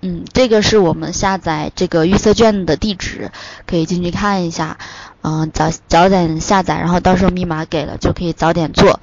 [0.00, 3.32] 嗯，这个是我们下载这个预测卷的地址，
[3.66, 4.78] 可以进去看一下。
[5.20, 9.00] 嗯，早早点下载，然后到时候密码给了就可以早点做。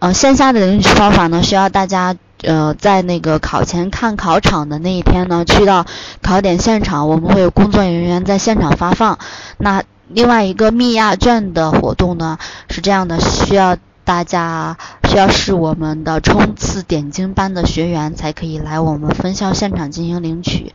[0.00, 5.86] 呃，线下的领取方法呢，需要大家呃在那个考前看考场的那一天呢，去到
[6.20, 9.18] 考点现场，我们会有工作人员在现场发放。
[9.56, 12.36] 那另外一个密押卷的活动呢，
[12.68, 14.76] 是这样的，需要大家
[15.08, 20.74] 需要是我们的冲刺点睛班的学员才可以来我们分校现场进行领取。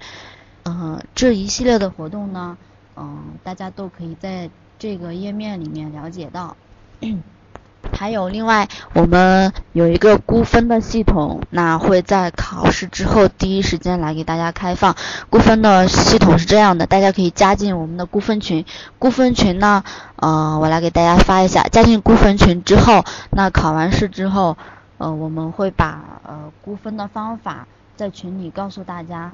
[0.64, 2.58] 嗯，这一系列的活动呢，
[2.96, 4.50] 嗯，大家都可以在。
[4.80, 6.56] 这个页面里面了解到，
[7.92, 14.96] 还有另外我们有一个估分的系统，那会在考试之后第一时间来给大家开放。
[15.30, 18.64] 估分的系统是这样的，大家可以加进我们的估分群。
[19.00, 19.84] 估分群呢，
[20.16, 21.64] 呃，我来给大家发一下。
[21.64, 24.58] 加进估分群之后，那考完试之后，
[24.98, 29.34] 呃，我们会把呃估分的方法在群里告诉大家，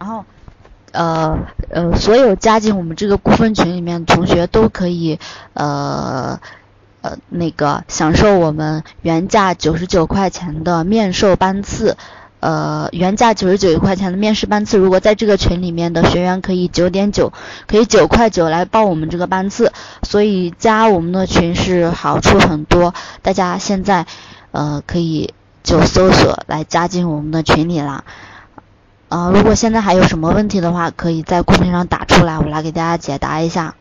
[0.00, 0.24] 然后。
[0.92, 1.38] 呃
[1.68, 5.18] 呃，所有加进我们这个估分群里面的同学都可以
[5.54, 6.40] 呃
[7.02, 11.96] 呃那个享受我们原价九十九块钱的面授班次，
[12.40, 17.32] 呃原价九十九块钱的面试班次，如果在这个群里面的学员可以九点九，
[17.66, 19.72] 可以九块九来报我们这个班次，
[20.02, 22.92] 所以加我们的群是好处很多，
[23.22, 24.06] 大家现在
[24.50, 28.04] 呃可以就搜索来加进我们的群里啦。
[29.10, 33.74] 呃，如果现在还有什么问题的话，可以在公屏上打出来，我来给大家解答一下。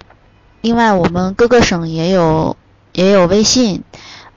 [0.62, 2.58] 另外，我们各个省也有
[2.94, 3.84] 也有微信，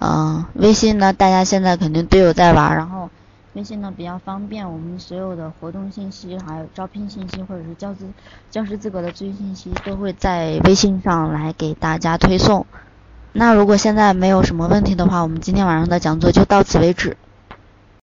[0.01, 3.09] 嗯，微信呢，大家现在肯定都有在玩，然后
[3.55, 8.06] 微信呢比较方便，我们所有的活动信息、还有招聘信息或者是教资
[8.51, 12.66] 教师资格的最新信息都会在微信上来给大家推送。
[13.32, 17.16] 那如果现在没有什么问题的话，我们今天晚上的讲座就到此为止。